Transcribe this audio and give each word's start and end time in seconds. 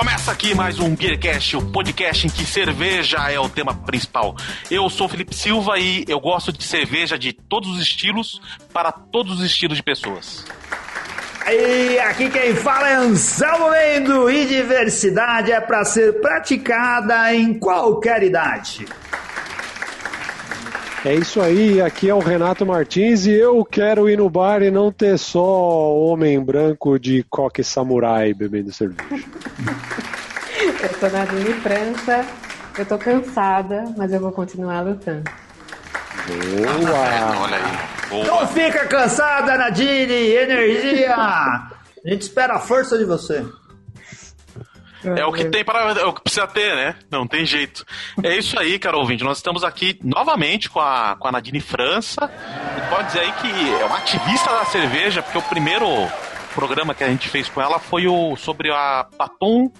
Começa 0.00 0.32
aqui 0.32 0.54
mais 0.54 0.80
um 0.80 0.96
Beercast, 0.96 1.58
o 1.58 1.70
podcast 1.70 2.26
em 2.26 2.30
que 2.30 2.42
cerveja 2.46 3.18
é 3.30 3.38
o 3.38 3.50
tema 3.50 3.74
principal. 3.74 4.34
Eu 4.70 4.88
sou 4.88 5.06
Felipe 5.06 5.36
Silva 5.36 5.78
e 5.78 6.06
eu 6.08 6.18
gosto 6.18 6.50
de 6.50 6.64
cerveja 6.64 7.18
de 7.18 7.34
todos 7.34 7.68
os 7.68 7.82
estilos 7.82 8.40
para 8.72 8.90
todos 8.90 9.38
os 9.38 9.44
estilos 9.44 9.76
de 9.76 9.82
pessoas. 9.82 10.46
E 11.46 11.98
aqui 11.98 12.30
quem 12.30 12.54
fala 12.54 12.88
é 12.88 12.94
Anselmo 12.94 13.70
Mendo 13.72 14.30
e 14.30 14.46
diversidade 14.46 15.52
é 15.52 15.60
para 15.60 15.84
ser 15.84 16.18
praticada 16.22 17.34
em 17.34 17.52
qualquer 17.52 18.22
idade. 18.22 18.86
É 21.02 21.14
isso 21.14 21.40
aí, 21.40 21.80
aqui 21.80 22.10
é 22.10 22.14
o 22.14 22.18
Renato 22.18 22.66
Martins 22.66 23.24
e 23.24 23.32
eu 23.32 23.64
quero 23.64 24.06
ir 24.06 24.18
no 24.18 24.28
bar 24.28 24.62
e 24.62 24.70
não 24.70 24.92
ter 24.92 25.18
só 25.18 25.96
homem 25.96 26.38
branco 26.38 26.98
de 26.98 27.24
coque 27.30 27.64
samurai 27.64 28.34
bebendo 28.34 28.70
cerveja. 28.70 29.08
eu 30.82 30.88
tô 31.00 31.08
na 31.08 31.24
Dini 31.24 31.54
França, 31.54 32.22
eu 32.78 32.84
tô 32.84 32.98
cansada, 32.98 33.94
mas 33.96 34.12
eu 34.12 34.20
vou 34.20 34.30
continuar 34.30 34.82
lutando. 34.82 35.24
Boa! 36.26 37.44
Olha 37.44 37.56
aí. 37.56 38.10
Boa. 38.10 38.24
Não 38.26 38.46
fica 38.48 38.84
cansada, 38.86 39.56
Nadine! 39.56 40.12
Energia! 40.12 41.16
A 41.16 41.70
gente 42.04 42.22
espera 42.22 42.56
a 42.56 42.60
força 42.60 42.98
de 42.98 43.06
você. 43.06 43.42
É 45.04 45.24
o 45.24 45.32
que 45.32 45.44
tem 45.46 45.64
para 45.64 45.92
é 45.98 46.04
o 46.04 46.12
que 46.12 46.22
precisa 46.22 46.46
ter, 46.46 46.74
né? 46.74 46.94
Não 47.10 47.26
tem 47.26 47.46
jeito. 47.46 47.84
É 48.22 48.36
isso 48.36 48.58
aí, 48.58 48.78
cara 48.78 48.96
ouvinte. 48.96 49.24
Nós 49.24 49.38
estamos 49.38 49.64
aqui 49.64 49.98
novamente 50.02 50.68
com 50.68 50.80
a, 50.80 51.16
com 51.18 51.28
a 51.28 51.32
Nadine 51.32 51.60
França. 51.60 52.30
E 52.76 52.90
pode 52.90 53.06
dizer 53.08 53.20
aí 53.20 53.32
que 53.32 53.80
é 53.80 53.84
uma 53.84 53.98
ativista 53.98 54.50
da 54.50 54.64
cerveja, 54.64 55.22
porque 55.22 55.38
o 55.38 55.42
primeiro 55.42 55.86
programa 56.54 56.94
que 56.94 57.04
a 57.04 57.08
gente 57.08 57.28
fez 57.28 57.48
com 57.48 57.60
ela 57.60 57.78
foi 57.78 58.06
o 58.06 58.36
sobre 58.36 58.72
a 58.72 59.06
Batom 59.16 59.72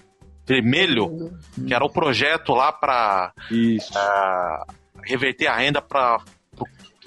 Vermelho, 0.47 1.33
que 1.67 1.73
era 1.73 1.85
o 1.85 1.91
projeto 1.91 2.53
lá 2.55 2.73
para 2.73 3.33
uh, 3.51 4.73
reverter 5.05 5.47
a 5.47 5.57
renda 5.57 5.81
para 5.81 6.19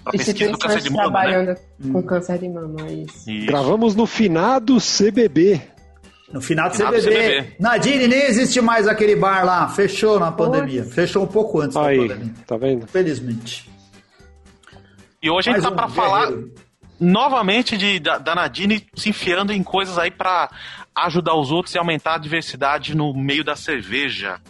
a 0.05 0.11
pesquisa 0.11 0.51
do 0.51 0.57
câncer 0.57 0.81
de 0.81 0.89
mama. 0.89 1.03
Né? 1.03 1.11
Trabalhando 1.11 1.47
né? 1.47 1.91
com 1.91 2.03
câncer 2.03 2.37
de 2.37 2.49
mama, 2.49 2.91
isso. 2.91 3.29
isso. 3.29 3.45
Gravamos 3.47 3.95
no 3.95 4.05
finado 4.05 4.77
CBB. 4.77 5.72
No 6.33 6.41
final 6.41 6.67
do 6.67 6.75
CBB. 6.75 6.99
CBB. 6.99 7.55
Nadine, 7.59 8.07
nem 8.07 8.23
existe 8.23 8.59
mais 8.59 8.87
aquele 8.87 9.15
bar 9.15 9.45
lá. 9.45 9.69
Fechou 9.69 10.19
na 10.19 10.31
pandemia. 10.31 10.83
Fechou 10.83 11.23
um 11.23 11.27
pouco 11.27 11.61
antes 11.61 11.77
Aí, 11.77 11.95
da 11.95 12.15
pandemia. 12.15 12.33
Tá 12.47 12.57
vendo? 12.57 12.87
Felizmente. 12.87 13.69
E 15.21 15.29
hoje 15.29 15.51
Mais 15.51 15.63
a 15.63 15.69
gente 15.69 15.77
tá 15.77 15.85
um 15.85 15.87
pra 15.87 15.95
falar 15.95 16.31
novamente 16.99 17.77
de, 17.77 17.99
da, 17.99 18.17
da 18.17 18.33
Nadine 18.33 18.83
se 18.95 19.09
enfiando 19.09 19.53
em 19.53 19.61
coisas 19.61 19.99
aí 19.99 20.09
para 20.09 20.49
ajudar 20.95 21.35
os 21.35 21.51
outros 21.51 21.75
e 21.75 21.77
aumentar 21.77 22.15
a 22.15 22.17
diversidade 22.17 22.95
no 22.95 23.13
meio 23.13 23.43
da 23.43 23.55
cerveja. 23.55 24.41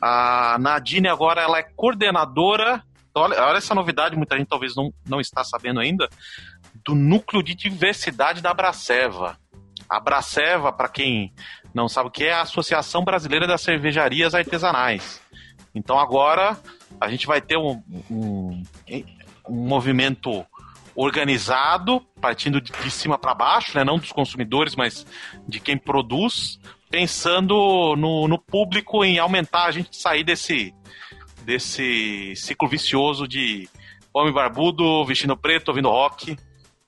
A 0.00 0.56
Nadine 0.60 1.08
agora 1.08 1.42
ela 1.42 1.58
é 1.58 1.64
coordenadora. 1.74 2.84
Olha, 3.12 3.42
olha 3.42 3.58
essa 3.58 3.74
novidade, 3.74 4.14
muita 4.14 4.38
gente 4.38 4.46
talvez 4.46 4.76
não, 4.76 4.92
não 5.08 5.20
está 5.20 5.42
sabendo 5.42 5.80
ainda. 5.80 6.08
Do 6.84 6.94
núcleo 6.94 7.42
de 7.42 7.52
diversidade 7.52 8.40
da 8.40 8.54
Braceva. 8.54 9.36
A 9.88 10.00
Braceva, 10.00 10.72
para 10.72 10.88
quem 10.88 11.32
não 11.74 11.88
sabe 11.88 12.08
o 12.08 12.10
que 12.10 12.24
é, 12.24 12.32
a 12.32 12.42
Associação 12.42 13.04
Brasileira 13.04 13.46
das 13.46 13.60
Cervejarias 13.60 14.34
Artesanais. 14.34 15.20
Então 15.74 15.98
agora 15.98 16.58
a 17.00 17.08
gente 17.10 17.26
vai 17.26 17.40
ter 17.40 17.58
um, 17.58 17.82
um, 18.10 18.62
um 19.48 19.54
movimento 19.68 20.44
organizado, 20.94 22.00
partindo 22.20 22.60
de 22.60 22.90
cima 22.90 23.18
para 23.18 23.34
baixo, 23.34 23.76
né? 23.76 23.84
não 23.84 23.98
dos 23.98 24.10
consumidores, 24.10 24.74
mas 24.74 25.06
de 25.46 25.60
quem 25.60 25.76
produz, 25.76 26.58
pensando 26.90 27.94
no, 27.96 28.26
no 28.26 28.38
público 28.38 29.04
em 29.04 29.18
aumentar 29.18 29.66
a 29.66 29.70
gente 29.70 29.94
sair 29.94 30.24
desse, 30.24 30.74
desse 31.42 32.34
ciclo 32.34 32.66
vicioso 32.66 33.28
de 33.28 33.68
homem 34.12 34.32
barbudo, 34.32 35.04
vestindo 35.04 35.36
preto, 35.36 35.68
ouvindo 35.68 35.90
rock, 35.90 36.36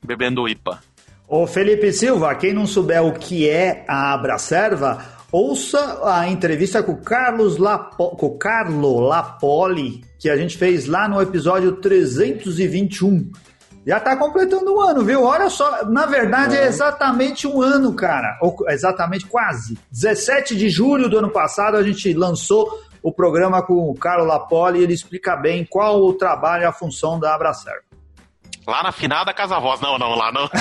bebendo 0.03 0.49
IPA. 0.49 0.83
Ô 1.31 1.47
Felipe 1.47 1.93
Silva, 1.93 2.35
quem 2.35 2.55
não 2.55 2.67
souber 2.67 3.05
o 3.05 3.13
que 3.13 3.47
é 3.47 3.85
a 3.87 4.15
Abracerva, 4.15 5.05
ouça 5.31 6.01
a 6.03 6.27
entrevista 6.27 6.83
com 6.83 6.93
o 6.93 7.03
Carlos 7.03 7.59
Lapo, 7.59 8.17
com 8.17 8.27
o 8.29 8.39
Carlo 8.39 8.99
Lapoli, 9.01 10.03
que 10.19 10.31
a 10.31 10.39
gente 10.39 10.57
fez 10.57 10.87
lá 10.87 11.07
no 11.07 11.21
episódio 11.21 11.73
321. 11.73 13.31
Já 13.87 14.01
tá 14.01 14.17
completando 14.17 14.75
um 14.75 14.81
ano, 14.81 15.05
viu? 15.05 15.23
Olha 15.23 15.51
só, 15.51 15.85
na 15.85 16.07
verdade 16.07 16.57
é, 16.57 16.63
é 16.63 16.67
exatamente 16.67 17.47
um 17.47 17.61
ano, 17.61 17.93
cara. 17.93 18.39
Ou 18.41 18.57
exatamente 18.69 19.27
quase. 19.27 19.79
17 19.93 20.57
de 20.57 20.71
julho 20.71 21.11
do 21.11 21.19
ano 21.19 21.31
passado 21.31 21.77
a 21.77 21.83
gente 21.83 22.11
lançou 22.15 22.83
o 23.03 23.13
programa 23.13 23.63
com 23.63 23.91
o 23.91 23.95
Carlo 23.95 24.25
Lapoli 24.25 24.81
e 24.81 24.83
ele 24.83 24.95
explica 24.95 25.37
bem 25.37 25.67
qual 25.69 26.01
o 26.01 26.15
trabalho 26.15 26.63
e 26.63 26.67
a 26.67 26.73
função 26.73 27.21
da 27.21 27.35
Abracerva. 27.35 27.88
Lá 28.69 28.83
na 28.83 28.93
finada 28.93 29.33
Casa 29.33 29.59
Voz. 29.59 29.81
Não, 29.81 29.97
não, 29.97 30.15
lá 30.15 30.31
não. 30.31 30.45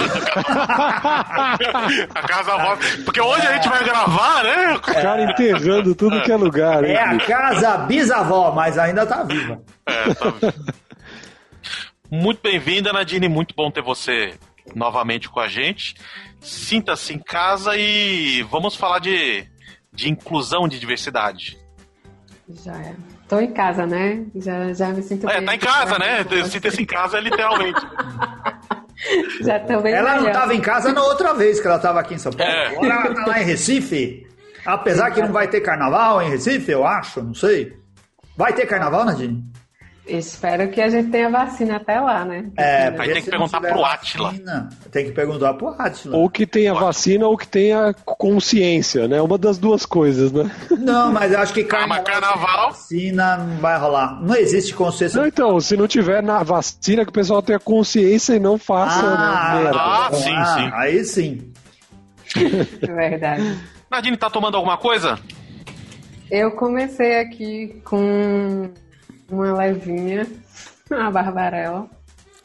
a 2.16 2.22
Casa 2.26 2.58
Voz. 2.58 2.96
Porque 3.04 3.20
hoje 3.20 3.46
a 3.46 3.56
gente 3.56 3.68
vai 3.68 3.84
gravar, 3.84 4.44
né? 4.46 4.76
O 4.76 4.80
cara 4.80 5.24
enterrando 5.30 5.94
tudo 5.94 6.22
que 6.22 6.32
é 6.32 6.38
lugar. 6.38 6.86
Hein? 6.86 6.94
É 6.94 7.04
a 7.04 7.18
casa 7.18 7.80
bisavó, 7.80 8.54
mas 8.54 8.78
ainda 8.78 9.06
tá 9.06 9.24
viva. 9.24 9.62
É, 9.86 10.14
tá 10.14 10.30
viva. 10.30 10.54
Muito 12.10 12.40
bem-vinda, 12.42 12.94
Nadine. 12.94 13.28
Muito 13.28 13.54
bom 13.54 13.70
ter 13.70 13.82
você 13.82 14.36
novamente 14.74 15.28
com 15.28 15.42
a 15.42 15.50
gente. 15.50 15.96
Sinta-se 16.40 17.14
em 17.14 17.20
casa 17.20 17.76
e 17.76 18.42
vamos 18.44 18.78
falar 18.78 19.00
de, 19.00 19.46
de 19.92 20.10
inclusão 20.10 20.66
de 20.66 20.80
diversidade. 20.80 21.58
Já 22.64 22.78
é. 22.78 22.96
Tô 23.28 23.40
em 23.40 23.52
casa, 23.52 23.86
né? 23.86 24.24
Já, 24.36 24.74
já 24.74 24.90
me 24.90 25.02
sinto 25.04 25.30
é, 25.30 25.38
bem. 25.38 25.46
tá 25.46 25.56
em 25.56 25.60
casa, 25.60 26.00
né? 26.00 26.26
Sinta-se 26.50 26.82
em 26.82 26.86
casa, 26.86 27.20
literalmente. 27.20 27.82
já 29.42 29.60
tô 29.60 29.82
bem 29.82 29.94
Ela 29.94 30.12
melhor. 30.16 30.26
não 30.26 30.32
tava 30.32 30.56
em 30.56 30.62
casa 30.62 30.94
na 30.94 31.04
outra 31.04 31.34
vez 31.34 31.60
que 31.60 31.68
ela 31.68 31.78
tava 31.80 32.00
aqui 32.00 32.14
em 32.14 32.18
São 32.18 32.32
Paulo. 32.32 32.52
É. 32.52 32.68
Agora 32.68 32.88
ela 32.94 33.14
tá 33.16 33.26
lá 33.28 33.42
em 33.42 33.46
Recife. 33.46 34.26
Apesar 34.66 35.12
que 35.12 35.22
não 35.22 35.32
vai 35.32 35.48
ter 35.48 35.62
carnaval 35.62 36.22
em 36.22 36.30
Recife, 36.30 36.72
eu 36.72 36.86
acho, 36.86 37.22
não 37.22 37.34
sei. 37.34 37.74
Vai 38.36 38.54
ter 38.54 38.66
carnaval, 38.66 39.06
Nadine? 39.06 39.44
Espero 40.08 40.70
que 40.70 40.80
a 40.80 40.90
gente 40.90 41.10
tenha 41.10 41.30
vacina 41.30 41.76
até 41.76 42.00
lá, 42.00 42.24
né? 42.24 42.50
É, 42.58 42.88
aí 42.98 43.14
tem 43.14 43.24
que 43.24 43.30
perguntar 43.30 43.60
pro 43.60 43.84
Atila. 43.84 44.34
Tem 44.92 45.06
que 45.06 45.12
perguntar 45.12 45.54
pro 45.56 45.70
Atila. 45.78 46.18
Ou 46.18 46.30
que 46.30 46.46
tenha 46.46 46.74
vacina 46.74 47.28
ou 47.28 47.38
que 47.38 47.48
tenha 47.48 47.94
consciência, 48.06 49.08
né? 49.08 49.22
Uma 49.22 49.38
das 49.38 49.58
duas 49.58 49.86
coisas, 49.86 50.32
né? 50.32 50.50
Não, 50.72 51.12
mas 51.12 51.32
eu 51.32 51.40
acho 51.40 51.54
que 51.54 51.64
carnaval, 51.64 52.00
ah, 52.00 52.04
carnaval... 52.04 52.70
vacina 52.70 53.38
não 53.38 53.58
vai 53.58 53.78
rolar. 53.78 54.22
Não 54.22 54.36
existe 54.36 54.74
consciência. 54.74 55.20
Não, 55.20 55.28
então, 55.28 55.60
se 55.60 55.76
não 55.76 55.88
tiver 55.88 56.24
na 56.24 56.42
vacina, 56.42 57.04
que 57.04 57.10
o 57.10 57.14
pessoal 57.14 57.42
tenha 57.42 57.60
consciência 57.60 58.34
e 58.34 58.40
não 58.40 58.58
faça. 58.58 59.06
Ah, 59.06 59.62
né? 59.62 59.72
ah 59.74 60.10
sim, 60.14 60.34
ah, 60.34 60.46
sim. 60.46 60.72
Aí 60.74 61.04
sim. 61.04 61.54
Verdade. 62.82 63.60
Nadine, 63.90 64.18
tá 64.18 64.30
tomando 64.30 64.56
alguma 64.56 64.78
coisa? 64.78 65.20
Eu 66.30 66.52
comecei 66.52 67.20
aqui 67.20 67.82
com 67.86 68.70
uma 69.30 69.54
levinha, 69.54 70.28
a 70.92 71.12
Barbarella. 71.12 71.90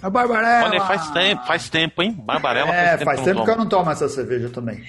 A 0.03 0.11
Barbarella! 0.11 0.69
Olha, 0.69 0.81
faz 0.81 1.11
tempo, 1.11 1.47
faz 1.47 1.69
tempo, 1.69 2.03
hein? 2.03 2.13
Barbarella 2.13 2.75
é, 2.75 2.75
faz 2.75 2.99
tempo. 2.99 3.05
faz 3.05 3.21
tempo 3.23 3.39
que, 3.41 3.45
que 3.45 3.51
eu 3.51 3.57
não 3.57 3.69
tomo 3.69 3.91
essa 3.91 4.09
cerveja 4.09 4.51
também. 4.51 4.83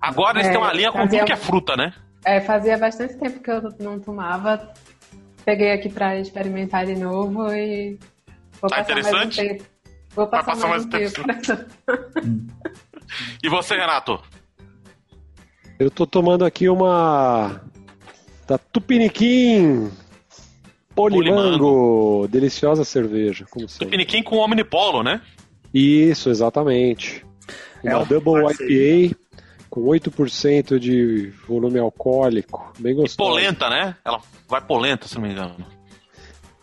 Agora 0.00 0.38
eles 0.38 0.48
é, 0.48 0.50
têm 0.52 0.60
uma 0.60 0.72
linha 0.72 0.92
com 0.92 1.06
tudo 1.06 1.24
que 1.24 1.32
é 1.32 1.36
fruta, 1.36 1.76
né? 1.76 1.92
É, 2.24 2.40
fazia 2.40 2.78
bastante 2.78 3.18
tempo 3.18 3.40
que 3.40 3.50
eu 3.50 3.62
não 3.80 3.98
tomava. 3.98 4.72
Peguei 5.44 5.72
aqui 5.72 5.88
pra 5.88 6.16
experimentar 6.16 6.86
de 6.86 6.94
novo 6.94 7.52
e. 7.52 7.98
Vou 8.60 8.70
tá 8.70 8.80
interessante? 8.80 9.36
Mais 9.36 9.50
um 9.50 9.56
tempo. 9.56 9.72
Vou 10.14 10.26
passar, 10.28 10.52
passar 10.52 10.68
mais, 10.68 10.86
mais 10.86 11.12
um 11.18 11.22
tempo. 11.24 11.42
tempo. 11.42 12.52
e 13.42 13.48
você, 13.48 13.74
Renato? 13.74 14.22
Eu 15.78 15.90
tô 15.90 16.06
tomando 16.06 16.44
aqui 16.44 16.68
uma 16.68 17.60
da 18.46 18.58
Tupiniquim 18.58 19.90
Polimango, 20.94 22.26
deliciosa 22.28 22.84
cerveja, 22.84 23.46
como 23.50 23.68
sempre. 23.68 23.86
Tupiniquim 23.86 24.22
com 24.22 24.36
Omnipolo, 24.36 25.02
né? 25.02 25.20
Isso, 25.72 26.28
exatamente. 26.28 27.24
É 27.82 27.96
uma 27.96 28.04
Double 28.04 28.44
IPA 28.44 29.16
com 29.70 29.84
8% 29.84 30.78
de 30.78 31.32
volume 31.48 31.78
alcoólico, 31.78 32.72
bem 32.78 32.94
gostoso. 32.94 33.30
E 33.30 33.32
polenta, 33.32 33.70
né? 33.70 33.96
Ela 34.04 34.20
vai 34.48 34.60
polenta, 34.60 35.08
se 35.08 35.14
não 35.14 35.22
me 35.22 35.32
engano. 35.32 35.56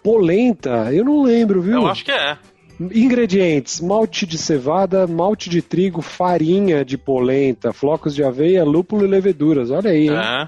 Polenta? 0.03 0.93
Eu 0.93 1.03
não 1.03 1.23
lembro, 1.23 1.61
viu? 1.61 1.81
Eu 1.81 1.87
acho 1.87 2.05
que 2.05 2.11
é. 2.11 2.37
Ingredientes: 2.79 3.81
malte 3.81 4.25
de 4.25 4.37
cevada, 4.37 5.05
malte 5.05 5.49
de 5.49 5.61
trigo, 5.61 6.01
farinha 6.01 6.85
de 6.85 6.97
polenta, 6.97 7.73
flocos 7.73 8.15
de 8.15 8.23
aveia, 8.23 8.63
lúpulo 8.63 9.03
e 9.03 9.07
leveduras. 9.07 9.71
Olha 9.71 9.91
aí, 9.91 10.07
hein? 10.07 10.47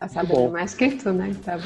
É. 0.00 0.06
Tá 0.06 0.08
sabendo 0.08 0.50
mais 0.50 0.74
que 0.74 0.90
tu, 0.92 1.12
né? 1.12 1.34
Tá 1.44 1.58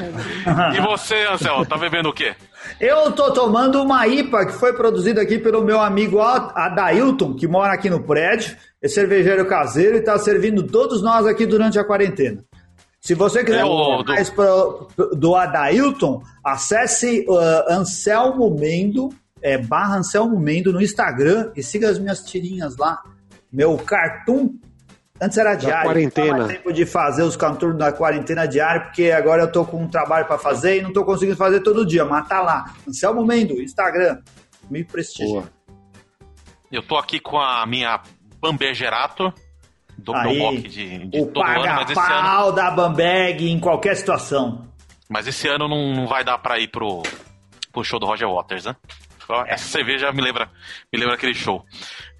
e 0.74 0.80
você, 0.80 1.26
Anselmo, 1.26 1.66
tá 1.66 1.76
bebendo 1.76 2.08
o 2.08 2.12
quê? 2.14 2.34
Eu 2.80 3.12
tô 3.12 3.30
tomando 3.32 3.82
uma 3.82 4.06
IPA 4.06 4.46
que 4.46 4.52
foi 4.52 4.72
produzida 4.72 5.20
aqui 5.20 5.38
pelo 5.38 5.62
meu 5.62 5.80
amigo 5.80 6.18
Adailton, 6.20 7.34
que 7.34 7.46
mora 7.46 7.72
aqui 7.74 7.90
no 7.90 8.02
prédio, 8.02 8.56
é 8.82 8.88
cervejeiro 8.88 9.46
caseiro 9.46 9.96
e 9.96 10.00
tá 10.00 10.18
servindo 10.18 10.62
todos 10.62 11.02
nós 11.02 11.26
aqui 11.26 11.44
durante 11.44 11.78
a 11.78 11.84
quarentena. 11.84 12.42
Se 13.00 13.14
você 13.14 13.44
quiser 13.44 13.62
Eu- 13.62 14.04
mais 14.06 14.30
pro- 14.30 14.88
do 15.14 15.34
Adailton, 15.34 16.22
acesse 16.44 17.26
uh, 17.28 17.72
Anselmo 17.72 18.56
Mendo, 18.58 19.10
é, 19.42 19.58
barra 19.58 19.96
Anselmo 19.98 20.38
Mendo 20.38 20.72
no 20.72 20.80
Instagram 20.80 21.50
e 21.56 21.62
siga 21.62 21.90
as 21.90 21.98
minhas 21.98 22.20
tirinhas 22.20 22.76
lá. 22.76 23.02
Meu 23.52 23.76
cartoon, 23.76 24.50
antes 25.22 25.38
era 25.38 25.54
diário. 25.54 25.84
quarentena. 25.84 26.26
Não 26.30 26.38
dava 26.38 26.48
tempo 26.52 26.72
de 26.72 26.84
fazer 26.84 27.22
os 27.22 27.36
cartoons 27.36 27.76
da 27.78 27.92
quarentena 27.92 28.46
diária, 28.46 28.82
porque 28.82 29.10
agora 29.10 29.42
eu 29.42 29.52
tô 29.52 29.64
com 29.64 29.82
um 29.82 29.88
trabalho 29.88 30.26
para 30.26 30.38
fazer 30.38 30.78
e 30.78 30.82
não 30.82 30.92
tô 30.92 31.04
conseguindo 31.04 31.36
fazer 31.36 31.60
todo 31.60 31.86
dia, 31.86 32.04
mas 32.04 32.26
tá 32.28 32.40
lá. 32.40 32.74
Anselmo 32.88 33.24
Mendo, 33.24 33.60
Instagram. 33.60 34.18
Me 34.70 34.84
prestigia. 34.84 35.44
Eu 36.70 36.82
tô 36.82 36.96
aqui 36.96 37.20
com 37.20 37.38
a 37.38 37.64
minha 37.66 38.00
Bambegerator, 38.40 39.32
do 39.98 40.14
Aí, 40.14 40.36
meu 40.38 40.52
mock 40.52 40.62
de, 40.68 41.06
de 41.06 41.20
o 41.20 41.26
todo 41.26 41.44
ano, 41.46 41.64
mas 41.64 41.90
esse 41.90 42.00
ano, 42.00 42.08
paga-pau 42.08 42.52
da 42.52 42.70
Bambag 42.70 43.48
em 43.50 43.60
qualquer 43.60 43.94
situação. 43.96 44.66
mas 45.08 45.26
esse 45.26 45.46
ano 45.48 45.68
não, 45.68 45.92
não 45.94 46.06
vai 46.06 46.24
dar 46.24 46.38
pra 46.38 46.58
ir 46.58 46.68
pro, 46.68 47.02
pro 47.72 47.84
show 47.84 48.00
do 48.00 48.06
Roger 48.06 48.28
Waters, 48.28 48.64
né? 48.64 48.74
Ó, 49.28 49.44
É. 49.44 49.52
Essa 49.52 49.66
cerveja 49.68 50.10
me 50.12 50.20
lembra, 50.22 50.50
me 50.92 50.98
lembra 50.98 51.14
aquele 51.14 51.34
show. 51.34 51.64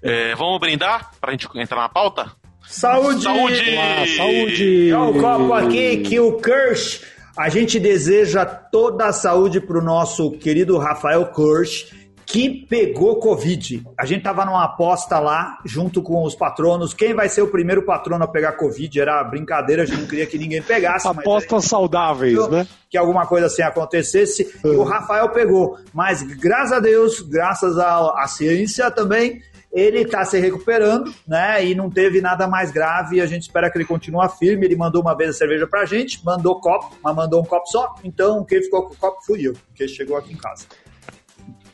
É, 0.01 0.33
vamos 0.35 0.59
brindar 0.59 1.11
pra 1.19 1.31
gente 1.31 1.47
entrar 1.55 1.81
na 1.81 1.89
pauta? 1.89 2.31
Saúde! 2.67 3.23
Saúde! 3.23 3.75
Olá, 3.75 4.05
saúde! 4.17 4.89
É 4.89 4.97
o 4.97 5.13
copo 5.13 5.53
aqui 5.53 5.97
que 5.97 6.19
o 6.19 6.37
Kirsch, 6.37 7.01
a 7.37 7.49
gente 7.49 7.79
deseja 7.79 8.45
toda 8.45 9.05
a 9.05 9.13
saúde 9.13 9.59
pro 9.59 9.81
nosso 9.81 10.31
querido 10.31 10.77
Rafael 10.77 11.25
Kirsch, 11.27 11.91
que 12.25 12.65
pegou 12.67 13.19
Covid. 13.19 13.83
A 13.99 14.05
gente 14.05 14.23
tava 14.23 14.45
numa 14.45 14.63
aposta 14.63 15.19
lá, 15.19 15.59
junto 15.65 16.01
com 16.01 16.23
os 16.23 16.35
patronos, 16.35 16.93
quem 16.93 17.13
vai 17.13 17.27
ser 17.27 17.41
o 17.41 17.47
primeiro 17.47 17.83
patrono 17.83 18.23
a 18.23 18.27
pegar 18.27 18.53
Covid? 18.53 18.99
Era 18.99 19.23
brincadeira, 19.25 19.83
a 19.83 19.85
gente 19.85 19.99
não 19.99 20.07
queria 20.07 20.25
que 20.25 20.37
ninguém 20.37 20.61
pegasse. 20.61 21.05
mas 21.05 21.17
Apostas 21.17 21.65
saudáveis, 21.65 22.47
né? 22.49 22.65
que 22.89 22.97
alguma 22.97 23.27
coisa 23.27 23.47
assim 23.47 23.61
acontecesse. 23.61 24.51
E 24.63 24.67
o 24.67 24.83
Rafael 24.83 25.29
pegou. 25.29 25.77
Mas 25.93 26.23
graças 26.23 26.71
a 26.71 26.79
Deus, 26.79 27.19
graças 27.19 27.77
à 27.77 28.25
ciência 28.27 28.89
também, 28.89 29.41
ele 29.73 30.01
está 30.01 30.23
se 30.23 30.39
recuperando, 30.39 31.11
né? 31.27 31.65
E 31.65 31.73
não 31.73 31.89
teve 31.89 32.21
nada 32.21 32.47
mais 32.47 32.71
grave. 32.71 33.19
A 33.19 33.25
gente 33.25 33.41
espera 33.43 33.71
que 33.71 33.77
ele 33.77 33.85
continue 33.85 34.27
firme. 34.37 34.65
Ele 34.67 34.75
mandou 34.75 35.01
uma 35.01 35.17
vez 35.17 35.31
a 35.31 35.33
cerveja 35.33 35.65
pra 35.65 35.83
gente, 35.85 36.23
mandou 36.23 36.59
copo, 36.61 36.95
mas 37.03 37.15
mandou 37.15 37.41
um 37.41 37.45
copo 37.45 37.65
só. 37.67 37.95
Então 38.03 38.45
quem 38.45 38.61
ficou 38.61 38.83
com 38.83 38.93
o 38.93 38.97
copo 38.97 39.25
fui 39.25 39.47
eu, 39.47 39.53
porque 39.67 39.87
chegou 39.87 40.15
aqui 40.15 40.31
em 40.33 40.37
casa. 40.37 40.65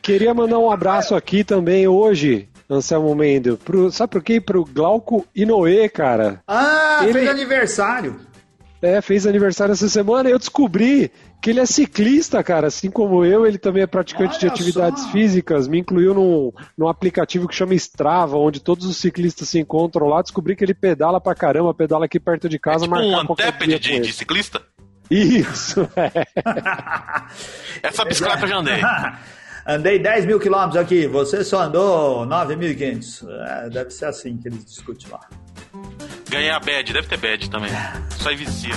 Queria 0.00 0.32
mandar 0.32 0.58
um 0.58 0.70
abraço 0.70 1.14
aqui 1.14 1.44
também 1.44 1.86
hoje, 1.86 2.48
Anselmo 2.70 3.14
Mendo. 3.14 3.58
Pro, 3.58 3.90
sabe 3.92 4.12
por 4.12 4.22
quê? 4.22 4.40
Pro 4.40 4.64
Glauco 4.64 5.26
Inoue, 5.36 5.88
cara. 5.90 6.42
Ah, 6.48 7.00
Ele- 7.02 7.12
fez 7.12 7.28
aniversário. 7.28 8.16
É, 8.82 9.02
fez 9.02 9.26
aniversário 9.26 9.72
essa 9.72 9.90
semana 9.90 10.30
e 10.30 10.32
eu 10.32 10.38
descobri 10.38 11.12
que 11.40 11.50
ele 11.50 11.60
é 11.60 11.66
ciclista, 11.66 12.42
cara. 12.42 12.66
Assim 12.66 12.90
como 12.90 13.24
eu, 13.24 13.46
ele 13.46 13.58
também 13.58 13.82
é 13.82 13.86
praticante 13.86 14.38
de 14.38 14.46
Olha 14.46 14.52
atividades 14.52 15.02
só. 15.04 15.10
físicas. 15.10 15.66
Me 15.66 15.78
incluiu 15.78 16.14
num, 16.14 16.52
num 16.76 16.88
aplicativo 16.88 17.48
que 17.48 17.54
chama 17.54 17.74
Strava, 17.74 18.36
onde 18.36 18.60
todos 18.60 18.86
os 18.86 18.96
ciclistas 18.96 19.48
se 19.48 19.58
encontram 19.58 20.06
lá. 20.06 20.20
Descobri 20.22 20.54
que 20.54 20.64
ele 20.64 20.74
pedala 20.74 21.20
pra 21.20 21.34
caramba, 21.34 21.72
pedala 21.72 22.04
aqui 22.04 22.20
perto 22.20 22.48
de 22.48 22.56
É 22.56 22.58
casa, 22.58 22.84
tipo 22.84 22.96
um 22.96 23.26
com 23.26 23.34
de, 23.34 24.00
de 24.00 24.12
ciclista? 24.12 24.60
Isso, 25.10 25.88
é. 25.96 26.26
Essa 27.82 28.04
bicicleta 28.04 28.44
eu 28.44 28.48
já 28.48 28.56
andei. 28.58 28.80
Andei 29.66 29.98
10 29.98 30.24
mil 30.24 30.40
quilômetros 30.40 30.76
aqui, 30.76 31.06
você 31.06 31.44
só 31.44 31.64
andou 31.64 32.26
9.500. 32.26 33.28
É, 33.28 33.70
deve 33.70 33.90
ser 33.90 34.06
assim 34.06 34.36
que 34.38 34.48
eles 34.48 34.64
discutem 34.64 35.08
lá. 35.10 35.20
Ganhei 36.28 36.50
a 36.50 36.58
bad, 36.58 36.92
deve 36.92 37.06
ter 37.06 37.18
bad 37.18 37.50
também. 37.50 37.70
Aí 38.26 38.36
vicia. 38.36 38.74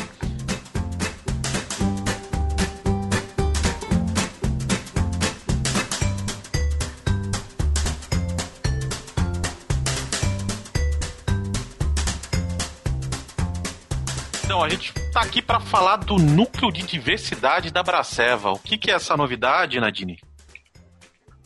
Então, 14.53 14.63
a 14.63 14.69
gente 14.69 14.93
tá 15.11 15.21
aqui 15.21 15.41
para 15.41 15.59
falar 15.59 15.97
do 15.97 16.15
núcleo 16.15 16.71
de 16.71 16.83
diversidade 16.83 17.73
da 17.73 17.81
Braceva. 17.81 18.51
O 18.51 18.59
que, 18.59 18.77
que 18.77 18.91
é 18.91 18.93
essa 18.93 19.17
novidade, 19.17 19.79
Nadine? 19.79 20.19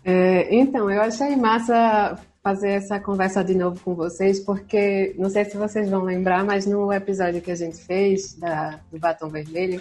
É, 0.04 0.54
então, 0.54 0.92
eu 0.92 1.02
achei 1.02 1.34
massa 1.38 2.20
fazer 2.44 2.72
essa 2.72 3.00
conversa 3.00 3.42
de 3.46 3.56
novo 3.56 3.80
com 3.80 3.96
vocês, 3.96 4.42
porque 4.42 5.16
não 5.18 5.30
sei 5.30 5.46
se 5.46 5.56
vocês 5.56 5.90
vão 5.90 6.04
lembrar, 6.04 6.44
mas 6.44 6.66
no 6.66 6.92
episódio 6.92 7.42
que 7.42 7.50
a 7.50 7.56
gente 7.56 7.78
fez 7.78 8.34
da, 8.34 8.82
do 8.92 9.00
Batom 9.00 9.30
Vermelho, 9.30 9.80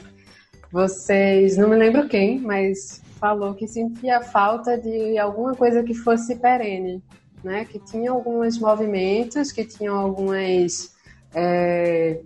vocês, 0.71 1.57
não 1.57 1.69
me 1.69 1.75
lembro 1.75 2.09
quem, 2.09 2.39
mas 2.39 3.03
falou 3.19 3.55
que 3.55 3.67
sentia 3.67 4.21
falta 4.21 4.79
de 4.79 5.19
alguma 5.19 5.53
coisa 5.57 5.83
que 5.83 5.95
fosse 5.95 6.37
perene, 6.37 7.03
né? 7.43 7.65
Que 7.65 7.81
tinha 7.81 8.13
alguns 8.13 8.57
movimentos, 8.61 9.51
que 9.51 9.65
tinham 9.65 9.97
algumas 9.97 10.95
é, 11.35 12.21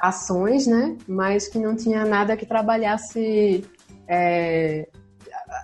ações, 0.00 0.66
né? 0.66 0.96
Mas 1.06 1.48
que 1.48 1.58
não 1.58 1.76
tinha 1.76 2.04
nada 2.04 2.36
que 2.36 2.46
trabalhasse 2.46 3.64
é, 4.08 4.88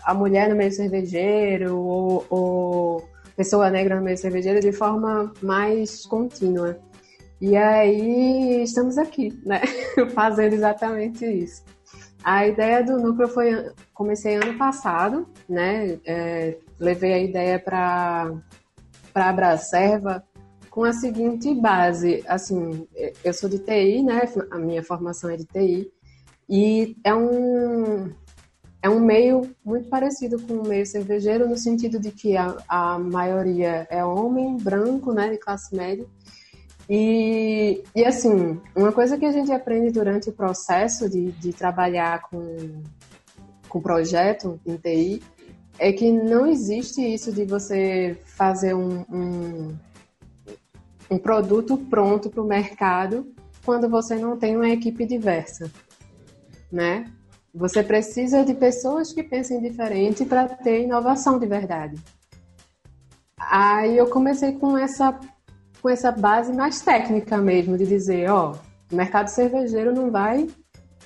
a 0.04 0.14
mulher 0.14 0.48
no 0.48 0.56
meio 0.56 0.72
cervejeiro 0.72 1.78
ou, 1.78 2.26
ou 2.28 3.08
pessoa 3.36 3.70
negra 3.70 3.96
no 3.96 4.02
meio 4.02 4.18
cervejeiro 4.18 4.60
de 4.60 4.72
forma 4.72 5.32
mais 5.42 6.06
contínua. 6.06 6.78
E 7.40 7.56
aí 7.56 8.62
estamos 8.62 8.96
aqui, 8.96 9.38
né? 9.44 9.60
Fazendo 10.14 10.54
exatamente 10.54 11.24
isso. 11.26 11.62
A 12.24 12.46
ideia 12.46 12.82
do 12.82 12.98
núcleo 12.98 13.28
foi 13.28 13.70
comecei 13.94 14.36
ano 14.36 14.56
passado, 14.56 15.28
né? 15.48 15.98
É, 16.04 16.56
levei 16.78 17.12
a 17.12 17.18
ideia 17.18 17.58
para 17.58 18.32
para 19.12 19.30
a 19.30 19.32
Bracerva 19.32 20.22
com 20.76 20.84
a 20.84 20.92
seguinte 20.92 21.54
base, 21.54 22.22
assim, 22.28 22.86
eu 23.24 23.32
sou 23.32 23.48
de 23.48 23.58
TI, 23.58 24.02
né? 24.02 24.30
A 24.50 24.58
minha 24.58 24.82
formação 24.82 25.30
é 25.30 25.36
de 25.38 25.46
TI 25.46 25.90
e 26.46 26.94
é 27.02 27.14
um 27.14 28.12
é 28.82 28.90
um 28.90 29.00
meio 29.00 29.56
muito 29.64 29.88
parecido 29.88 30.38
com 30.38 30.52
o 30.52 30.68
meio 30.68 30.84
cervejeiro 30.84 31.48
no 31.48 31.56
sentido 31.56 31.98
de 31.98 32.10
que 32.10 32.36
a, 32.36 32.58
a 32.68 32.98
maioria 32.98 33.86
é 33.88 34.04
homem, 34.04 34.58
branco, 34.58 35.14
né, 35.14 35.30
de 35.30 35.38
classe 35.38 35.74
média. 35.74 36.06
E, 36.90 37.82
e 37.94 38.04
assim, 38.04 38.60
uma 38.76 38.92
coisa 38.92 39.16
que 39.16 39.24
a 39.24 39.32
gente 39.32 39.50
aprende 39.50 39.90
durante 39.90 40.28
o 40.28 40.32
processo 40.34 41.08
de, 41.08 41.32
de 41.32 41.54
trabalhar 41.54 42.20
com, 42.28 42.82
com 43.66 43.80
projeto 43.80 44.60
em 44.66 44.76
TI 44.76 45.22
é 45.78 45.90
que 45.90 46.12
não 46.12 46.46
existe 46.46 47.00
isso 47.00 47.32
de 47.32 47.46
você 47.46 48.18
fazer 48.24 48.74
um, 48.74 49.04
um, 49.10 49.74
um 51.10 51.18
produto 51.18 51.76
pronto 51.76 52.30
para 52.30 52.42
o 52.42 52.46
mercado 52.46 53.32
quando 53.64 53.88
você 53.88 54.16
não 54.16 54.36
tem 54.36 54.56
uma 54.56 54.68
equipe 54.68 55.04
diversa, 55.04 55.70
né? 56.70 57.04
Você 57.54 57.82
precisa 57.82 58.44
de 58.44 58.54
pessoas 58.54 59.12
que 59.12 59.22
pensem 59.22 59.60
diferente 59.60 60.24
para 60.24 60.48
ter 60.48 60.82
inovação 60.82 61.38
de 61.38 61.46
verdade. 61.46 61.96
Aí 63.38 63.96
eu 63.96 64.08
comecei 64.08 64.52
com 64.52 64.76
essa 64.76 65.18
com 65.80 65.90
essa 65.90 66.10
base 66.10 66.52
mais 66.52 66.80
técnica 66.80 67.38
mesmo 67.38 67.78
de 67.78 67.86
dizer, 67.86 68.28
ó, 68.30 68.56
o 68.90 68.96
mercado 68.96 69.28
cervejeiro 69.28 69.94
não 69.94 70.10
vai 70.10 70.48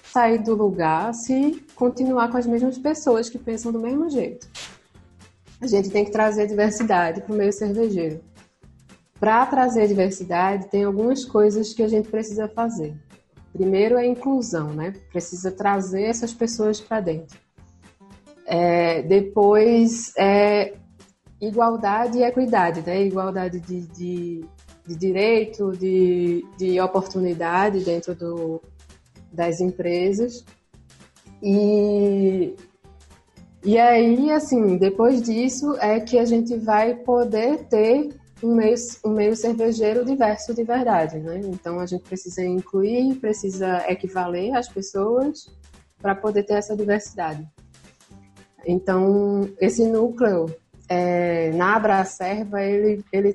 sair 0.02 0.38
do 0.38 0.54
lugar 0.54 1.12
se 1.14 1.62
continuar 1.75 2.30
com 2.30 2.37
as 2.37 2.47
mesmas 2.47 2.78
pessoas 2.78 3.28
que 3.28 3.38
pensam 3.38 3.71
do 3.71 3.80
mesmo 3.80 4.09
jeito. 4.09 4.49
A 5.61 5.66
gente 5.66 5.90
tem 5.90 6.04
que 6.04 6.11
trazer 6.11 6.47
diversidade 6.47 7.21
para 7.21 7.35
o 7.35 7.37
meio 7.37 7.52
cervejeiro. 7.52 8.21
Para 9.20 9.44
trazer 9.44 9.86
diversidade, 9.86 10.68
tem 10.68 10.84
algumas 10.84 11.26
coisas 11.26 11.74
que 11.74 11.82
a 11.82 11.88
gente 11.88 12.08
precisa 12.08 12.48
fazer. 12.48 12.96
Primeiro 13.52 13.98
é 13.98 14.06
inclusão, 14.06 14.72
né? 14.72 14.94
Precisa 15.12 15.52
trazer 15.52 16.04
essas 16.04 16.32
pessoas 16.32 16.80
para 16.80 17.00
dentro. 17.00 17.38
É, 18.46 19.02
depois 19.02 20.12
é 20.16 20.72
igualdade 21.38 22.18
e 22.18 22.22
equidade, 22.22 22.80
né? 22.80 23.02
Igualdade 23.02 23.60
de, 23.60 23.82
de, 23.88 24.44
de 24.86 24.96
direito, 24.96 25.72
de, 25.72 26.42
de 26.56 26.80
oportunidade 26.80 27.84
dentro 27.84 28.14
do, 28.14 28.62
das 29.30 29.60
empresas. 29.60 30.44
E, 31.42 32.54
e 33.62 33.78
aí, 33.78 34.30
assim, 34.30 34.78
depois 34.78 35.20
disso 35.20 35.76
é 35.78 36.00
que 36.00 36.18
a 36.18 36.24
gente 36.24 36.56
vai 36.56 36.94
poder 36.94 37.64
ter 37.68 38.19
um 38.42 38.54
meio, 38.54 38.75
um 39.04 39.11
meio 39.11 39.37
cervejeiro 39.37 40.04
diverso 40.04 40.54
de 40.54 40.64
verdade, 40.64 41.18
né? 41.18 41.40
Então 41.44 41.78
a 41.78 41.87
gente 41.87 42.04
precisa 42.04 42.42
incluir, 42.42 43.16
precisa 43.16 43.85
equivaler 43.90 44.54
as 44.54 44.68
pessoas 44.68 45.47
para 46.00 46.14
poder 46.14 46.44
ter 46.44 46.54
essa 46.54 46.76
diversidade. 46.76 47.47
Então 48.64 49.49
esse 49.61 49.87
núcleo 49.87 50.54
é, 50.88 51.50
na 51.52 51.76
Abracerva 51.76 52.62
ele, 52.62 53.04
ele 53.12 53.35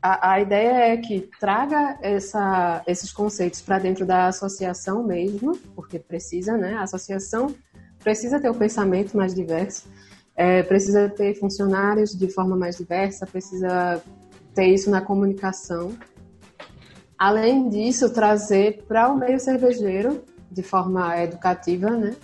a, 0.00 0.32
a 0.32 0.40
ideia 0.40 0.92
é 0.92 0.96
que 0.96 1.28
traga 1.40 1.98
essa, 2.00 2.82
esses 2.86 3.12
conceitos 3.12 3.60
para 3.60 3.78
dentro 3.78 4.06
da 4.06 4.28
associação 4.28 5.02
mesmo, 5.02 5.56
porque 5.74 5.98
precisa, 5.98 6.56
né? 6.56 6.74
A 6.74 6.82
associação 6.82 7.54
precisa 7.98 8.40
ter 8.40 8.48
o 8.48 8.52
um 8.52 8.58
pensamento 8.58 9.16
mais 9.16 9.34
diverso, 9.34 9.88
é, 10.36 10.62
precisa 10.62 11.08
ter 11.08 11.34
funcionários 11.34 12.16
de 12.16 12.30
forma 12.30 12.56
mais 12.56 12.76
diversa, 12.76 13.26
precisa 13.26 14.00
ter 14.58 14.66
isso 14.66 14.90
na 14.90 15.00
comunicação. 15.00 15.96
Além 17.16 17.68
disso, 17.68 18.10
trazer 18.10 18.82
para 18.88 19.08
o 19.08 19.16
meio 19.16 19.38
cervejeiro, 19.38 20.24
de 20.50 20.64
forma 20.64 21.16
educativa, 21.22 21.90
né? 21.90 22.16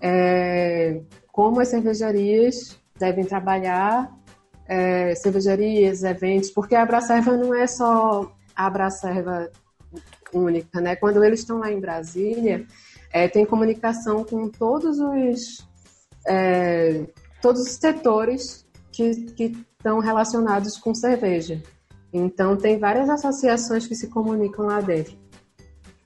É, 0.00 1.00
como 1.32 1.60
as 1.60 1.66
cervejarias 1.66 2.78
devem 2.96 3.24
trabalhar 3.24 4.08
é, 4.68 5.16
cervejarias, 5.16 6.04
eventos, 6.04 6.50
porque 6.50 6.76
a 6.76 6.82
Abracerva 6.82 7.36
não 7.36 7.52
é 7.52 7.66
só 7.66 8.32
a 8.54 8.66
Abracerva 8.66 9.50
única, 10.32 10.80
né? 10.80 10.94
Quando 10.94 11.24
eles 11.24 11.40
estão 11.40 11.58
lá 11.58 11.72
em 11.72 11.80
Brasília, 11.80 12.66
é, 13.12 13.26
tem 13.26 13.44
comunicação 13.44 14.22
com 14.22 14.48
todos 14.48 15.00
os 15.00 15.68
é, 16.24 17.04
todos 17.42 17.62
os 17.62 17.72
setores 17.72 18.64
que, 18.92 19.32
que 19.32 19.56
estão 19.76 19.98
relacionados 19.98 20.76
com 20.76 20.94
cerveja. 20.94 21.60
Então 22.12 22.56
tem 22.56 22.78
várias 22.78 23.08
associações 23.08 23.86
que 23.86 23.94
se 23.94 24.08
comunicam 24.08 24.66
lá 24.66 24.80
dentro. 24.80 25.16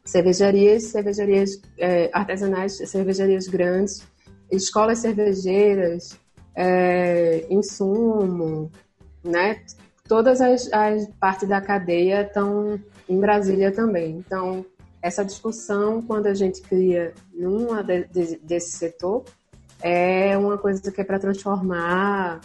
Cervejarias, 0.05 0.85
cervejarias 0.85 1.61
é, 1.79 2.11
artesanais, 2.13 2.77
cervejarias 2.77 3.49
grandes, 3.49 4.07
escolas 4.51 4.99
cervejeiras, 4.99 6.19
é, 6.55 7.47
insumo, 7.49 8.71
né? 9.23 9.63
Todas 10.07 10.41
as, 10.41 10.71
as 10.71 11.09
partes 11.19 11.49
da 11.49 11.61
cadeia 11.61 12.23
estão 12.23 12.79
em 13.09 13.19
Brasília 13.19 13.73
também. 13.73 14.19
Então, 14.19 14.65
essa 15.01 15.25
discussão, 15.25 16.03
quando 16.03 16.27
a 16.27 16.35
gente 16.35 16.61
cria 16.61 17.15
numa 17.33 17.83
de, 17.83 18.05
de, 18.09 18.37
desse 18.39 18.73
setor, 18.73 19.25
é 19.83 20.37
uma 20.37 20.57
coisa 20.59 20.91
que 20.93 21.01
é 21.01 21.05
para 21.05 21.19
transformar 21.19 22.41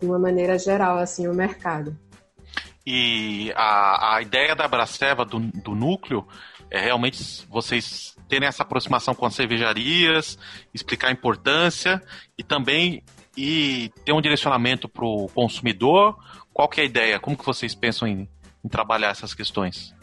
de 0.00 0.06
uma 0.06 0.18
maneira 0.18 0.58
geral 0.58 0.98
assim 0.98 1.26
o 1.26 1.34
mercado. 1.34 1.96
E 2.90 3.52
a, 3.54 4.14
a 4.16 4.22
ideia 4.22 4.56
da 4.56 4.66
Braceva, 4.66 5.22
do, 5.22 5.38
do 5.38 5.74
núcleo, 5.74 6.26
é 6.70 6.80
realmente 6.80 7.46
vocês 7.50 8.16
terem 8.26 8.48
essa 8.48 8.62
aproximação 8.62 9.14
com 9.14 9.26
as 9.26 9.34
cervejarias, 9.34 10.38
explicar 10.72 11.08
a 11.08 11.12
importância 11.12 12.02
e 12.38 12.42
também 12.42 13.02
e 13.36 13.92
ter 14.06 14.14
um 14.14 14.22
direcionamento 14.22 14.88
para 14.88 15.04
o 15.04 15.28
consumidor. 15.34 16.16
Qual 16.50 16.66
que 16.66 16.80
é 16.80 16.84
a 16.84 16.86
ideia? 16.86 17.20
Como 17.20 17.36
que 17.36 17.44
vocês 17.44 17.74
pensam 17.74 18.08
em, 18.08 18.26
em 18.64 18.68
trabalhar 18.70 19.10
essas 19.10 19.34
questões? 19.34 19.94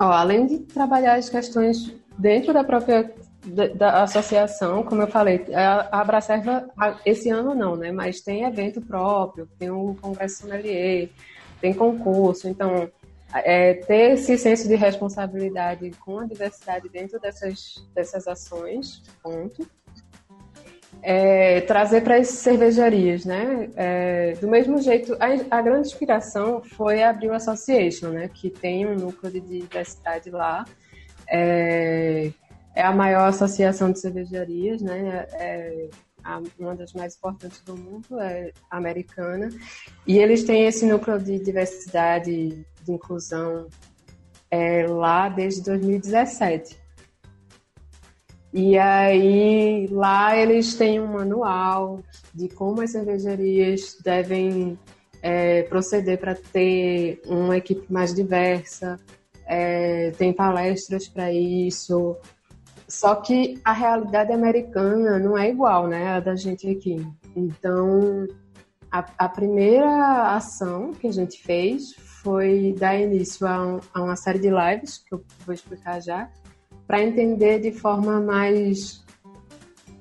Oh, 0.00 0.04
além 0.04 0.46
de 0.46 0.60
trabalhar 0.60 1.16
as 1.16 1.28
questões 1.28 1.92
dentro 2.16 2.54
da 2.54 2.64
própria 2.64 3.14
da, 3.44 4.02
associação, 4.02 4.82
como 4.82 5.02
eu 5.02 5.08
falei, 5.08 5.44
a, 5.54 6.00
Abracerva, 6.00 6.70
esse 7.04 7.28
ano 7.28 7.54
não, 7.54 7.76
né? 7.76 7.92
Mas 7.92 8.22
tem 8.22 8.44
evento 8.44 8.80
próprio, 8.80 9.46
tem 9.58 9.70
um 9.70 9.94
congresso 9.94 10.40
sommelier, 10.40 11.10
tem 11.60 11.72
concurso, 11.72 12.48
então 12.48 12.90
é, 13.34 13.74
ter 13.74 14.12
esse 14.12 14.38
senso 14.38 14.66
de 14.66 14.74
responsabilidade 14.74 15.90
com 16.00 16.20
a 16.20 16.26
diversidade 16.26 16.88
dentro 16.88 17.20
dessas, 17.20 17.86
dessas 17.94 18.26
ações, 18.26 19.02
ponto. 19.22 19.68
É, 21.00 21.60
trazer 21.60 22.00
para 22.00 22.16
as 22.16 22.28
cervejarias, 22.28 23.24
né? 23.24 23.70
É, 23.76 24.32
do 24.40 24.48
mesmo 24.48 24.80
jeito, 24.80 25.16
a, 25.20 25.58
a, 25.58 25.62
grande 25.62 25.88
inspiração 25.88 26.62
foi 26.62 27.02
a 27.04 27.12
Brew 27.12 27.32
Association, 27.32 28.08
né? 28.08 28.28
Que 28.28 28.50
tem 28.50 28.86
um 28.86 28.96
núcleo 28.96 29.30
de 29.30 29.40
diversidade 29.40 30.30
lá. 30.30 30.64
É, 31.28 32.32
é 32.74 32.82
a 32.82 32.92
maior 32.92 33.28
associação 33.28 33.92
de 33.92 34.00
cervejarias, 34.00 34.80
né? 34.80 35.26
A, 36.28 36.42
uma 36.58 36.76
das 36.76 36.92
mais 36.92 37.16
importantes 37.16 37.62
do 37.62 37.74
mundo, 37.74 38.20
é 38.20 38.52
americana. 38.70 39.48
E 40.06 40.18
eles 40.18 40.44
têm 40.44 40.66
esse 40.66 40.84
núcleo 40.84 41.18
de 41.18 41.38
diversidade 41.38 42.66
de 42.84 42.92
inclusão 42.92 43.66
é, 44.50 44.86
lá 44.86 45.30
desde 45.30 45.62
2017. 45.62 46.76
E 48.52 48.76
aí 48.76 49.86
lá 49.90 50.36
eles 50.36 50.74
têm 50.74 51.00
um 51.00 51.06
manual 51.06 52.00
de 52.34 52.48
como 52.48 52.82
as 52.82 52.92
cervejarias 52.92 53.96
devem 54.04 54.78
é, 55.22 55.62
proceder 55.62 56.18
para 56.18 56.34
ter 56.34 57.22
uma 57.24 57.56
equipe 57.56 57.90
mais 57.90 58.14
diversa, 58.14 58.98
é, 59.46 60.10
tem 60.12 60.32
palestras 60.32 61.08
para 61.08 61.32
isso. 61.32 62.16
Só 62.88 63.16
que 63.16 63.60
a 63.64 63.72
realidade 63.72 64.32
americana 64.32 65.18
não 65.18 65.36
é 65.36 65.50
igual, 65.50 65.86
né, 65.86 66.08
a 66.08 66.20
da 66.20 66.34
gente 66.34 66.68
aqui. 66.68 67.06
Então, 67.36 68.26
a, 68.90 69.04
a 69.18 69.28
primeira 69.28 70.34
ação 70.34 70.92
que 70.92 71.06
a 71.06 71.12
gente 71.12 71.42
fez 71.42 71.94
foi 72.22 72.74
dar 72.78 72.98
início 72.98 73.46
a, 73.46 73.66
um, 73.66 73.80
a 73.92 74.02
uma 74.02 74.16
série 74.16 74.38
de 74.38 74.48
lives, 74.48 74.98
que 74.98 75.14
eu 75.14 75.22
vou 75.44 75.54
explicar 75.54 76.00
já, 76.00 76.30
para 76.86 77.02
entender 77.02 77.60
de 77.60 77.72
forma 77.72 78.20
mais 78.20 79.04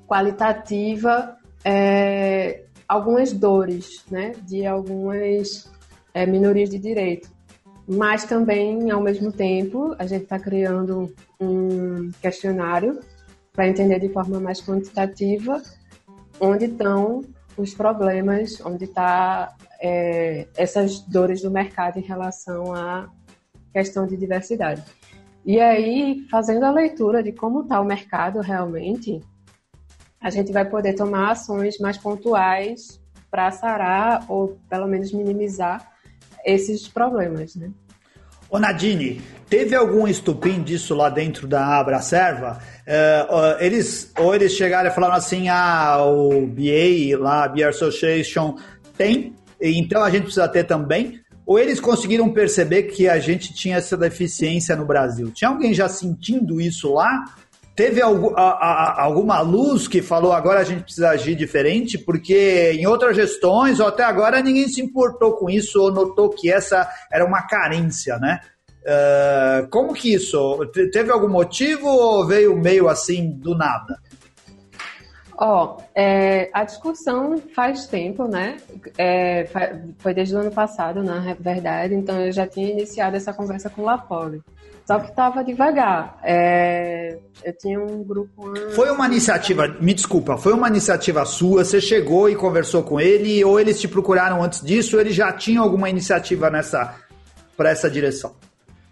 qualitativa 0.08 1.38
é, 1.66 2.64
algumas 2.88 3.34
dores 3.34 4.06
né, 4.10 4.32
de 4.46 4.66
algumas 4.66 5.70
é, 6.14 6.26
minorias 6.26 6.70
de 6.70 6.80
direito. 6.80 7.30
Mas 7.86 8.24
também, 8.24 8.90
ao 8.92 9.02
mesmo 9.02 9.32
tempo, 9.32 9.94
a 10.00 10.06
gente 10.06 10.24
está 10.24 10.40
criando 10.40 11.14
um 11.40 12.12
questionário 12.22 13.00
para 13.54 13.68
entender 13.68 14.00
de 14.00 14.10
forma 14.10 14.40
mais 14.40 14.62
quantitativa 14.62 15.62
onde 16.40 16.66
estão 16.66 17.24
os 17.58 17.74
problemas, 17.74 18.62
onde 18.64 18.86
está 18.86 19.56
é, 19.82 20.48
essas 20.56 21.00
dores 21.00 21.42
do 21.42 21.50
mercado 21.50 21.98
em 21.98 22.04
relação 22.04 22.74
à 22.74 23.10
questão 23.74 24.06
de 24.06 24.16
diversidade. 24.16 24.84
E 25.46 25.60
aí, 25.60 26.26
fazendo 26.30 26.66
a 26.66 26.72
leitura 26.72 27.24
de 27.24 27.32
como 27.32 27.62
está 27.62 27.80
o 27.80 27.86
mercado 27.86 28.42
realmente, 28.42 29.22
a 30.20 30.30
gente 30.30 30.52
vai 30.52 30.66
poder 30.66 30.94
tomar 30.94 31.32
ações 31.32 31.78
mais 31.80 31.98
pontuais 31.98 33.02
para 33.32 33.52
sarar 33.52 34.26
ou 34.28 34.58
pelo 34.70 34.88
menos 34.88 35.12
minimizar 35.12 35.92
esses 36.46 36.88
problemas, 36.88 37.56
né? 37.56 37.72
Ô 38.50 38.60
Nadine, 38.60 39.22
teve 39.50 39.76
algum 39.76 40.08
estupim 40.08 40.62
disso 40.64 40.96
lá 40.96 41.10
dentro 41.10 41.48
da 41.48 41.80
Abracerva? 41.80 42.60
Uh, 42.88 43.62
eles, 43.62 44.12
ou 44.18 44.34
eles 44.34 44.54
chegaram 44.54 44.90
e 44.90 44.94
falaram 44.94 45.16
assim, 45.16 45.50
ah, 45.50 45.98
o 46.04 46.48
BA 46.48 47.18
lá, 47.20 47.48
Beer 47.48 47.70
Association 47.70 48.56
tem, 48.98 49.36
então 49.62 50.02
a 50.02 50.10
gente 50.10 50.24
precisa 50.24 50.48
ter 50.48 50.64
também? 50.64 51.20
Ou 51.46 51.58
eles 51.58 51.80
conseguiram 51.80 52.30
perceber 52.30 52.84
que 52.84 53.08
a 53.08 53.20
gente 53.20 53.54
tinha 53.54 53.78
essa 53.78 53.96
deficiência 53.96 54.76
no 54.76 54.86
Brasil? 54.86 55.32
Tinha 55.32 55.50
alguém 55.50 55.74
já 55.74 55.88
sentindo 55.88 56.60
isso 56.60 56.94
lá? 56.94 57.24
Teve 57.78 58.02
a, 58.02 58.08
a, 58.08 59.04
alguma 59.04 59.40
luz 59.40 59.88
que 59.88 60.02
falou 60.02 60.34
agora 60.34 60.62
a 60.62 60.64
gente 60.64 60.82
precisa 60.82 61.12
agir 61.12 61.36
diferente? 61.36 61.96
Porque 61.96 62.72
em 62.74 62.88
outras 62.88 63.16
gestões, 63.16 63.80
ou 63.80 63.86
até 63.86 64.04
agora, 64.04 64.42
ninguém 64.42 64.68
se 64.68 64.82
importou 64.82 65.34
com 65.34 65.48
isso 65.48 65.80
ou 65.80 65.92
notou 65.92 66.28
que 66.28 66.52
essa 66.52 66.90
era 67.12 67.24
uma 67.24 67.44
carência, 67.44 68.18
né? 68.18 68.40
Uh, 68.82 69.70
como 69.70 69.94
que 69.94 70.12
isso? 70.12 70.66
Teve 70.92 71.12
algum 71.12 71.30
motivo 71.30 71.88
ou 71.88 72.26
veio 72.26 72.58
meio 72.58 72.90
assim 72.90 73.30
do 73.30 73.56
nada? 73.56 74.00
Ó, 75.38 75.78
oh, 75.78 75.84
é, 75.94 76.50
a 76.52 76.64
discussão 76.64 77.38
faz 77.56 77.86
tempo, 77.86 78.28
né? 78.28 78.58
É, 78.98 79.48
foi 80.00 80.16
desde 80.16 80.36
o 80.36 80.40
ano 80.40 80.52
passado, 80.52 81.04
na 81.04 81.36
verdade, 81.40 81.94
então 81.94 82.20
eu 82.20 82.32
já 82.32 82.48
tinha 82.48 82.72
iniciado 82.72 83.16
essa 83.16 83.32
conversa 83.32 83.70
com 83.70 83.84
o 83.84 83.86
Lapoli. 83.86 84.42
Só 84.88 85.00
que 85.00 85.10
estava 85.10 85.44
devagar. 85.44 86.18
É, 86.24 87.20
eu 87.44 87.58
tinha 87.58 87.78
um 87.78 88.06
grupo. 88.06 88.54
Foi 88.74 88.90
uma 88.90 89.06
iniciativa, 89.06 89.68
me 89.82 89.94
desculpa, 89.94 90.38
foi 90.38 90.54
uma 90.54 90.70
iniciativa 90.70 91.26
sua? 91.26 91.66
Você 91.66 91.82
chegou 91.82 92.30
e 92.30 92.38
conversou 92.38 92.82
com 92.82 92.98
ele, 92.98 93.44
ou 93.44 93.60
eles 93.60 93.82
te 93.82 93.88
procuraram 93.88 94.42
antes 94.42 94.62
disso, 94.62 94.96
ou 94.96 95.02
eles 95.02 95.14
já 95.14 95.34
tinham 95.34 95.62
alguma 95.62 95.90
iniciativa 95.90 96.50
nessa 96.50 96.96
para 97.58 97.70
essa 97.70 97.90
direção? 97.90 98.34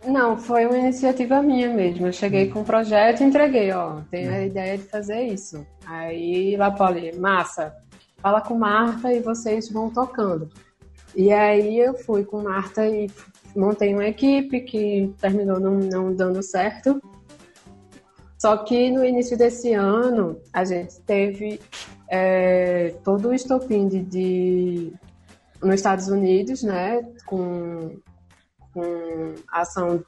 Não, 0.05 0.37
foi 0.37 0.65
uma 0.65 0.77
iniciativa 0.77 1.41
minha 1.41 1.69
mesmo. 1.69 2.07
Eu 2.07 2.11
cheguei 2.11 2.49
hum. 2.49 2.51
com 2.51 2.59
um 2.59 2.65
projeto 2.65 3.21
e 3.21 3.23
entreguei, 3.23 3.71
ó, 3.71 4.01
tenho 4.11 4.31
a 4.31 4.39
hum. 4.39 4.45
ideia 4.47 4.77
de 4.77 4.83
fazer 4.83 5.21
isso. 5.21 5.65
Aí 5.85 6.57
Lapoli, 6.57 7.15
massa, 7.17 7.73
fala 8.17 8.41
com 8.41 8.55
Marta 8.55 9.13
e 9.13 9.21
vocês 9.21 9.71
vão 9.71 9.89
tocando. 9.89 10.49
E 11.15 11.31
aí 11.31 11.79
eu 11.79 11.93
fui 11.93 12.25
com 12.25 12.43
Marta 12.43 12.85
e 12.85 13.09
montei 13.55 13.93
uma 13.93 14.05
equipe 14.05 14.61
que 14.61 15.13
terminou 15.19 15.59
não, 15.59 15.75
não 15.75 16.13
dando 16.13 16.43
certo. 16.43 17.01
Só 18.37 18.57
que 18.57 18.91
no 18.91 19.03
início 19.03 19.37
desse 19.37 19.73
ano 19.73 20.39
a 20.53 20.63
gente 20.65 20.99
teve 21.01 21.59
é, 22.09 22.93
todo 23.03 23.29
o 23.29 23.33
estopim 23.33 23.87
de, 23.87 24.03
de 24.03 24.93
nos 25.61 25.75
Estados 25.75 26.07
Unidos, 26.07 26.61
né, 26.61 27.01
com, 27.25 27.97
com 28.73 29.33
ação 29.51 30.03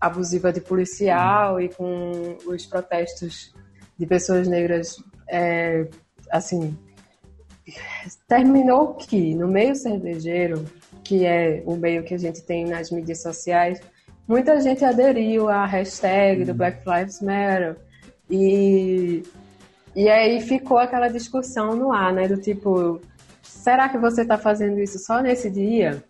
abusiva 0.00 0.52
de 0.52 0.60
policial 0.60 1.60
e 1.60 1.68
com 1.68 2.36
os 2.46 2.66
protestos 2.66 3.54
de 3.98 4.06
pessoas 4.06 4.46
negras, 4.46 5.02
é, 5.28 5.88
assim, 6.30 6.76
terminou 8.28 8.94
que 8.94 9.34
no 9.34 9.48
meio 9.48 9.74
cervejeiro, 9.74 10.64
que 11.04 11.24
é 11.26 11.62
o 11.66 11.76
meio 11.76 12.02
que 12.02 12.14
a 12.14 12.18
gente 12.18 12.42
tem 12.42 12.64
nas 12.64 12.90
mídias 12.90 13.22
sociais, 13.22 13.80
muita 14.26 14.58
gente 14.60 14.84
aderiu 14.84 15.48
à 15.48 15.66
hashtag 15.66 16.44
do 16.44 16.52
uhum. 16.52 16.56
Black 16.56 16.78
Lives 16.88 17.20
Matter 17.20 17.76
e 18.28 19.22
e 19.94 20.08
aí 20.08 20.40
ficou 20.40 20.78
aquela 20.78 21.06
discussão 21.06 21.76
no 21.76 21.92
ar, 21.92 22.12
né, 22.12 22.26
do 22.26 22.36
tipo, 22.36 23.00
será 23.42 23.88
que 23.88 23.96
você 23.96 24.22
está 24.22 24.36
fazendo 24.36 24.80
isso 24.80 24.98
só 24.98 25.20
nesse 25.20 25.48
dia? 25.48 26.02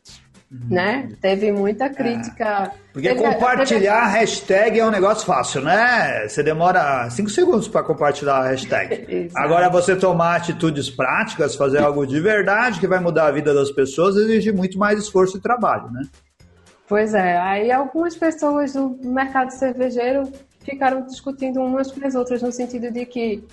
Uhum. 0.55 0.75
Né? 0.75 1.09
Teve 1.21 1.51
muita 1.51 1.91
crítica. 1.91 2.71
É. 2.73 2.85
Porque 2.93 3.09
teve, 3.09 3.21
compartilhar 3.21 4.05
teve... 4.05 4.19
hashtag 4.19 4.79
é 4.79 4.87
um 4.87 4.91
negócio 4.91 5.27
fácil, 5.27 5.63
né? 5.63 6.29
Você 6.29 6.45
demora 6.45 7.11
5 7.11 7.29
segundos 7.29 7.67
para 7.67 7.83
compartilhar 7.83 8.37
a 8.37 8.49
hashtag. 8.49 9.31
Agora, 9.35 9.69
você 9.69 9.97
tomar 9.97 10.37
atitudes 10.37 10.89
práticas, 10.89 11.57
fazer 11.57 11.79
algo 11.79 12.07
de 12.07 12.21
verdade 12.21 12.79
que 12.79 12.87
vai 12.87 13.01
mudar 13.01 13.27
a 13.27 13.33
vida 13.33 13.53
das 13.53 13.73
pessoas, 13.73 14.17
exige 14.17 14.53
muito 14.53 14.79
mais 14.79 15.01
esforço 15.01 15.39
e 15.39 15.41
trabalho, 15.41 15.91
né? 15.91 16.03
Pois 16.87 17.15
é. 17.15 17.37
Aí 17.39 17.73
algumas 17.73 18.15
pessoas 18.15 18.75
do 18.75 18.97
mercado 19.03 19.51
cervejeiro 19.51 20.31
ficaram 20.61 21.05
discutindo 21.05 21.61
umas 21.61 21.91
com 21.91 22.07
as 22.07 22.15
outras 22.15 22.41
no 22.43 22.53
sentido 22.53 22.93
de 22.93 23.05
que 23.07 23.45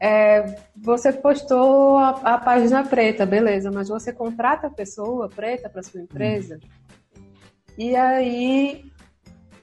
é, 0.00 0.56
você 0.76 1.12
postou 1.12 1.98
a, 1.98 2.10
a, 2.10 2.38
página 2.38 2.84
preta, 2.84 3.24
beleza, 3.24 3.70
mas 3.70 3.88
você 3.88 4.12
contrata 4.12 4.66
a 4.66 4.70
pessoa 4.70 5.28
preta 5.28 5.68
para 5.68 5.82
sua 5.82 6.00
empresa. 6.00 6.58
Hum. 6.62 7.22
E 7.78 7.96
aí, 7.96 8.84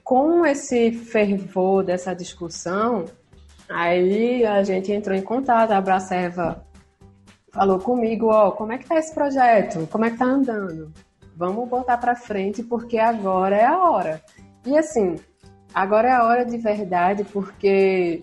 com 0.02 0.44
esse 0.44 0.92
fervor 0.92 1.84
dessa 1.84 2.14
discussão, 2.14 3.04
aí 3.68 4.44
a 4.44 4.62
gente 4.62 4.92
entrou 4.92 5.16
em 5.16 5.22
contato, 5.22 5.70
a 5.70 5.78
Abracerva 5.78 6.64
falou 7.52 7.78
comigo, 7.78 8.26
ó, 8.26 8.50
como 8.50 8.72
é 8.72 8.78
que 8.78 8.86
tá 8.86 8.98
esse 8.98 9.14
projeto? 9.14 9.86
Como 9.90 10.04
é 10.04 10.10
que 10.10 10.18
tá 10.18 10.24
andando? 10.24 10.92
Vamos 11.36 11.68
botar 11.68 11.98
para 11.98 12.16
frente 12.16 12.62
porque 12.62 12.98
agora 12.98 13.56
é 13.56 13.64
a 13.64 13.78
hora. 13.78 14.22
E 14.66 14.76
assim, 14.76 15.16
agora 15.72 16.08
é 16.08 16.12
a 16.12 16.24
hora 16.24 16.44
de 16.44 16.58
verdade 16.58 17.24
porque 17.24 18.20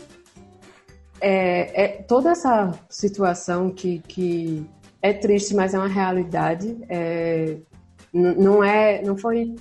é, 1.22 1.84
é, 1.84 1.88
toda 2.04 2.32
essa 2.32 2.72
situação 2.90 3.70
que, 3.70 4.00
que 4.08 4.66
é 5.02 5.14
triste, 5.14 5.54
mas 5.54 5.74
é 5.74 5.78
uma 5.78 5.88
realidade. 5.88 6.78
É, 6.90 7.58
não 8.12 8.64
é, 8.64 9.02
não 9.04 9.18
foi 9.18 9.56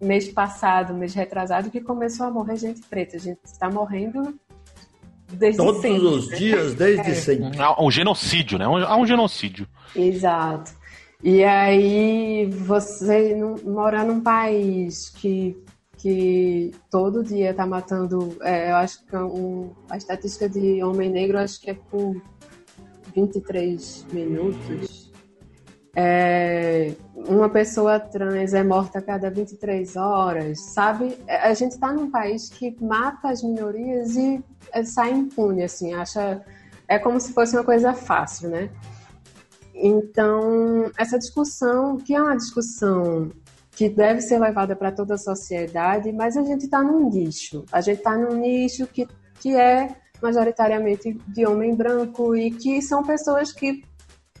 mês 0.00 0.28
passado, 0.28 0.92
mês 0.92 1.14
retrasado 1.14 1.70
que 1.70 1.80
começou 1.80 2.26
a 2.26 2.30
morrer 2.30 2.56
gente 2.56 2.82
preta. 2.82 3.16
A 3.16 3.20
gente 3.20 3.38
está 3.44 3.70
morrendo 3.70 4.34
desde 5.32 5.56
Todos 5.56 5.80
sempre. 5.80 6.06
os 6.06 6.28
né? 6.28 6.36
dias, 6.36 6.74
desde 6.74 7.10
é. 7.10 7.14
sempre. 7.14 7.58
Há 7.60 7.82
um 7.82 7.90
genocídio, 7.90 8.58
né? 8.58 8.64
Há 8.64 8.96
um 8.96 9.06
genocídio. 9.06 9.66
Exato. 9.94 10.72
E 11.22 11.42
aí, 11.42 12.46
você 12.50 13.34
mora 13.64 14.04
num 14.04 14.20
país 14.20 15.08
que 15.08 15.56
que 16.04 16.70
todo 16.90 17.24
dia 17.24 17.52
está 17.52 17.66
matando, 17.66 18.36
é, 18.42 18.70
eu 18.70 18.76
acho 18.76 19.02
que 19.06 19.16
é 19.16 19.18
um, 19.18 19.72
a 19.88 19.96
estatística 19.96 20.46
de 20.46 20.84
homem 20.84 21.08
negro 21.08 21.38
acho 21.38 21.58
que 21.58 21.70
é 21.70 21.74
por 21.74 22.20
23 23.16 24.04
minutos. 24.12 25.10
É, 25.96 26.92
uma 27.14 27.48
pessoa 27.48 27.98
trans 27.98 28.52
é 28.52 28.62
morta 28.62 28.98
a 28.98 29.02
cada 29.02 29.30
23 29.30 29.96
horas, 29.96 30.60
sabe? 30.74 31.16
É, 31.26 31.36
a 31.48 31.54
gente 31.54 31.72
está 31.72 31.90
num 31.90 32.10
país 32.10 32.50
que 32.50 32.76
mata 32.84 33.30
as 33.30 33.42
minorias 33.42 34.14
e 34.14 34.44
é, 34.72 34.84
sai 34.84 35.10
impune, 35.10 35.62
assim, 35.62 35.94
acha. 35.94 36.44
É 36.86 36.98
como 36.98 37.18
se 37.18 37.32
fosse 37.32 37.56
uma 37.56 37.64
coisa 37.64 37.94
fácil, 37.94 38.50
né? 38.50 38.68
Então, 39.74 40.90
essa 40.98 41.18
discussão, 41.18 41.96
que 41.96 42.14
é 42.14 42.20
uma 42.20 42.36
discussão 42.36 43.30
que 43.76 43.88
deve 43.88 44.20
ser 44.20 44.38
levada 44.38 44.76
para 44.76 44.92
toda 44.92 45.14
a 45.14 45.18
sociedade, 45.18 46.12
mas 46.12 46.36
a 46.36 46.42
gente 46.42 46.64
está 46.64 46.82
num 46.82 47.10
nicho. 47.10 47.64
A 47.72 47.80
gente 47.80 47.98
está 47.98 48.16
num 48.16 48.36
nicho 48.36 48.86
que, 48.86 49.06
que 49.40 49.54
é 49.54 49.96
majoritariamente 50.22 51.12
de 51.28 51.46
homem 51.46 51.74
branco 51.74 52.36
e 52.36 52.50
que 52.50 52.80
são 52.80 53.02
pessoas 53.02 53.52
que 53.52 53.82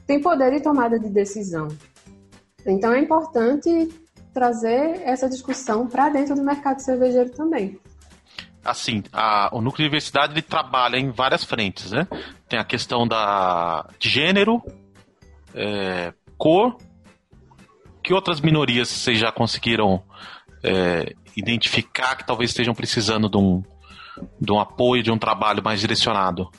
têm 0.06 0.20
poder 0.20 0.52
de 0.52 0.62
tomada 0.62 0.98
de 0.98 1.08
decisão. 1.08 1.68
Então 2.64 2.92
é 2.92 3.00
importante 3.00 3.88
trazer 4.32 5.02
essa 5.04 5.28
discussão 5.28 5.86
para 5.86 6.08
dentro 6.08 6.34
do 6.34 6.42
mercado 6.42 6.80
cervejeiro 6.80 7.30
também. 7.30 7.78
Assim, 8.64 9.02
a, 9.12 9.50
o 9.52 9.60
núcleo 9.60 9.84
de 9.84 9.90
diversidade 9.90 10.32
ele 10.32 10.42
trabalha 10.42 10.96
em 10.96 11.10
várias 11.10 11.44
frentes, 11.44 11.92
né? 11.92 12.08
Tem 12.48 12.58
a 12.58 12.64
questão 12.64 13.06
da, 13.06 13.86
de 13.98 14.08
gênero, 14.08 14.62
é, 15.54 16.14
cor 16.38 16.78
que 18.04 18.12
outras 18.12 18.40
minorias 18.40 18.88
vocês 18.88 19.18
já 19.18 19.32
conseguiram 19.32 20.02
é, 20.62 21.14
identificar 21.34 22.14
que 22.16 22.26
talvez 22.26 22.50
estejam 22.50 22.74
precisando 22.74 23.30
de 23.30 23.38
um, 23.38 23.62
de 24.38 24.52
um 24.52 24.60
apoio, 24.60 25.02
de 25.02 25.10
um 25.10 25.18
trabalho 25.18 25.64
mais 25.64 25.80
direcionado? 25.80 26.50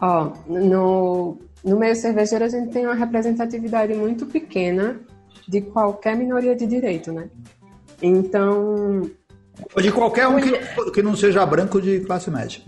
Ó, 0.00 0.32
no, 0.46 1.38
no 1.64 1.76
meio 1.76 1.96
cervejeiro 1.96 2.44
a 2.44 2.48
gente 2.48 2.72
tem 2.72 2.86
uma 2.86 2.94
representatividade 2.94 3.92
muito 3.94 4.26
pequena 4.26 5.00
de 5.46 5.60
qualquer 5.60 6.16
minoria 6.16 6.54
de 6.54 6.66
direito, 6.66 7.12
né? 7.12 7.28
Então. 8.00 9.10
Ou 9.74 9.82
de 9.82 9.90
qualquer 9.90 10.28
um 10.28 10.40
que, 10.40 10.90
que 10.92 11.02
não 11.02 11.16
seja 11.16 11.44
branco 11.46 11.80
de 11.80 12.00
classe 12.00 12.30
média. 12.30 12.60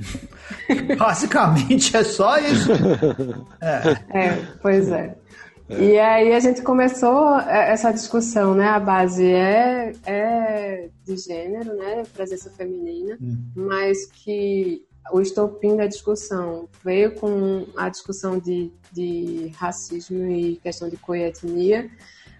Basicamente 0.98 1.96
é 1.96 2.04
só 2.04 2.38
isso. 2.38 2.70
É, 3.60 4.20
é 4.26 4.42
pois 4.60 4.88
é. 4.88 5.16
É. 5.68 5.82
E 5.82 5.98
aí 5.98 6.32
a 6.32 6.40
gente 6.40 6.62
começou 6.62 7.38
é, 7.40 7.72
essa 7.72 7.90
discussão, 7.90 8.54
né? 8.54 8.68
A 8.68 8.78
base 8.78 9.26
é, 9.26 9.92
é 10.04 10.88
de 11.04 11.16
gênero, 11.16 11.74
né? 11.74 12.04
Presença 12.14 12.50
feminina, 12.50 13.18
uhum. 13.20 13.36
mas 13.54 14.06
que 14.06 14.84
o 15.12 15.20
estopim 15.20 15.76
da 15.76 15.86
discussão 15.86 16.68
veio 16.84 17.14
com 17.14 17.66
a 17.76 17.88
discussão 17.88 18.38
de, 18.38 18.72
de 18.92 19.52
racismo 19.56 20.30
e 20.30 20.56
questão 20.56 20.88
de 20.88 20.96
coetnia, 20.96 21.90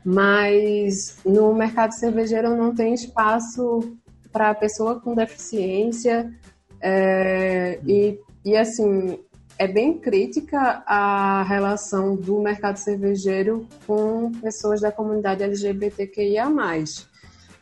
mas 0.05 1.19
no 1.25 1.53
mercado 1.55 1.93
cervejeiro 1.93 2.57
não 2.57 2.75
tem 2.75 2.95
espaço 2.95 3.97
para 4.33 4.55
pessoa 4.55 5.01
com 5.01 5.15
deficiência 5.15 6.33
é, 6.81 7.81
uhum. 7.83 7.91
e, 7.91 8.21
e 8.45 8.57
assim 8.57 9.19
é 9.59 9.67
bem 9.67 9.99
crítica 9.99 10.83
a 10.87 11.43
relação 11.45 12.15
do 12.15 12.41
mercado 12.41 12.77
cervejeiro 12.77 13.67
com 13.87 14.33
pessoas 14.33 14.81
da 14.81 14.93
comunidade 14.93 15.43
LGBTQIA+, 15.43 16.47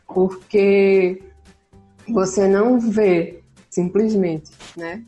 porque 0.07 1.21
você 2.07 2.47
não 2.47 2.79
vê 2.79 3.41
simplesmente, 3.69 4.51
né? 4.75 5.03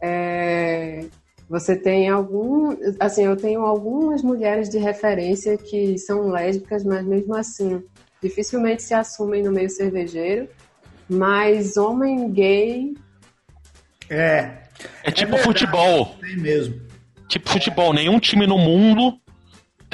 É, 0.00 1.06
você 1.48 1.76
tem 1.76 2.08
algum, 2.08 2.76
assim, 2.98 3.24
eu 3.24 3.36
tenho 3.36 3.62
algumas 3.62 4.22
mulheres 4.22 4.68
de 4.68 4.78
referência 4.78 5.56
que 5.56 5.96
são 5.98 6.28
lésbicas, 6.28 6.84
mas 6.84 7.04
mesmo 7.04 7.34
assim 7.34 7.82
dificilmente 8.20 8.82
se 8.82 8.94
assumem 8.94 9.42
no 9.42 9.52
meio 9.52 9.68
cervejeiro, 9.68 10.48
mas 11.08 11.76
homem 11.76 12.30
gay 12.30 12.94
é, 14.08 14.63
é 15.02 15.10
tipo 15.10 15.34
é 15.36 15.38
futebol. 15.38 16.16
Tem 16.20 16.36
mesmo. 16.36 16.80
Tipo 17.28 17.48
futebol, 17.48 17.92
nenhum 17.92 18.18
time 18.18 18.46
no 18.46 18.58
mundo 18.58 19.18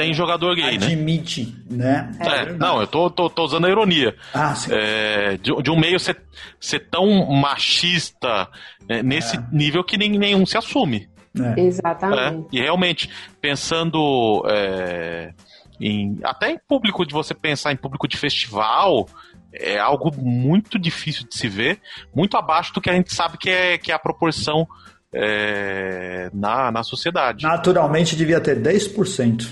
tem 0.00 0.14
jogador 0.14 0.54
gay, 0.54 0.76
Admite, 0.76 1.54
né? 1.68 1.98
Admite, 1.98 2.24
né? 2.24 2.46
É, 2.48 2.52
não, 2.52 2.80
eu 2.80 2.86
tô, 2.86 3.10
tô, 3.10 3.28
tô, 3.28 3.44
usando 3.44 3.66
a 3.66 3.68
ironia. 3.70 4.16
Ah, 4.32 4.54
sim. 4.54 4.70
É, 4.72 5.36
de, 5.36 5.54
de, 5.62 5.70
um 5.70 5.78
meio 5.78 6.00
ser, 6.00 6.16
ser 6.58 6.88
tão 6.88 7.26
machista 7.26 8.48
é, 8.88 9.02
nesse 9.02 9.36
é. 9.36 9.44
nível 9.52 9.84
que 9.84 9.98
nem, 9.98 10.18
nenhum 10.18 10.46
se 10.46 10.56
assume. 10.56 11.06
É. 11.38 11.60
Exatamente. 11.60 12.56
É, 12.56 12.58
e 12.58 12.62
realmente, 12.62 13.10
pensando 13.42 14.42
é, 14.48 15.32
em. 15.78 16.18
Até 16.24 16.50
em 16.50 16.58
público, 16.66 17.04
de 17.04 17.12
você 17.12 17.34
pensar 17.34 17.72
em 17.72 17.76
público 17.76 18.08
de 18.08 18.16
festival, 18.16 19.06
é 19.52 19.78
algo 19.78 20.10
muito 20.16 20.78
difícil 20.78 21.26
de 21.28 21.36
se 21.36 21.48
ver, 21.48 21.80
muito 22.14 22.36
abaixo 22.36 22.72
do 22.72 22.80
que 22.80 22.90
a 22.90 22.94
gente 22.94 23.14
sabe 23.14 23.38
que 23.38 23.50
é, 23.50 23.78
que 23.78 23.90
é 23.90 23.94
a 23.94 23.98
proporção 23.98 24.66
é, 25.12 26.30
na, 26.32 26.70
na 26.70 26.82
sociedade. 26.82 27.44
Naturalmente 27.44 28.16
devia 28.16 28.40
ter 28.40 28.60
10%. 28.60 29.46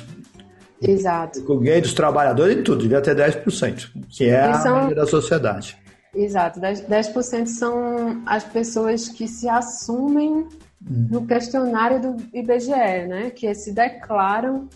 Exato. 0.81 1.41
O 1.53 1.59
gay 1.59 1.81
dos 1.81 1.93
trabalhadores 1.93 2.59
e 2.59 2.63
tudo, 2.63 2.83
devia 2.83 3.01
ter 3.01 3.17
10%, 3.17 3.91
que 4.09 4.27
é 4.27 4.43
a 4.43 4.55
são... 4.55 4.81
média 4.83 4.95
da 4.95 5.07
sociedade. 5.07 5.77
Exato, 6.15 6.61
10%, 6.61 6.87
10 6.89 7.51
são 7.59 8.23
as 8.25 8.45
pessoas 8.45 9.09
que 9.09 9.27
se 9.27 9.49
assumem 9.49 10.47
no 10.81 11.27
questionário 11.27 12.01
do 12.01 12.17
IBGE, 12.33 13.07
né? 13.09 13.31
Que 13.31 13.53
se 13.55 13.73
declaram 13.73 14.69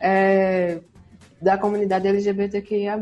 é, 0.00 0.80
da 1.40 1.56
comunidade 1.56 2.06
LGBTQIA+, 2.06 2.98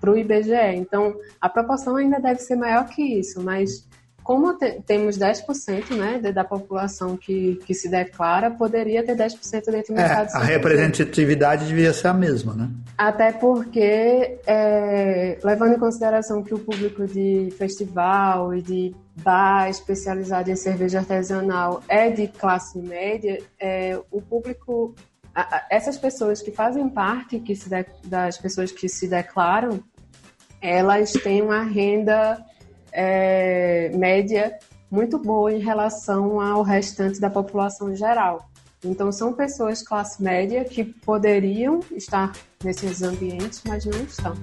para 0.00 0.10
o 0.10 0.18
IBGE. 0.18 0.74
Então, 0.74 1.14
a 1.40 1.48
proporção 1.48 1.96
ainda 1.96 2.18
deve 2.20 2.40
ser 2.40 2.56
maior 2.56 2.86
que 2.86 3.02
isso, 3.02 3.42
mas 3.42 3.88
como 4.22 4.56
te, 4.56 4.80
temos 4.86 5.18
10% 5.18 5.96
né, 5.96 6.32
da 6.32 6.44
população 6.44 7.16
que, 7.16 7.58
que 7.66 7.74
se 7.74 7.88
declara, 7.88 8.50
poderia 8.50 9.02
ter 9.04 9.16
10% 9.16 9.70
dentro 9.72 9.94
do 9.94 10.00
é, 10.00 10.06
Estado 10.06 10.28
de 10.28 10.36
A 10.36 10.40
representatividade 10.40 11.66
devia 11.66 11.92
ser 11.92 12.08
a 12.08 12.14
mesma, 12.14 12.54
né? 12.54 12.70
Até 12.96 13.32
porque, 13.32 14.38
é, 14.46 15.38
levando 15.42 15.74
em 15.74 15.78
consideração 15.78 16.42
que 16.42 16.54
o 16.54 16.58
público 16.58 17.06
de 17.06 17.48
festival 17.56 18.54
e 18.54 18.62
de 18.62 18.94
bar 19.16 19.68
especializado 19.68 20.50
em 20.50 20.56
cerveja 20.56 20.98
artesanal 20.98 21.82
é 21.88 22.10
de 22.10 22.28
classe 22.28 22.78
média, 22.78 23.38
é, 23.58 23.98
o 24.10 24.20
público, 24.20 24.94
essas 25.70 25.96
pessoas 25.96 26.42
que 26.42 26.50
fazem 26.50 26.88
parte 26.88 27.38
que 27.38 27.54
se 27.54 27.68
de, 27.68 27.86
das 28.04 28.36
pessoas 28.38 28.72
que 28.72 28.88
se 28.88 29.08
declaram, 29.08 29.82
elas 30.60 31.12
têm 31.12 31.42
uma 31.42 31.62
renda 31.62 32.44
é, 32.92 33.90
média 33.94 34.58
muito 34.90 35.18
boa 35.18 35.52
em 35.52 35.60
relação 35.60 36.40
ao 36.40 36.62
restante 36.62 37.20
da 37.20 37.30
população 37.30 37.94
geral. 37.94 38.50
Então, 38.84 39.12
são 39.12 39.32
pessoas 39.32 39.82
classe 39.82 40.22
média 40.22 40.64
que 40.64 40.82
poderiam 40.82 41.80
estar 41.92 42.32
nesses 42.64 43.02
ambientes, 43.02 43.62
mas 43.66 43.84
não 43.84 44.00
estão. 44.00 44.34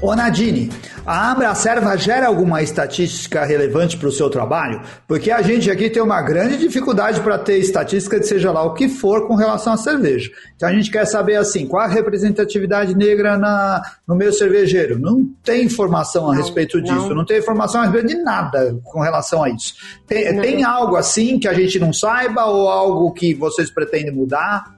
Ô 0.00 0.14
Nadine, 0.14 0.70
a 1.06 1.32
Abracerva 1.32 1.96
gera 1.96 2.26
alguma 2.26 2.62
estatística 2.62 3.44
relevante 3.44 3.96
para 3.96 4.08
o 4.08 4.12
seu 4.12 4.30
trabalho? 4.30 4.80
Porque 5.06 5.30
a 5.30 5.42
gente 5.42 5.70
aqui 5.70 5.90
tem 5.90 6.02
uma 6.02 6.22
grande 6.22 6.56
dificuldade 6.56 7.20
para 7.20 7.38
ter 7.38 7.58
estatística 7.58 8.18
de 8.18 8.26
seja 8.26 8.50
lá 8.50 8.62
o 8.62 8.72
que 8.72 8.88
for 8.88 9.26
com 9.26 9.34
relação 9.34 9.74
à 9.74 9.76
cerveja. 9.76 10.30
Então 10.56 10.68
a 10.68 10.72
gente 10.72 10.90
quer 10.90 11.04
saber 11.04 11.36
assim, 11.36 11.66
qual 11.66 11.82
a 11.82 11.86
representatividade 11.86 12.96
negra 12.96 13.36
na, 13.36 13.82
no 14.08 14.14
meio 14.14 14.32
cervejeiro? 14.32 14.98
Não 14.98 15.24
tem 15.42 15.64
informação 15.64 16.30
a 16.30 16.34
respeito 16.34 16.80
disso, 16.80 17.08
não. 17.08 17.16
não 17.16 17.24
tem 17.24 17.38
informação 17.38 17.82
a 17.82 17.84
respeito 17.84 18.08
de 18.08 18.22
nada 18.22 18.78
com 18.82 19.00
relação 19.00 19.42
a 19.42 19.50
isso. 19.50 19.74
Tem, 20.06 20.40
tem 20.40 20.64
algo 20.64 20.96
assim 20.96 21.38
que 21.38 21.48
a 21.48 21.52
gente 21.52 21.78
não 21.78 21.92
saiba 21.92 22.46
ou 22.46 22.68
algo 22.68 23.12
que 23.12 23.34
vocês 23.34 23.70
pretendem 23.70 24.12
mudar? 24.12 24.74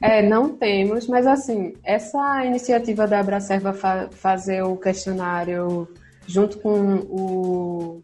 É, 0.00 0.22
não 0.22 0.56
temos, 0.56 1.06
mas 1.06 1.26
assim, 1.26 1.74
essa 1.84 2.44
iniciativa 2.44 3.06
da 3.06 3.20
Abracerva 3.20 3.74
fa 3.74 4.08
fazer 4.10 4.62
o 4.62 4.76
questionário 4.76 5.86
junto 6.26 6.58
com 6.58 6.96
o, 7.10 8.02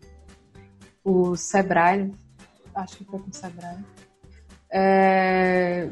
o 1.02 1.36
Sebrae, 1.36 2.12
acho 2.74 2.98
que 2.98 3.04
foi 3.04 3.18
com 3.18 3.30
o 3.30 3.34
Sebrae, 3.34 3.78
é, 4.70 5.88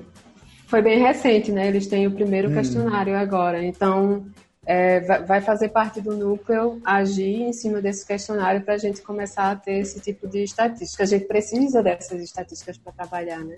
foi 0.66 0.82
bem 0.82 0.98
recente, 0.98 1.50
né? 1.50 1.68
Eles 1.68 1.86
têm 1.86 2.06
o 2.06 2.10
primeiro 2.10 2.50
hum. 2.50 2.54
questionário 2.54 3.16
agora, 3.16 3.64
então 3.64 4.26
é, 4.66 5.00
vai 5.22 5.40
fazer 5.40 5.70
parte 5.70 6.02
do 6.02 6.16
núcleo 6.16 6.80
agir 6.84 7.42
em 7.42 7.52
cima 7.52 7.80
desse 7.80 8.06
questionário 8.06 8.62
para 8.62 8.74
a 8.74 8.78
gente 8.78 9.00
começar 9.00 9.50
a 9.50 9.56
ter 9.56 9.78
esse 9.78 10.00
tipo 10.00 10.28
de 10.28 10.42
estatística. 10.42 11.02
A 11.02 11.06
gente 11.06 11.26
precisa 11.26 11.82
dessas 11.82 12.20
estatísticas 12.22 12.76
para 12.76 12.92
trabalhar, 12.92 13.44
né? 13.44 13.56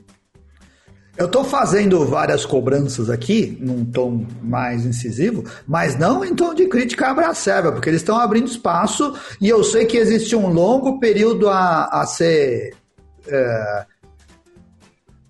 Eu 1.17 1.27
estou 1.27 1.45
fazendo 1.45 2.05
várias 2.05 2.45
cobranças 2.45 3.09
aqui, 3.09 3.57
num 3.61 3.85
tom 3.87 4.27
mais 4.43 4.85
incisivo, 4.85 5.45
mas 5.67 5.99
não 5.99 6.23
em 6.23 6.35
tom 6.35 6.53
de 6.53 6.67
crítica 6.67 7.09
à 7.09 7.15
Braceba, 7.15 7.73
porque 7.73 7.89
eles 7.89 8.03
estão 8.03 8.19
abrindo 8.19 8.49
espaço 8.49 9.15
e 9.41 9.49
eu 9.49 9.65
sei 9.65 9.87
que 9.87 9.97
existe 9.97 10.37
um 10.37 10.49
longo 10.49 11.01
período 11.01 11.49
a, 11.49 11.85
a 11.85 12.07
ser. 12.07 12.75
É, 13.29 13.87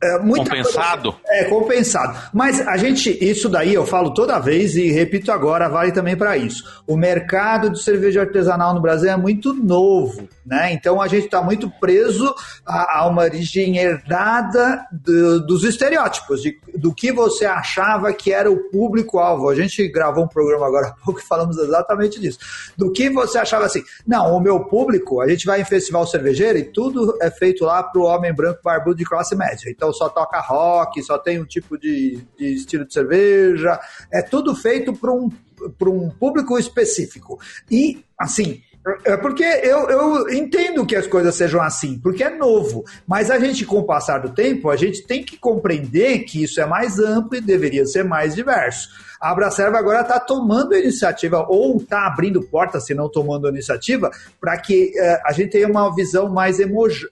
é, 0.03 0.19
compensado? 0.19 1.13
Coisa, 1.13 1.27
é, 1.29 1.45
compensado. 1.45 2.31
Mas 2.33 2.61
a 2.67 2.77
gente, 2.77 3.17
isso 3.25 3.49
daí 3.49 3.73
eu 3.73 3.87
falo 3.87 4.13
toda 4.13 4.39
vez 4.39 4.77
e 4.77 4.91
repito 4.91 5.33
agora, 5.33 5.69
vale 5.69 5.91
também 5.91 6.15
para 6.15 6.37
isso. 6.37 6.83
O 6.87 6.97
mercado 6.97 7.71
de 7.71 7.83
cerveja 7.83 8.21
artesanal 8.21 8.75
no 8.75 8.81
Brasil 8.81 9.11
é 9.11 9.17
muito 9.17 9.55
novo, 9.55 10.29
né? 10.45 10.73
Então 10.73 11.01
a 11.01 11.09
gente 11.09 11.25
está 11.25 11.41
muito 11.41 11.71
preso 11.81 12.35
a, 12.67 13.01
a, 13.01 13.07
uma 13.09 13.23
origem 13.23 13.79
herdada 13.79 14.85
do, 14.93 15.47
dos 15.47 15.65
estereótipos, 15.65 16.43
de, 16.43 16.59
do 16.75 16.95
que 16.95 17.11
você 17.11 17.47
achava 17.47 18.13
que 18.13 18.33
era 18.33 18.51
o 18.51 18.71
público-alvo. 18.71 19.49
A 19.49 19.55
gente 19.55 19.89
gravou 19.89 20.25
um 20.25 20.29
programa 20.29 20.67
agora 20.67 20.89
há 20.89 21.05
pouco 21.05 21.21
e 21.21 21.25
falamos 21.25 21.57
exatamente 21.57 22.21
disso. 22.21 22.39
Do 22.77 22.93
que 22.93 23.09
você 23.09 23.39
achava 23.39 23.65
assim, 23.65 23.83
não, 24.07 24.37
o 24.37 24.41
meu 24.41 24.61
público, 24.65 25.23
a 25.23 25.29
gente 25.29 25.47
vai 25.47 25.63
em 25.63 25.65
festival 25.65 26.07
cervejeiro 26.07 26.59
e 26.59 26.65
tudo 26.65 27.17
é 27.23 27.31
feito 27.31 27.65
lá 27.65 27.83
para 27.83 28.01
o 28.01 28.05
homem 28.05 28.35
branco 28.35 28.61
barbudo 28.63 28.97
de 28.97 29.05
classe 29.05 29.35
média. 29.35 29.71
Então 29.71 29.86
só 29.93 30.09
toca 30.09 30.41
rock, 30.41 31.03
só 31.03 31.19
tem 31.19 31.41
um 31.41 31.45
tipo 31.45 31.79
de, 31.79 32.25
de 32.39 32.55
estilo 32.55 32.85
de 32.85 32.93
cerveja, 32.93 33.79
é 34.13 34.23
tudo 34.23 34.55
feito 34.55 34.93
para 34.93 35.13
um, 35.13 35.31
um 35.83 36.11
público 36.11 36.59
específico. 36.59 37.39
E, 37.71 38.05
assim, 38.19 38.63
é 39.05 39.17
porque 39.17 39.43
eu, 39.43 39.91
eu 39.91 40.31
entendo 40.31 40.87
que 40.87 40.95
as 40.95 41.07
coisas 41.09 41.35
sejam 41.35 41.61
assim, 41.61 41.99
porque 41.99 42.23
é 42.23 42.31
novo. 42.31 42.85
Mas 43.07 43.31
a 43.31 43.39
gente, 43.39 43.65
com 43.65 43.79
o 43.79 43.85
passar 43.85 44.19
do 44.19 44.31
tempo, 44.31 44.71
a 44.71 44.77
gente 44.77 45.05
tem 45.05 45.25
que 45.25 45.37
compreender 45.37 46.21
que 46.21 46.45
isso 46.45 46.61
é 46.61 46.67
mais 46.67 46.99
amplo 47.01 47.37
e 47.37 47.41
deveria 47.41 47.85
ser 47.85 48.05
mais 48.05 48.35
diverso. 48.35 48.89
A 49.21 49.31
Abracerva 49.31 49.79
agora 49.79 50.03
está 50.03 50.21
tomando 50.21 50.75
a 50.75 50.79
iniciativa, 50.79 51.45
ou 51.49 51.79
está 51.79 52.07
abrindo 52.07 52.43
portas, 52.43 52.85
se 52.85 52.95
não 52.95 53.09
tomando 53.09 53.47
a 53.47 53.51
iniciativa, 53.51 54.11
para 54.41 54.57
que 54.59 54.93
uh, 54.95 55.23
a 55.25 55.33
gente 55.33 55.51
tenha 55.51 55.67
uma 55.67 55.93
visão 55.95 56.29
mais 56.29 56.59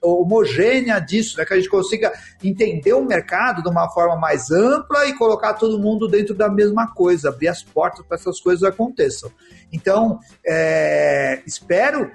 homogênea 0.03 1.01
disso, 1.01 1.39
né? 1.39 1.45
que 1.45 1.55
a 1.55 1.57
gente 1.57 1.69
consiga 1.69 2.13
entender 2.43 2.93
o 2.93 3.05
mercado 3.05 3.63
de 3.63 3.69
uma 3.69 3.89
forma 3.89 4.17
mais 4.17 4.51
ampla 4.51 5.07
e 5.07 5.15
colocar 5.15 5.55
todo 5.55 5.79
mundo 5.79 6.07
dentro 6.07 6.35
da 6.35 6.49
mesma 6.49 6.87
coisa, 6.89 7.31
abrir 7.31 7.49
as 7.49 7.63
portas 7.63 8.05
para 8.07 8.17
essas 8.17 8.39
coisas 8.39 8.63
aconteçam. 8.63 9.31
Então, 9.75 10.21
é, 10.47 11.43
espero 11.45 12.11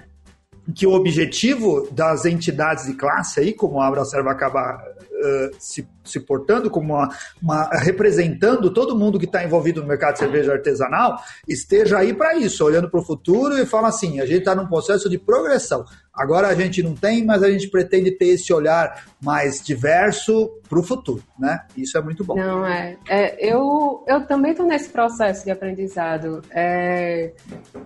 que 0.74 0.86
o 0.86 0.92
objetivo 0.92 1.86
das 1.90 2.24
entidades 2.24 2.86
de 2.86 2.94
classe 2.94 3.40
aí, 3.40 3.52
como 3.52 3.80
a 3.80 3.86
Abracerva 3.86 4.30
acaba 4.30 4.82
uh, 5.20 5.56
se 5.58 5.86
se 6.10 6.20
portando 6.20 6.70
como 6.70 6.94
uma, 6.94 7.08
uma 7.40 7.68
representando 7.78 8.72
todo 8.72 8.96
mundo 8.96 9.18
que 9.18 9.26
está 9.26 9.44
envolvido 9.44 9.80
no 9.80 9.86
mercado 9.86 10.14
de 10.14 10.20
cerveja 10.20 10.52
artesanal, 10.52 11.18
esteja 11.46 11.98
aí 11.98 12.12
para 12.12 12.34
isso, 12.36 12.64
olhando 12.64 12.90
para 12.90 13.00
o 13.00 13.04
futuro 13.04 13.56
e 13.58 13.66
fala 13.66 13.88
assim: 13.88 14.20
a 14.20 14.26
gente 14.26 14.40
está 14.40 14.54
num 14.54 14.66
processo 14.66 15.08
de 15.08 15.18
progressão. 15.18 15.84
Agora 16.12 16.48
a 16.48 16.54
gente 16.54 16.82
não 16.82 16.94
tem, 16.94 17.24
mas 17.24 17.42
a 17.42 17.50
gente 17.50 17.68
pretende 17.68 18.10
ter 18.10 18.26
esse 18.26 18.52
olhar 18.52 19.06
mais 19.22 19.62
diverso 19.62 20.50
para 20.68 20.78
o 20.78 20.82
futuro, 20.82 21.22
né? 21.38 21.60
Isso 21.76 21.96
é 21.96 22.02
muito 22.02 22.24
bom. 22.24 22.34
Não 22.34 22.66
é. 22.66 22.96
é 23.08 23.36
eu, 23.38 24.04
eu 24.06 24.26
também 24.26 24.50
estou 24.50 24.66
nesse 24.66 24.90
processo 24.90 25.44
de 25.44 25.50
aprendizado. 25.50 26.42
É, 26.50 27.32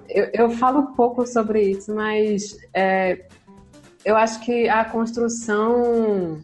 eu, 0.09 0.31
eu 0.33 0.51
falo 0.51 0.81
um 0.81 0.95
pouco 0.95 1.27
sobre 1.27 1.63
isso, 1.63 1.95
mas 1.95 2.57
é, 2.73 3.27
eu 4.05 4.17
acho 4.17 4.41
que 4.41 4.69
a 4.69 4.85
construção 4.85 6.43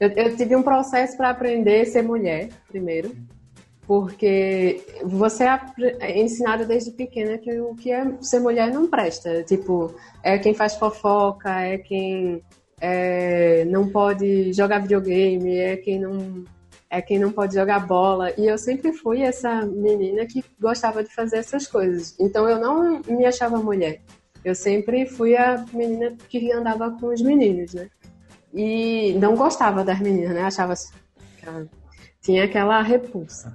eu, 0.00 0.08
eu 0.08 0.36
tive 0.36 0.56
um 0.56 0.62
processo 0.62 1.16
para 1.16 1.30
aprender 1.30 1.82
a 1.82 1.86
ser 1.86 2.02
mulher, 2.02 2.48
primeiro, 2.66 3.14
porque 3.86 4.80
você 5.04 5.44
é 5.98 6.18
ensinado 6.18 6.64
desde 6.64 6.92
pequena 6.92 7.36
que 7.36 7.60
o 7.60 7.74
que 7.74 7.92
é 7.92 8.06
ser 8.20 8.40
mulher 8.40 8.72
não 8.72 8.88
presta. 8.88 9.42
Tipo, 9.42 9.94
é 10.22 10.38
quem 10.38 10.54
faz 10.54 10.74
fofoca, 10.76 11.60
é 11.60 11.76
quem 11.76 12.42
é, 12.80 13.64
não 13.66 13.90
pode 13.90 14.52
jogar 14.54 14.78
videogame, 14.78 15.58
é 15.58 15.76
quem 15.76 16.00
não 16.00 16.44
é 16.88 17.00
quem 17.00 17.18
não 17.18 17.30
pode 17.30 17.54
jogar 17.54 17.86
bola. 17.86 18.32
E 18.38 18.46
eu 18.46 18.58
sempre 18.58 18.92
fui 18.92 19.22
essa 19.22 19.64
menina 19.66 20.26
que 20.26 20.44
gostava 20.58 21.04
de 21.04 21.14
fazer 21.14 21.36
essas 21.36 21.66
coisas. 21.66 22.16
Então 22.18 22.48
eu 22.48 22.58
não 22.58 23.00
me 23.06 23.26
achava 23.26 23.58
mulher. 23.58 24.00
Eu 24.44 24.54
sempre 24.54 25.06
fui 25.06 25.36
a 25.36 25.64
menina 25.72 26.16
que 26.28 26.50
andava 26.52 26.90
com 26.90 27.06
os 27.08 27.20
meninos, 27.20 27.74
né? 27.74 27.88
E 28.52 29.14
não 29.20 29.34
gostava 29.34 29.84
das 29.84 30.00
meninas, 30.00 30.34
né? 30.34 30.42
Achava 30.42 30.72
assim, 30.72 30.92
tinha 32.20 32.44
aquela 32.44 32.82
repulsa. 32.82 33.54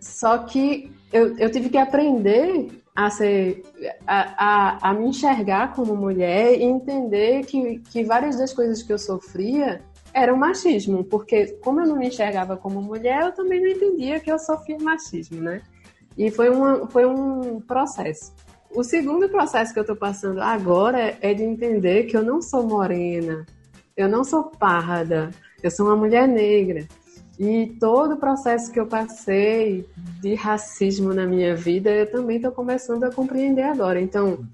Só 0.00 0.38
que 0.38 0.92
eu, 1.12 1.36
eu 1.38 1.50
tive 1.50 1.68
que 1.68 1.78
aprender 1.78 2.82
a 2.94 3.10
ser 3.10 3.62
a, 4.06 4.44
a, 4.44 4.90
a, 4.90 4.94
me 4.94 5.08
enxergar 5.08 5.74
como 5.74 5.96
mulher 5.96 6.58
e 6.58 6.62
entender 6.62 7.44
que, 7.44 7.80
que 7.80 8.04
várias 8.04 8.38
das 8.38 8.52
coisas 8.52 8.82
que 8.82 8.92
eu 8.92 8.98
sofria 8.98 9.82
eram 10.12 10.36
machismo, 10.36 11.02
porque 11.02 11.58
como 11.60 11.80
eu 11.80 11.86
não 11.86 11.96
me 11.96 12.06
enxergava 12.06 12.56
como 12.56 12.80
mulher, 12.80 13.22
eu 13.22 13.32
também 13.32 13.60
não 13.60 13.68
entendia 13.68 14.20
que 14.20 14.30
eu 14.30 14.38
sofria 14.38 14.78
machismo, 14.78 15.40
né? 15.40 15.60
E 16.16 16.30
foi, 16.30 16.48
uma, 16.50 16.86
foi 16.86 17.04
um 17.04 17.60
processo. 17.60 18.32
O 18.70 18.84
segundo 18.84 19.28
processo 19.28 19.72
que 19.72 19.78
eu 19.78 19.82
estou 19.82 19.96
passando 19.96 20.40
agora 20.40 21.16
é 21.20 21.34
de 21.34 21.42
entender 21.42 22.04
que 22.04 22.16
eu 22.16 22.22
não 22.22 22.40
sou 22.40 22.62
morena, 22.64 23.44
eu 23.96 24.08
não 24.08 24.24
sou 24.24 24.44
parda, 24.44 25.30
eu 25.62 25.70
sou 25.70 25.86
uma 25.86 25.96
mulher 25.96 26.26
negra. 26.26 26.86
E 27.38 27.76
todo 27.80 28.14
o 28.14 28.16
processo 28.16 28.70
que 28.70 28.78
eu 28.78 28.86
passei 28.86 29.88
de 30.20 30.34
racismo 30.34 31.12
na 31.12 31.26
minha 31.26 31.54
vida, 31.56 31.90
eu 31.90 32.10
também 32.10 32.36
estou 32.36 32.52
começando 32.52 33.04
a 33.04 33.12
compreender 33.12 33.64
agora. 33.64 34.00
Então, 34.00 34.46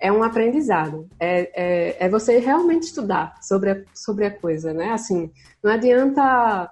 é 0.00 0.10
um 0.10 0.22
aprendizado. 0.22 1.08
É, 1.18 1.50
é, 1.54 1.96
é, 2.06 2.08
você 2.08 2.38
realmente 2.38 2.84
estudar 2.84 3.36
sobre 3.40 3.70
a, 3.70 3.82
sobre 3.94 4.26
a 4.26 4.30
coisa, 4.30 4.72
né? 4.72 4.90
Assim, 4.90 5.30
não 5.62 5.70
adianta 5.70 6.70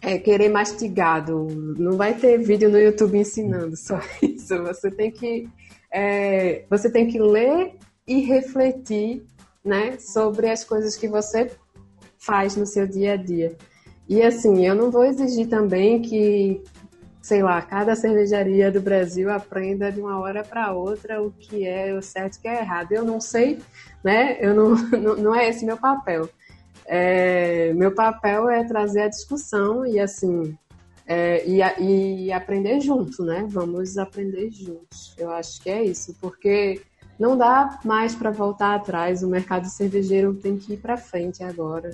é, 0.00 0.18
querer 0.18 0.48
mastigado. 0.48 1.48
Não 1.78 1.96
vai 1.96 2.14
ter 2.14 2.38
vídeo 2.38 2.70
no 2.70 2.78
YouTube 2.78 3.18
ensinando 3.18 3.76
só 3.76 4.00
isso. 4.22 4.56
Você 4.62 4.90
tem 4.90 5.10
que, 5.10 5.48
é, 5.92 6.64
você 6.70 6.90
tem 6.90 7.08
que 7.08 7.18
ler 7.18 7.74
e 8.06 8.20
refletir 8.20 9.26
né, 9.64 9.98
sobre 9.98 10.48
as 10.48 10.64
coisas 10.64 10.96
que 10.96 11.08
você 11.08 11.50
faz 12.18 12.56
no 12.56 12.66
seu 12.66 12.86
dia 12.86 13.14
a 13.14 13.16
dia. 13.16 13.56
E 14.08 14.22
assim, 14.22 14.66
eu 14.66 14.74
não 14.74 14.90
vou 14.90 15.04
exigir 15.04 15.48
também 15.48 16.02
que, 16.02 16.62
sei 17.22 17.42
lá, 17.42 17.62
cada 17.62 17.94
cervejaria 17.94 18.70
do 18.70 18.80
Brasil 18.80 19.30
aprenda 19.30 19.92
de 19.92 20.00
uma 20.00 20.18
hora 20.18 20.42
para 20.42 20.72
outra 20.72 21.22
o 21.22 21.30
que 21.30 21.66
é 21.66 21.94
o 21.94 22.02
certo 22.02 22.34
e 22.34 22.38
o 22.38 22.42
que 22.42 22.48
é 22.48 22.60
errado. 22.60 22.92
Eu 22.92 23.04
não 23.04 23.20
sei, 23.20 23.60
né? 24.02 24.36
Eu 24.40 24.54
não, 24.54 24.74
não, 25.16 25.34
é 25.34 25.48
esse 25.48 25.64
meu 25.64 25.76
papel. 25.76 26.28
É, 26.86 27.72
meu 27.74 27.94
papel 27.94 28.48
é 28.48 28.64
trazer 28.64 29.02
a 29.02 29.08
discussão 29.08 29.86
e 29.86 30.00
assim 30.00 30.58
é, 31.06 31.44
e, 31.44 32.26
e, 32.26 32.32
aprender 32.32 32.80
junto, 32.80 33.24
né? 33.24 33.44
Vamos 33.48 33.98
aprender 33.98 34.48
juntos. 34.50 35.12
Eu 35.18 35.30
acho 35.30 35.60
que 35.60 35.68
é 35.68 35.82
isso, 35.82 36.16
porque 36.20 36.82
não 37.20 37.36
dá 37.36 37.78
mais 37.84 38.14
para 38.14 38.30
voltar 38.30 38.74
atrás. 38.74 39.22
O 39.22 39.28
mercado 39.28 39.68
cervejeiro 39.68 40.32
tem 40.32 40.56
que 40.56 40.72
ir 40.72 40.78
para 40.78 40.96
frente 40.96 41.44
agora. 41.44 41.90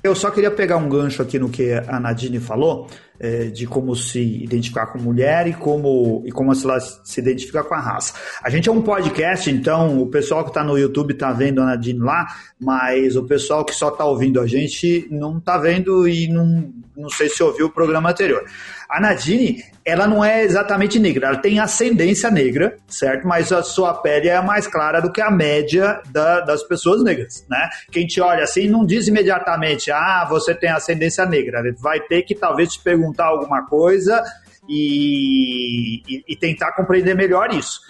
Eu 0.00 0.14
só 0.14 0.30
queria 0.30 0.50
pegar 0.50 0.76
um 0.76 0.88
gancho 0.88 1.20
aqui 1.20 1.40
no 1.40 1.48
que 1.48 1.72
a 1.72 1.98
Nadine 1.98 2.38
falou, 2.38 2.86
é, 3.18 3.46
de 3.46 3.66
como 3.66 3.96
se 3.96 4.44
identificar 4.44 4.86
com 4.86 4.98
mulher 4.98 5.48
e 5.48 5.52
como, 5.52 6.22
e 6.24 6.30
como 6.30 6.52
ela 6.52 6.78
se 6.78 7.20
identifica 7.20 7.64
com 7.64 7.74
a 7.74 7.80
raça. 7.80 8.14
A 8.40 8.48
gente 8.48 8.68
é 8.68 8.72
um 8.72 8.80
podcast, 8.80 9.50
então 9.50 10.00
o 10.00 10.06
pessoal 10.06 10.44
que 10.44 10.50
está 10.50 10.62
no 10.62 10.78
YouTube 10.78 11.14
está 11.14 11.32
vendo 11.32 11.60
a 11.60 11.64
Nadine 11.64 11.98
lá, 11.98 12.28
mas 12.60 13.16
o 13.16 13.24
pessoal 13.24 13.64
que 13.64 13.74
só 13.74 13.88
está 13.88 14.04
ouvindo 14.04 14.40
a 14.40 14.46
gente 14.46 15.08
não 15.10 15.38
está 15.38 15.58
vendo 15.58 16.06
e 16.06 16.28
não, 16.28 16.72
não 16.96 17.10
sei 17.10 17.28
se 17.28 17.42
ouviu 17.42 17.66
o 17.66 17.70
programa 17.70 18.08
anterior. 18.08 18.44
A 18.88 19.00
Nadine, 19.00 19.62
ela 19.84 20.06
não 20.06 20.24
é 20.24 20.42
exatamente 20.42 20.98
negra, 20.98 21.28
ela 21.28 21.36
tem 21.36 21.60
ascendência 21.60 22.30
negra, 22.30 22.76
certo? 22.88 23.28
Mas 23.28 23.52
a 23.52 23.62
sua 23.62 23.92
pele 23.92 24.28
é 24.28 24.40
mais 24.40 24.66
clara 24.66 25.00
do 25.00 25.12
que 25.12 25.20
a 25.20 25.30
média 25.30 26.00
da, 26.10 26.40
das 26.40 26.62
pessoas 26.62 27.04
negras, 27.04 27.44
né? 27.50 27.68
Quem 27.92 28.06
te 28.06 28.20
olha 28.20 28.44
assim 28.44 28.66
não 28.66 28.86
diz 28.86 29.06
imediatamente, 29.06 29.90
ah, 29.90 30.26
você 30.28 30.54
tem 30.54 30.70
ascendência 30.70 31.26
negra. 31.26 31.62
Vai 31.78 32.00
ter 32.00 32.22
que 32.22 32.34
talvez 32.34 32.72
te 32.72 32.82
perguntar 32.82 33.26
alguma 33.26 33.66
coisa 33.66 34.24
e, 34.66 36.02
e, 36.08 36.24
e 36.26 36.36
tentar 36.36 36.72
compreender 36.72 37.14
melhor 37.14 37.52
isso. 37.52 37.80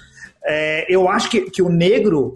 É, 0.45 0.85
eu 0.89 1.09
acho 1.09 1.31
que, 1.31 1.43
que 1.51 1.63
o 1.63 1.69
negro 1.69 2.35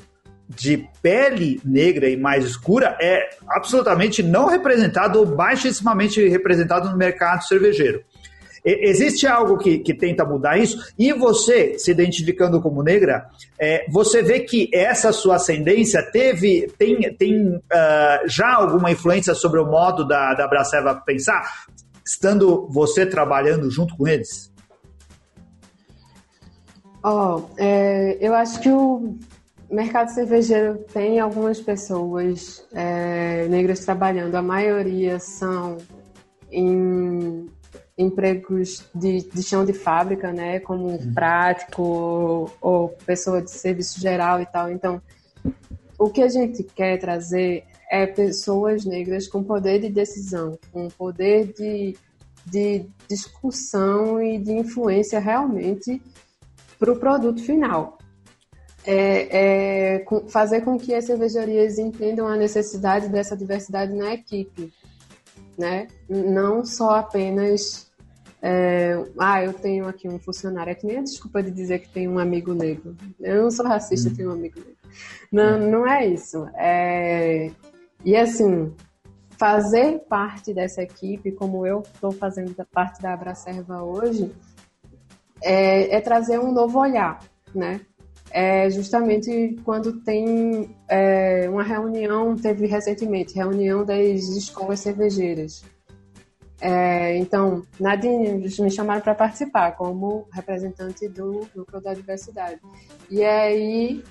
de 0.48 0.86
pele 1.00 1.60
negra 1.64 2.08
e 2.08 2.16
mais 2.16 2.44
escura 2.44 2.96
é 3.00 3.30
absolutamente 3.48 4.22
não 4.22 4.46
representado 4.46 5.18
ou 5.18 5.26
baixissimamente 5.26 6.28
representado 6.28 6.90
no 6.90 6.96
mercado 6.96 7.42
cervejeiro. 7.44 8.04
Existe 8.64 9.26
algo 9.26 9.58
que, 9.58 9.78
que 9.78 9.92
tenta 9.92 10.24
mudar 10.24 10.56
isso? 10.56 10.78
E 10.96 11.12
você, 11.12 11.76
se 11.78 11.90
identificando 11.90 12.60
como 12.60 12.82
negra, 12.82 13.26
é, 13.58 13.84
você 13.90 14.22
vê 14.22 14.40
que 14.40 14.70
essa 14.72 15.12
sua 15.12 15.36
ascendência 15.36 16.00
teve, 16.12 16.72
tem, 16.78 17.12
tem 17.16 17.56
uh, 17.56 17.60
já 18.26 18.54
alguma 18.54 18.92
influência 18.92 19.34
sobre 19.34 19.58
o 19.58 19.66
modo 19.66 20.06
da, 20.06 20.32
da 20.34 20.46
Braceva 20.46 20.94
pensar, 20.94 21.66
estando 22.06 22.68
você 22.70 23.04
trabalhando 23.04 23.68
junto 23.68 23.96
com 23.96 24.06
eles? 24.06 24.52
Oh, 27.04 27.42
é, 27.56 28.16
eu 28.20 28.32
acho 28.32 28.60
que 28.60 28.70
o 28.70 29.18
mercado 29.68 30.10
cervejeiro 30.10 30.84
tem 30.92 31.18
algumas 31.18 31.60
pessoas 31.60 32.64
é, 32.72 33.48
negras 33.48 33.84
trabalhando. 33.84 34.36
A 34.36 34.42
maioria 34.42 35.18
são 35.18 35.78
em 36.48 37.50
empregos 37.96 38.84
de, 38.94 39.22
de 39.22 39.42
chão 39.42 39.64
de 39.64 39.72
fábrica, 39.72 40.32
né, 40.32 40.60
como 40.60 40.88
uhum. 40.88 41.12
prático 41.12 42.50
ou, 42.60 42.88
pessoa 43.04 43.42
de 43.42 43.50
serviço 43.50 44.00
geral 44.00 44.40
e 44.40 44.46
tal. 44.46 44.70
Então, 44.70 45.00
o 45.98 46.10
que 46.10 46.22
a 46.22 46.28
gente 46.28 46.62
quer 46.62 46.98
trazer 46.98 47.64
é 47.90 48.06
pessoas 48.06 48.84
negras 48.84 49.28
com 49.28 49.42
poder 49.42 49.80
de 49.80 49.90
decisão, 49.90 50.58
com 50.72 50.88
poder 50.88 51.52
de, 51.52 51.94
de 52.46 52.86
discussão 53.08 54.20
e 54.20 54.38
de 54.38 54.52
influência 54.52 55.20
realmente 55.20 56.00
para 56.78 56.92
o 56.92 56.98
produto 56.98 57.42
final. 57.42 57.98
É, 58.84 59.98
é, 60.00 60.04
fazer 60.28 60.62
com 60.62 60.76
que 60.76 60.92
as 60.92 61.04
cervejarias 61.04 61.78
entendam 61.78 62.26
a 62.26 62.36
necessidade 62.36 63.08
dessa 63.08 63.36
diversidade 63.36 63.92
na 63.92 64.14
equipe 64.14 64.72
né? 65.58 65.88
Não 66.08 66.64
só 66.64 66.96
apenas 66.96 67.92
é, 68.44 69.00
ah, 69.16 69.44
eu 69.44 69.52
tenho 69.52 69.86
aqui 69.86 70.08
um 70.08 70.18
funcionário. 70.18 70.72
É 70.72 70.74
que 70.74 70.84
nem 70.84 70.98
a 70.98 71.02
desculpa 71.02 71.40
de 71.42 71.50
dizer 71.52 71.78
que 71.78 71.88
tem 71.88 72.08
um 72.08 72.18
amigo 72.18 72.52
negro. 72.52 72.96
Eu 73.20 73.44
não 73.44 73.50
sou 73.50 73.64
racista, 73.64 74.08
eu 74.08 74.16
tenho 74.16 74.30
um 74.30 74.32
amigo 74.32 74.58
negro. 74.58 74.76
Não, 75.30 75.58
não 75.58 75.86
é 75.86 76.04
isso. 76.06 76.48
É, 76.56 77.52
e 78.04 78.16
assim, 78.16 78.74
fazer 79.38 80.00
parte 80.08 80.52
dessa 80.52 80.82
equipe, 80.82 81.30
como 81.30 81.64
eu 81.64 81.82
estou 81.82 82.10
fazendo 82.10 82.54
parte 82.72 83.00
da 83.00 83.14
Abracerva 83.14 83.80
hoje, 83.82 84.32
é, 85.40 85.96
é 85.96 86.00
trazer 86.00 86.40
um 86.40 86.52
novo 86.52 86.80
olhar, 86.80 87.20
né? 87.54 87.80
É 88.32 88.70
justamente 88.70 89.56
quando 89.64 90.00
tem 90.00 90.74
é, 90.88 91.48
uma 91.48 91.62
reunião, 91.62 92.34
teve 92.34 92.66
recentemente, 92.66 93.34
reunião 93.34 93.84
das 93.84 94.00
escolas 94.00 94.80
cervejeiras. 94.80 95.62
É, 96.60 97.16
então, 97.16 97.62
Nadine, 97.78 98.48
me 98.60 98.70
chamaram 98.70 99.00
para 99.00 99.14
participar 99.14 99.72
como 99.72 100.26
representante 100.32 101.08
do 101.08 101.46
Núcleo 101.54 101.82
da 101.82 101.92
Diversidade. 101.92 102.60
E 103.10 103.22
aí, 103.22 104.02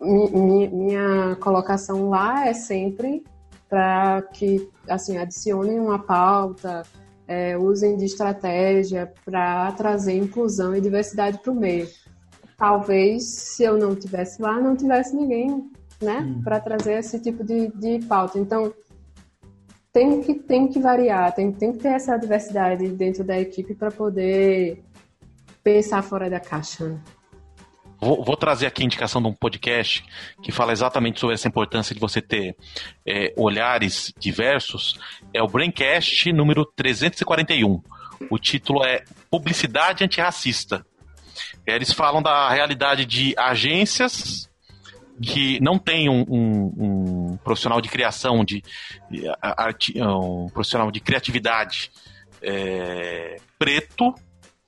mi, 0.00 0.68
minha 0.68 1.36
colocação 1.40 2.10
lá 2.10 2.46
é 2.46 2.52
sempre 2.52 3.24
para 3.68 4.22
que, 4.34 4.68
assim, 4.88 5.18
adicionem 5.18 5.80
uma 5.80 5.98
pauta, 5.98 6.82
é, 7.26 7.56
usem 7.58 7.96
de 7.96 8.04
estratégia 8.04 9.12
para 9.24 9.72
trazer 9.72 10.16
inclusão 10.16 10.76
e 10.76 10.80
diversidade 10.80 11.38
para 11.38 11.52
o 11.52 11.54
meio 11.54 11.88
talvez 12.58 13.24
se 13.24 13.62
eu 13.62 13.78
não 13.78 13.94
tivesse 13.94 14.42
lá, 14.42 14.60
não 14.60 14.76
tivesse 14.76 15.16
ninguém, 15.16 15.70
né, 16.02 16.18
hum. 16.18 16.42
para 16.42 16.60
trazer 16.60 16.98
esse 16.98 17.18
tipo 17.20 17.44
de, 17.44 17.68
de 17.68 18.04
pauta. 18.06 18.38
Então, 18.38 18.74
tem 19.92 20.20
que, 20.20 20.34
tem 20.34 20.68
que 20.68 20.80
variar, 20.80 21.32
tem, 21.32 21.50
tem 21.52 21.72
que 21.72 21.78
ter 21.78 21.88
essa 21.88 22.16
diversidade 22.18 22.88
dentro 22.88 23.24
da 23.24 23.38
equipe 23.38 23.74
para 23.74 23.90
poder 23.90 24.82
pensar 25.62 26.02
fora 26.02 26.28
da 26.28 26.40
caixa. 26.40 27.00
Vou, 28.00 28.24
vou, 28.24 28.36
trazer 28.36 28.66
aqui 28.66 28.82
a 28.82 28.84
indicação 28.84 29.20
de 29.20 29.28
um 29.28 29.32
podcast 29.32 30.04
que 30.42 30.52
fala 30.52 30.72
exatamente 30.72 31.18
sobre 31.18 31.34
essa 31.34 31.48
importância 31.48 31.94
de 31.94 32.00
você 32.00 32.22
ter 32.22 32.56
é, 33.06 33.32
olhares 33.36 34.12
diversos. 34.18 35.00
É 35.34 35.42
o 35.42 35.48
Braincast 35.48 36.32
número 36.32 36.64
341. 36.64 37.82
O 38.30 38.38
título 38.38 38.84
é 38.84 39.02
Publicidade 39.28 40.04
Antirracista. 40.04 40.86
Eles 41.66 41.92
falam 41.92 42.22
da 42.22 42.50
realidade 42.50 43.04
de 43.04 43.34
agências 43.38 44.48
que 45.20 45.60
não 45.60 45.78
tem 45.78 46.08
um, 46.08 46.24
um, 46.28 46.74
um 47.32 47.36
profissional 47.38 47.80
de 47.80 47.88
criação, 47.88 48.44
de, 48.44 48.62
de, 49.10 50.02
um 50.02 50.48
profissional 50.48 50.90
de 50.90 51.00
criatividade 51.00 51.90
é, 52.40 53.36
preto, 53.58 54.14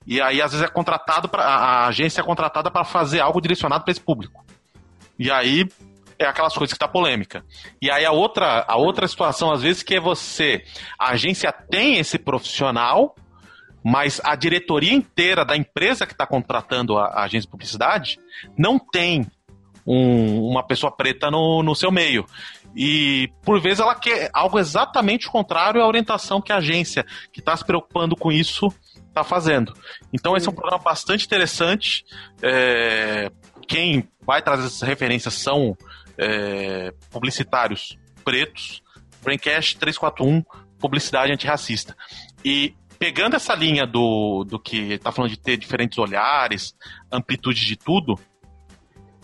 e 0.07 0.21
aí 0.21 0.43
às 0.43 0.53
vezes 0.53 0.67
é 0.67 0.71
contratado 0.71 1.29
para 1.29 1.45
a 1.45 1.87
agência 1.87 2.21
é 2.21 2.25
contratada 2.25 2.71
para 2.71 2.85
fazer 2.85 3.21
algo 3.21 3.41
direcionado 3.41 3.85
para 3.85 3.93
esse 3.93 4.01
público. 4.01 4.45
E 5.19 5.31
aí 5.31 5.69
é 6.19 6.27
aquelas 6.27 6.55
coisas 6.55 6.73
que 6.73 6.79
tá 6.79 6.89
polêmica. 6.89 7.45
E 7.81 7.91
aí 7.91 8.05
a 8.05 8.13
outra, 8.13 8.65
a 8.67 8.77
outra 8.77 9.07
situação 9.07 9.53
às 9.53 9.63
vezes 9.63 9.83
que 9.83 9.95
é 9.95 10.01
você, 10.01 10.65
a 10.99 11.11
agência 11.11 11.53
tem 11.53 11.99
esse 11.99 12.19
profissional, 12.19 13.15
mas 13.83 14.21
a 14.25 14.35
diretoria 14.35 14.93
inteira 14.93 15.45
da 15.45 15.57
empresa 15.57 16.07
que 16.07 16.13
está 16.13 16.27
contratando 16.27 16.99
a, 16.99 17.07
a, 17.07 17.25
agência 17.25 17.47
de 17.47 17.51
publicidade 17.51 18.19
não 18.57 18.79
tem 18.79 19.27
um, 19.87 20.49
uma 20.49 20.63
pessoa 20.63 20.95
preta 20.95 21.31
no, 21.31 21.63
no 21.63 21.75
seu 21.75 21.91
meio. 21.91 22.27
E 22.77 23.33
por 23.43 23.61
vezes 23.61 23.81
ela 23.81 23.95
quer 23.95 24.31
algo 24.33 24.59
exatamente 24.59 25.29
contrário 25.29 25.83
à 25.83 25.87
orientação 25.87 26.41
que 26.41 26.53
a 26.53 26.57
agência 26.57 27.05
que 27.33 27.41
está 27.41 27.57
se 27.57 27.65
preocupando 27.65 28.15
com 28.15 28.31
isso 28.31 28.73
está 29.09 29.25
fazendo. 29.25 29.75
Então 30.13 30.37
esse 30.37 30.47
é 30.47 30.51
um 30.51 30.55
programa 30.55 30.83
bastante 30.83 31.27
interessante. 31.27 32.05
É, 32.43 33.31
quem 33.67 34.09
vai 34.21 34.41
trazer 34.41 34.67
essas 34.67 34.83
referências 34.83 35.35
são 35.35 35.77
é, 36.17 36.93
publicitários 37.11 37.99
pretos. 38.25 38.83
Braincast 39.23 39.79
341, 39.79 40.43
publicidade 40.79 41.33
antirracista. 41.33 41.97
E 42.45 42.75
pegando 43.01 43.35
essa 43.35 43.55
linha 43.55 43.87
do, 43.87 44.45
do 44.45 44.61
que 44.61 44.99
tá 44.99 45.11
falando 45.11 45.31
de 45.31 45.39
ter 45.39 45.57
diferentes 45.57 45.97
olhares, 45.97 46.77
amplitude 47.11 47.65
de 47.65 47.75
tudo, 47.75 48.21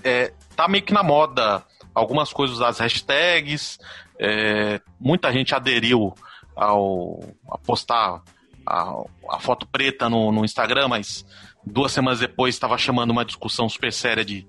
é, 0.03 0.33
tá 0.57 0.67
meio 0.67 0.83
que 0.83 0.95
na 0.95 1.03
moda 1.03 1.63
algumas 1.95 2.33
coisas 2.33 2.59
das 2.59 2.79
hashtags, 2.79 3.79
é, 4.19 4.81
muita 4.99 5.31
gente 5.31 5.55
aderiu 5.55 6.15
ao 6.57 7.21
a 7.51 7.59
postar 7.59 8.23
a, 8.67 8.95
a 9.29 9.39
foto 9.39 9.67
preta 9.67 10.09
no, 10.09 10.33
no, 10.33 10.43
Instagram, 10.43 10.89
mas 10.89 11.27
duas 11.63 11.93
semanas 11.93 12.19
depois 12.21 12.55
estava 12.55 12.79
chamando 12.79 13.11
uma 13.11 13.27
discussão 13.27 13.69
super 13.69 13.93
séria 13.93 14.25
de, 14.25 14.49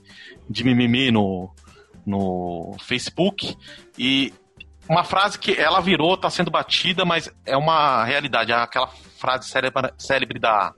de 0.49 0.63
mimimi 0.63 1.11
no, 1.11 1.53
no 2.05 2.77
Facebook. 2.79 3.57
E 3.99 4.33
uma 4.87 5.03
frase 5.03 5.37
que 5.37 5.51
ela 5.51 5.81
virou, 5.81 6.13
está 6.13 6.29
sendo 6.29 6.49
batida, 6.49 7.03
mas 7.03 7.29
é 7.45 7.57
uma 7.57 8.05
realidade. 8.05 8.53
É 8.53 8.55
aquela 8.55 8.89
frase 9.17 9.49
célebre, 9.49 10.39
da 10.39 10.73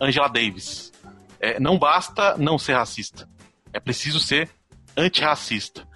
Angela 0.00 0.28
Davis. 0.28 0.92
É, 1.40 1.60
não 1.60 1.78
basta 1.78 2.36
não 2.38 2.58
ser 2.58 2.74
racista. 2.74 3.28
É 3.72 3.80
preciso 3.80 4.18
ser 4.20 4.48
antirracista. 4.96 5.86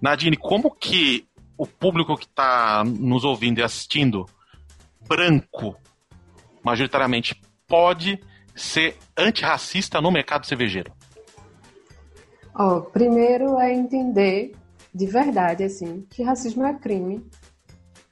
Nadine, 0.00 0.36
como 0.36 0.70
que 0.70 1.26
o 1.56 1.66
público 1.66 2.16
que 2.16 2.26
está 2.26 2.84
nos 2.84 3.24
ouvindo 3.24 3.58
e 3.58 3.62
assistindo, 3.62 4.26
branco, 5.08 5.76
majoritariamente, 6.62 7.40
pode 7.66 8.20
ser 8.54 8.96
antirracista 9.16 10.00
no 10.00 10.10
mercado 10.10 10.46
cervejeiro? 10.46 10.92
Oh, 12.56 12.82
primeiro 12.82 13.58
é 13.58 13.72
entender 13.72 14.54
de 14.94 15.06
verdade 15.06 15.64
assim 15.64 16.06
que 16.08 16.22
racismo 16.22 16.64
é 16.64 16.72
crime 16.74 17.26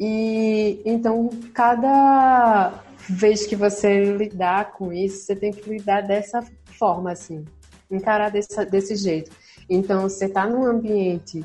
e 0.00 0.82
então 0.84 1.30
cada 1.54 2.72
vez 3.08 3.46
que 3.46 3.56
você 3.56 4.04
lidar 4.04 4.72
com 4.72 4.92
isso 4.92 5.24
você 5.24 5.36
tem 5.36 5.52
que 5.52 5.68
lidar 5.68 6.02
dessa 6.02 6.42
forma 6.78 7.12
assim 7.12 7.44
encarar 7.90 8.30
desse, 8.30 8.64
desse 8.66 8.96
jeito 8.96 9.30
então 9.68 10.02
você 10.02 10.26
está 10.26 10.46
num 10.46 10.64
ambiente 10.64 11.44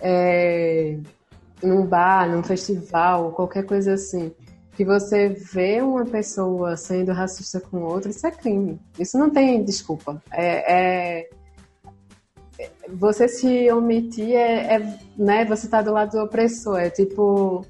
é, 0.00 0.96
num 1.62 1.84
bar, 1.84 2.28
num 2.28 2.42
festival, 2.42 3.32
qualquer 3.32 3.64
coisa 3.64 3.94
assim, 3.94 4.32
que 4.74 4.84
você 4.84 5.28
vê 5.28 5.80
uma 5.82 6.04
pessoa 6.04 6.76
sendo 6.76 7.12
racista 7.12 7.60
com 7.60 7.82
outra, 7.82 8.10
isso 8.10 8.26
é 8.26 8.30
crime. 8.30 8.80
Isso 8.98 9.18
não 9.18 9.30
tem 9.30 9.64
desculpa. 9.64 10.22
É, 10.30 11.22
é 11.22 11.30
você 12.88 13.28
se 13.28 13.70
omitir 13.70 14.34
é, 14.34 14.76
é, 14.76 14.98
né, 15.16 15.44
você 15.44 15.66
está 15.66 15.80
do 15.80 15.92
lado 15.92 16.12
do 16.12 16.24
opressor, 16.24 16.78
é 16.78 16.90
tipo 16.90 17.64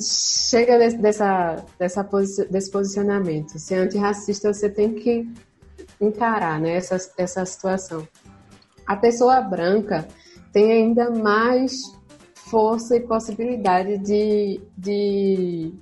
chega 0.00 0.78
desse, 0.78 0.98
dessa, 0.98 1.64
dessa 1.78 2.04
posi 2.04 2.46
desse 2.48 2.70
posicionamento. 2.70 3.58
Ser 3.58 3.76
antirracista, 3.76 4.52
você 4.52 4.68
tem 4.68 4.94
que 4.94 5.28
encarar 6.00 6.60
né, 6.60 6.76
essa, 6.76 6.96
essa 7.16 7.44
situação. 7.44 8.06
A 8.86 8.96
pessoa 8.96 9.40
branca, 9.40 10.06
tem 10.52 10.72
ainda 10.72 11.10
mais 11.10 11.72
força 12.34 12.96
e 12.96 13.00
possibilidade 13.00 13.98
de, 13.98 14.60
de 14.76 15.72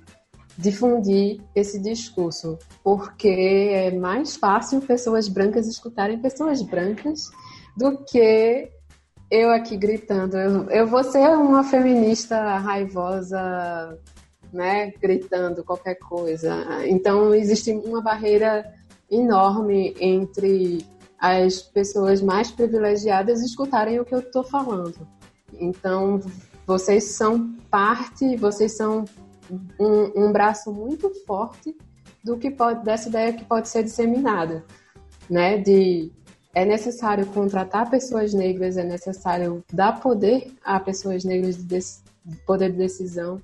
difundir 0.57 1.41
esse 1.55 1.79
discurso, 1.81 2.57
porque 2.83 3.27
é 3.27 3.91
mais 3.91 4.35
fácil 4.35 4.81
pessoas 4.81 5.27
brancas 5.27 5.67
escutarem 5.67 6.19
pessoas 6.19 6.61
brancas 6.61 7.29
do 7.75 7.97
que 8.03 8.69
eu 9.29 9.49
aqui 9.49 9.77
gritando. 9.77 10.37
Eu, 10.37 10.69
eu 10.69 10.87
vou 10.87 11.03
ser 11.03 11.29
uma 11.29 11.63
feminista 11.63 12.57
raivosa, 12.57 13.97
né, 14.51 14.91
gritando 14.99 15.63
qualquer 15.63 15.95
coisa. 15.95 16.85
Então 16.87 17.33
existe 17.33 17.71
uma 17.71 18.01
barreira 18.01 18.65
enorme 19.09 19.95
entre 19.99 20.85
as 21.19 21.61
pessoas 21.61 22.21
mais 22.21 22.49
privilegiadas 22.49 23.41
escutarem 23.41 23.99
o 23.99 24.05
que 24.05 24.15
eu 24.15 24.19
estou 24.19 24.43
falando. 24.43 25.07
Então, 25.53 26.21
vocês 26.65 27.15
são 27.15 27.55
parte, 27.69 28.37
vocês 28.37 28.77
são 28.77 29.03
um, 29.79 30.27
um, 30.27 30.31
braço 30.31 30.71
muito 30.71 31.09
forte 31.25 31.75
do 32.23 32.37
que 32.37 32.49
pode 32.49 32.85
dessa 32.85 33.09
ideia 33.09 33.33
que 33.33 33.43
pode 33.43 33.67
ser 33.67 33.83
disseminada, 33.83 34.63
né? 35.29 35.57
De 35.57 36.11
é 36.53 36.65
necessário 36.65 37.25
contratar 37.27 37.89
pessoas 37.89 38.33
negras, 38.33 38.77
é 38.77 38.83
necessário 38.83 39.63
dar 39.71 39.99
poder 39.99 40.51
a 40.63 40.79
pessoas 40.79 41.23
negras 41.23 41.57
de 41.57 41.79
poder 42.45 42.71
de 42.71 42.77
decisão, 42.77 43.41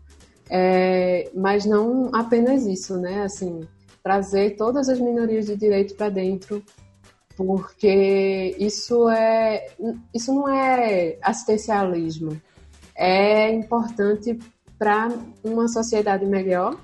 é, 0.50 1.30
mas 1.34 1.66
não 1.66 2.10
apenas 2.14 2.66
isso, 2.66 2.98
né? 2.98 3.24
Assim, 3.24 3.68
trazer 4.04 4.56
todas 4.56 4.90
as 4.90 5.00
minorias 5.00 5.48
de 5.48 5.56
direito 5.56 5.96
para 5.96 6.10
dentro 6.10 6.64
porque 7.36 8.56
isso 8.58 9.10
é 9.10 9.68
isso 10.14 10.34
não 10.34 10.48
é 10.48 11.18
assistencialismo 11.22 12.40
é 12.96 13.52
importante 13.52 14.40
para 14.78 15.10
uma 15.44 15.68
sociedade 15.68 16.26
melhor 16.26 16.78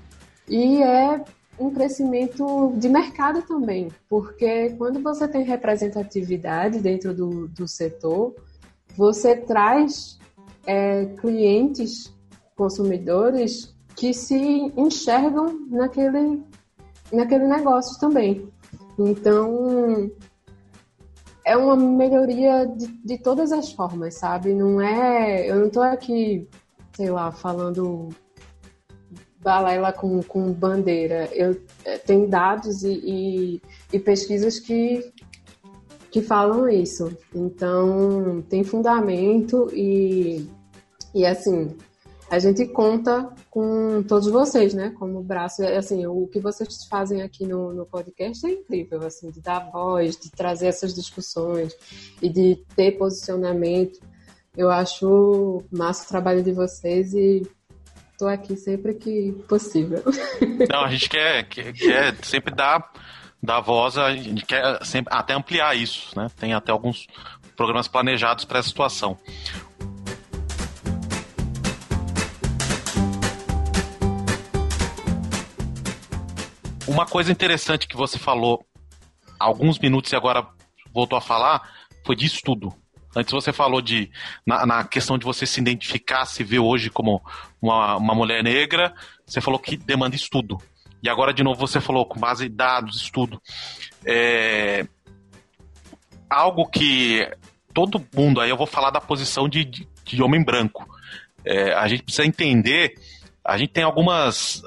e 0.48 0.82
é 0.82 1.24
um 1.62 1.72
crescimento 1.72 2.72
de 2.76 2.88
mercado 2.88 3.42
também 3.42 3.88
porque 4.08 4.70
quando 4.70 5.00
você 5.00 5.26
tem 5.28 5.44
representatividade 5.44 6.80
dentro 6.80 7.14
do, 7.14 7.48
do 7.48 7.68
setor 7.68 8.34
você 8.96 9.36
traz 9.36 10.18
é, 10.66 11.06
clientes 11.20 12.12
consumidores 12.56 13.74
que 13.96 14.12
se 14.12 14.36
enxergam 14.76 15.66
naquele 15.68 16.42
naquele 17.12 17.46
negócio 17.46 17.98
também 18.00 18.48
então 18.98 20.10
é 21.44 21.56
uma 21.56 21.76
melhoria 21.76 22.66
de, 22.66 22.86
de 22.86 23.18
todas 23.18 23.52
as 23.52 23.72
formas, 23.72 24.14
sabe? 24.14 24.54
Não 24.54 24.80
é. 24.80 25.50
Eu 25.50 25.60
não 25.60 25.70
tô 25.70 25.80
aqui, 25.80 26.48
sei 26.94 27.10
lá, 27.10 27.32
falando 27.32 28.08
balela 29.42 29.92
com, 29.92 30.22
com 30.22 30.52
bandeira. 30.52 31.28
Eu 31.32 31.60
eh, 31.84 31.98
tenho 31.98 32.28
dados 32.28 32.84
e, 32.84 32.92
e, 32.92 33.62
e, 33.92 33.98
pesquisas 33.98 34.60
que, 34.60 35.12
que 36.10 36.22
falam 36.22 36.68
isso. 36.68 37.16
Então, 37.34 38.42
tem 38.48 38.62
fundamento 38.62 39.68
e, 39.74 40.48
e 41.14 41.26
assim, 41.26 41.76
a 42.30 42.38
gente 42.38 42.64
conta 42.66 43.30
com 43.50 44.02
todos 44.04 44.30
vocês, 44.30 44.72
né? 44.72 44.94
Como 44.98 45.22
braço, 45.22 45.62
assim, 45.64 46.06
o 46.06 46.26
que 46.28 46.40
vocês 46.40 46.84
fazem 46.84 47.20
aqui 47.20 47.44
no, 47.44 47.74
no 47.74 47.84
podcast 47.84 48.46
é 48.46 48.50
incrível, 48.52 49.04
assim, 49.04 49.30
de 49.30 49.40
dar 49.40 49.70
voz, 49.70 50.16
de 50.16 50.30
trazer 50.30 50.68
essas 50.68 50.94
discussões 50.94 51.76
e 52.22 52.30
de 52.30 52.64
ter 52.76 52.92
posicionamento. 52.92 54.00
Eu 54.56 54.70
acho 54.70 55.62
massa 55.70 56.04
o 56.04 56.08
trabalho 56.08 56.42
de 56.42 56.52
vocês 56.52 57.12
e 57.12 57.42
estou 58.22 58.28
aqui 58.28 58.56
sempre 58.56 58.94
que 58.94 59.32
possível. 59.48 60.02
Não, 60.70 60.84
a 60.84 60.88
gente 60.88 61.08
quer, 61.08 61.44
quer, 61.48 61.72
quer 61.72 62.14
sempre 62.24 62.54
dar, 62.54 62.92
dar 63.42 63.60
voz, 63.60 63.98
a 63.98 64.14
gente 64.14 64.46
quer 64.46 64.84
sempre, 64.84 65.12
até 65.12 65.34
ampliar 65.34 65.76
isso, 65.76 66.16
né? 66.16 66.28
Tem 66.38 66.54
até 66.54 66.70
alguns 66.70 67.06
programas 67.56 67.88
planejados 67.88 68.44
para 68.44 68.60
essa 68.60 68.68
situação. 68.68 69.18
Uma 76.86 77.06
coisa 77.06 77.32
interessante 77.32 77.88
que 77.88 77.96
você 77.96 78.18
falou 78.18 78.64
alguns 79.38 79.78
minutos 79.78 80.12
e 80.12 80.16
agora 80.16 80.46
voltou 80.92 81.16
a 81.16 81.20
falar 81.20 81.68
foi 82.04 82.14
de 82.14 82.26
estudo. 82.26 82.72
Antes 83.14 83.32
você 83.32 83.52
falou 83.52 83.82
de 83.82 84.10
na, 84.46 84.64
na, 84.64 84.84
questão 84.84 85.18
de 85.18 85.24
você 85.24 85.46
se 85.46 85.60
identificar, 85.60 86.24
se 86.24 86.42
ver 86.42 86.60
hoje 86.60 86.90
como 86.90 87.22
uma, 87.60 87.96
uma 87.96 88.14
mulher 88.14 88.42
negra, 88.42 88.94
você 89.26 89.40
falou 89.40 89.58
que 89.58 89.76
demanda 89.76 90.16
estudo. 90.16 90.58
E 91.02 91.08
agora 91.08 91.34
de 91.34 91.42
novo 91.42 91.60
você 91.60 91.80
falou 91.80 92.06
com 92.06 92.18
base 92.18 92.46
em 92.46 92.54
dados, 92.54 92.96
estudo. 92.96 93.40
É, 94.04 94.86
algo 96.30 96.66
que 96.66 97.28
todo 97.74 98.04
mundo, 98.14 98.40
aí 98.40 98.50
eu 98.50 98.56
vou 98.56 98.66
falar 98.66 98.90
da 98.90 99.00
posição 99.00 99.48
de, 99.48 99.64
de, 99.64 99.88
de 100.04 100.22
homem 100.22 100.42
branco. 100.42 100.88
É, 101.44 101.74
a 101.74 101.88
gente 101.88 102.04
precisa 102.04 102.26
entender 102.26 102.94
a 103.44 103.58
gente 103.58 103.70
tem 103.70 103.82
algumas. 103.82 104.62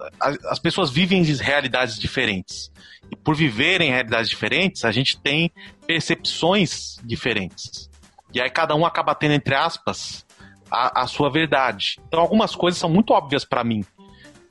As 0.50 0.60
pessoas 0.60 0.92
vivem 0.92 1.22
em 1.22 1.36
realidades 1.36 1.98
diferentes. 1.98 2.72
E 3.10 3.16
por 3.16 3.36
viverem 3.36 3.90
em 3.90 3.92
realidades 3.92 4.30
diferentes, 4.30 4.84
a 4.84 4.92
gente 4.92 5.18
tem 5.18 5.52
percepções 5.88 6.98
diferentes. 7.04 7.90
E 8.36 8.42
aí 8.42 8.50
cada 8.50 8.76
um 8.76 8.86
acaba 8.86 9.16
tendo, 9.16 9.34
entre 9.34 9.56
aspas, 9.56 10.26
a, 10.70 11.04
a 11.04 11.08
sua 11.08 11.30
verdade. 11.30 11.98
Então 12.08 12.20
algumas 12.20 12.56
coisas 12.56 12.80
são 12.80 12.90
muito 12.90 13.12
óbvias 13.12 13.46
para 13.46 13.64
mim. 13.64 13.84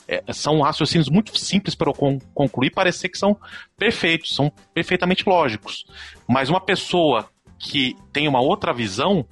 É, 0.06 0.22
são 0.32 0.60
raciocínios 0.60 1.08
muito 1.08 1.38
simples 1.38 1.74
para 1.74 1.88
eu 1.88 1.94
con 1.94 2.18
concluir 2.34 2.70
parecer 2.70 3.08
que 3.08 3.16
são 3.16 3.38
perfeitos, 3.76 4.34
são 4.34 4.50
perfeitamente 4.72 5.28
lógicos. 5.28 5.84
Mas 6.28 6.50
uma 6.50 6.60
pessoa 6.60 7.28
que 7.58 7.96
tem 8.12 8.28
uma 8.28 8.40
outra 8.40 8.72
visão, 8.72 9.24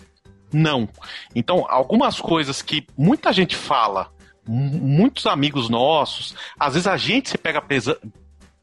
não. 0.53 0.89
Então, 1.35 1.67
algumas 1.69 2.21
coisas 2.21 2.63
que 2.63 2.87
muita 2.97 3.33
gente 3.33 3.57
fala 3.57 4.11
muitos 4.47 5.27
amigos 5.27 5.69
nossos, 5.69 6.35
às 6.59 6.75
vezes 6.75 6.87
a 6.87 6.97
gente 6.97 7.31
se 7.31 7.39
pega 7.39 7.63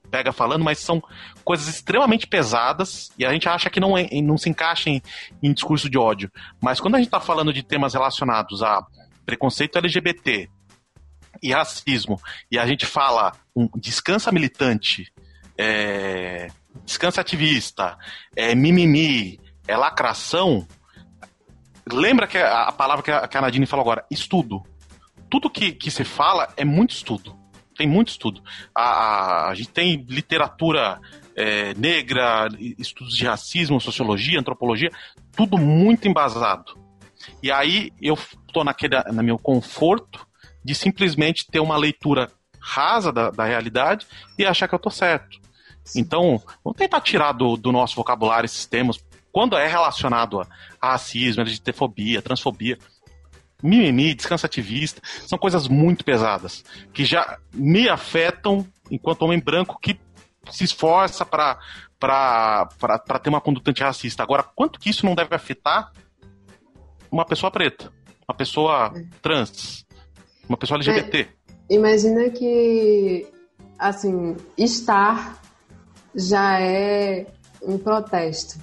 pega 0.10 0.32
falando, 0.32 0.64
mas 0.64 0.80
são 0.80 1.02
coisas 1.44 1.68
extremamente 1.68 2.28
pesadas 2.28 3.12
e 3.18 3.26
a 3.26 3.32
gente 3.32 3.48
acha 3.48 3.70
que 3.70 3.80
não, 3.80 3.98
é, 3.98 4.08
não 4.22 4.38
se 4.38 4.50
encaixa 4.50 4.90
em, 4.90 5.02
em 5.42 5.54
discurso 5.54 5.90
de 5.90 5.98
ódio. 5.98 6.32
Mas 6.62 6.80
quando 6.80 6.96
a 6.96 6.98
gente 6.98 7.08
está 7.08 7.20
falando 7.20 7.54
de 7.54 7.64
temas 7.64 7.94
relacionados 7.94 8.62
a 8.64 8.86
preconceito 9.26 9.78
LGBT 9.78 10.50
e 11.42 11.54
racismo, 11.54 12.20
e 12.52 12.58
a 12.58 12.66
gente 12.66 12.86
fala 12.86 13.32
um 13.56 13.70
descansa 13.76 14.32
militante, 14.32 15.12
é, 15.58 16.48
descansa 16.84 17.22
ativista, 17.22 17.98
é 18.36 18.56
mimimi, 18.56 19.40
é 19.68 19.78
lacração, 19.78 20.68
lembra 21.92 22.28
que 22.28 22.38
a, 22.38 22.64
a 22.64 22.72
palavra 22.72 23.04
que 23.04 23.12
a, 23.12 23.28
que 23.28 23.38
a 23.38 23.42
Nadine 23.42 23.66
falou 23.66 23.84
agora, 23.84 24.06
estudo. 24.10 24.64
Tudo 25.30 25.50
que, 25.50 25.72
que 25.72 25.92
se 25.92 26.04
fala 26.04 26.52
é 26.58 26.66
muito 26.66 26.90
estudo 26.90 27.39
tem 27.80 27.88
muito 27.88 28.10
estudo. 28.10 28.44
A, 28.76 28.84
a, 28.84 29.50
a 29.50 29.56
gente 29.56 29.70
tem 29.70 30.06
literatura 30.10 31.00
é, 31.34 31.74
negra, 31.76 32.50
estudos 32.78 33.16
de 33.16 33.26
racismo, 33.26 33.80
sociologia, 33.80 34.38
antropologia, 34.38 34.92
tudo 35.34 35.58
muito 35.58 36.06
embasado. 36.06 36.78
E 37.42 37.50
aí 37.50 37.94
eu 38.02 38.16
estou 38.16 38.66
naquele 38.66 39.02
no 39.14 39.24
meu 39.24 39.40
conforto 39.40 40.28
de 40.64 40.76
simplesmente 40.76 41.48
ter 41.48 41.62
uma 41.62 41.78
leitura 41.78 42.30
rasa 42.60 43.14
da, 43.14 43.32
da 43.32 43.46
realidade 43.46 44.06
e 44.38 44.46
achar 44.46 44.68
que 44.68 44.76
eu 44.76 44.78
estou 44.78 44.92
certo. 44.92 45.40
Então, 45.96 46.42
vamos 46.62 46.78
tentar 46.78 47.00
tirar 47.00 47.32
do, 47.32 47.56
do, 47.56 47.72
nosso 47.72 47.96
vocabulário 47.96 48.46
esses 48.46 48.66
termos 48.66 49.00
quando 49.32 49.56
é 49.58 49.68
relacionado 49.68 50.42
a, 50.42 50.48
a 50.82 50.92
racismo, 50.92 51.42
LGBTfobia, 51.42 52.22
transfobia 52.22 52.78
mimimi, 53.62 54.14
descanso 54.14 54.46
ativista, 54.46 55.02
são 55.28 55.38
coisas 55.38 55.68
muito 55.68 56.04
pesadas, 56.06 56.64
que 56.94 57.04
já 57.06 57.38
me 57.54 57.90
afetam 57.90 58.66
enquanto 58.90 59.24
homem 59.24 59.40
branco 59.40 59.80
que 59.82 60.00
se 60.52 60.64
esforça 60.64 61.26
para 61.26 61.60
ter 63.22 63.30
uma 63.30 63.42
conduta 63.42 63.72
antirracista. 63.72 64.24
Agora, 64.24 64.44
quanto 64.44 64.80
que 64.80 64.90
isso 64.90 65.06
não 65.06 65.14
deve 65.14 65.36
afetar 65.36 65.92
uma 67.12 67.26
pessoa 67.26 67.52
preta, 67.52 67.92
uma 68.28 68.36
pessoa 68.36 68.94
trans, 69.22 69.86
uma 70.48 70.58
pessoa 70.58 70.78
LGBT? 70.78 71.28
É, 71.70 71.76
imagina 71.76 72.30
que, 72.30 73.28
assim, 73.78 74.36
estar 74.58 75.40
já 76.16 76.60
é 76.60 77.28
um 77.62 77.78
protesto. 77.78 78.60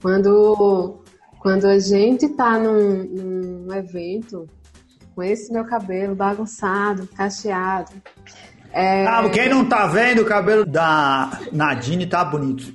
Quando 0.00 1.04
quando 1.48 1.64
a 1.64 1.78
gente 1.78 2.28
tá 2.28 2.58
num, 2.58 3.04
num 3.04 3.74
evento 3.74 4.46
com 5.14 5.22
esse 5.22 5.50
meu 5.50 5.64
cabelo 5.64 6.14
bagunçado, 6.14 7.08
cacheado. 7.16 7.90
É... 8.70 9.06
Ah, 9.06 9.26
quem 9.30 9.48
não 9.48 9.66
tá 9.66 9.86
vendo, 9.86 10.20
o 10.20 10.26
cabelo 10.26 10.66
da 10.66 11.40
Nadine 11.50 12.06
tá 12.06 12.22
bonito. 12.22 12.74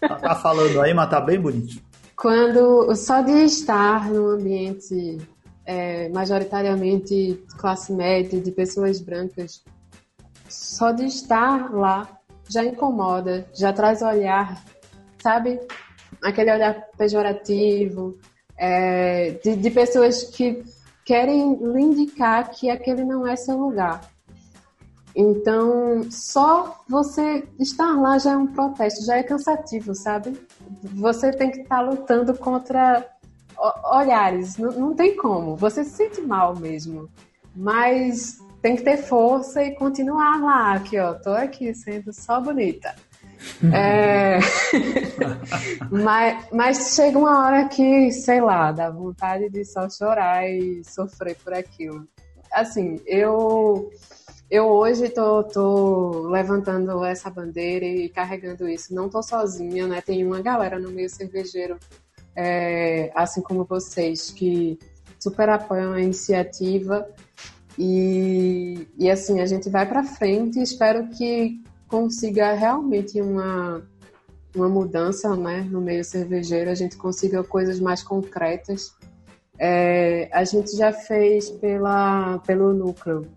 Ela 0.00 0.16
tá 0.16 0.34
falando 0.36 0.80
aí, 0.80 0.94
mas 0.94 1.10
tá 1.10 1.20
bem 1.20 1.38
bonito. 1.38 1.82
Quando 2.16 2.96
só 2.96 3.20
de 3.20 3.44
estar 3.44 4.08
num 4.08 4.28
ambiente 4.28 5.18
é, 5.66 6.08
majoritariamente 6.08 7.44
classe 7.58 7.92
média, 7.92 8.40
de 8.40 8.50
pessoas 8.50 9.02
brancas, 9.02 9.62
só 10.48 10.92
de 10.92 11.04
estar 11.04 11.70
lá 11.74 12.08
já 12.48 12.64
incomoda, 12.64 13.46
já 13.54 13.70
traz 13.70 14.00
olhar, 14.00 14.64
sabe? 15.22 15.60
Aquele 16.24 16.52
olhar 16.52 16.88
pejorativo, 16.96 18.18
é, 18.56 19.32
de, 19.42 19.56
de 19.56 19.70
pessoas 19.70 20.24
que 20.24 20.64
querem 21.04 21.54
lhe 21.56 21.80
indicar 21.82 22.50
que 22.50 22.70
aquele 22.70 23.04
não 23.04 23.26
é 23.26 23.36
seu 23.36 23.58
lugar. 23.58 24.00
Então, 25.14 26.10
só 26.10 26.82
você 26.88 27.46
estar 27.60 27.92
lá 28.00 28.18
já 28.18 28.32
é 28.32 28.36
um 28.36 28.48
protesto, 28.48 29.04
já 29.04 29.16
é 29.16 29.22
cansativo, 29.22 29.94
sabe? 29.94 30.36
Você 30.94 31.30
tem 31.30 31.50
que 31.50 31.60
estar 31.60 31.82
lutando 31.82 32.34
contra 32.36 33.06
olhares, 33.92 34.56
não, 34.56 34.72
não 34.72 34.94
tem 34.94 35.16
como. 35.16 35.54
Você 35.56 35.84
se 35.84 35.90
sente 35.90 36.20
mal 36.20 36.56
mesmo, 36.56 37.08
mas 37.54 38.38
tem 38.60 38.74
que 38.74 38.82
ter 38.82 38.96
força 38.96 39.62
e 39.62 39.76
continuar 39.76 40.40
lá. 40.40 40.74
Aqui, 40.74 40.98
ó, 40.98 41.14
tô 41.14 41.30
aqui 41.30 41.72
sendo 41.74 42.12
só 42.12 42.40
bonita. 42.40 42.94
É... 43.72 44.38
mas, 45.90 46.46
mas 46.52 46.94
chega 46.94 47.18
uma 47.18 47.44
hora 47.44 47.68
que, 47.68 48.10
sei 48.12 48.40
lá, 48.40 48.72
dá 48.72 48.90
vontade 48.90 49.48
de 49.48 49.64
só 49.64 49.88
chorar 49.88 50.48
e 50.48 50.82
sofrer 50.84 51.36
por 51.42 51.52
aquilo. 51.52 52.06
Assim, 52.52 53.00
eu 53.06 53.90
eu 54.50 54.66
hoje 54.66 55.08
tô, 55.08 55.42
tô 55.42 56.28
levantando 56.28 57.04
essa 57.04 57.28
bandeira 57.30 57.84
e 57.84 58.08
carregando 58.08 58.68
isso. 58.68 58.94
Não 58.94 59.08
tô 59.08 59.22
sozinha, 59.22 59.86
né? 59.86 60.00
Tem 60.00 60.24
uma 60.24 60.40
galera 60.40 60.78
no 60.78 60.90
meio 60.90 61.08
cervejeiro, 61.08 61.76
é, 62.36 63.10
assim 63.14 63.40
como 63.40 63.64
vocês, 63.64 64.30
que 64.30 64.78
super 65.18 65.48
apoiam 65.48 65.94
a 65.94 66.00
iniciativa. 66.00 67.08
E, 67.76 68.86
e 68.96 69.10
assim, 69.10 69.40
a 69.40 69.46
gente 69.46 69.68
vai 69.68 69.86
para 69.86 70.04
frente. 70.04 70.60
Espero 70.60 71.08
que 71.08 71.60
consiga 71.94 72.54
realmente 72.54 73.20
uma, 73.20 73.80
uma 74.52 74.68
mudança 74.68 75.36
né, 75.36 75.60
no 75.70 75.80
meio 75.80 76.04
cervejeiro, 76.04 76.68
a 76.68 76.74
gente 76.74 76.96
consiga 76.96 77.44
coisas 77.44 77.78
mais 77.78 78.02
concretas. 78.02 78.92
É, 79.56 80.28
a 80.32 80.42
gente 80.42 80.76
já 80.76 80.92
fez 80.92 81.50
pela, 81.50 82.40
pelo 82.40 82.74
núcleo 82.74 83.30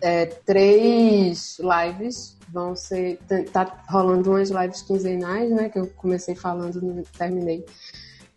é, 0.00 0.26
três 0.26 1.58
lives, 1.60 2.36
vão 2.52 2.74
ser. 2.74 3.20
Tá 3.52 3.84
rolando 3.88 4.30
umas 4.30 4.50
lives 4.50 4.82
quinzenais, 4.82 5.52
né? 5.52 5.68
Que 5.68 5.78
eu 5.78 5.86
comecei 5.96 6.34
falando, 6.34 6.82
não 6.82 7.04
terminei. 7.16 7.64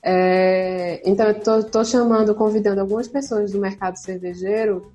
É, 0.03 1.01
então 1.09 1.25
eu 1.25 1.39
tô, 1.39 1.63
tô 1.63 1.83
chamando, 1.83 2.35
convidando 2.35 2.81
algumas 2.81 3.07
pessoas 3.07 3.51
do 3.51 3.59
mercado 3.59 3.95
cervejeiro 3.95 4.93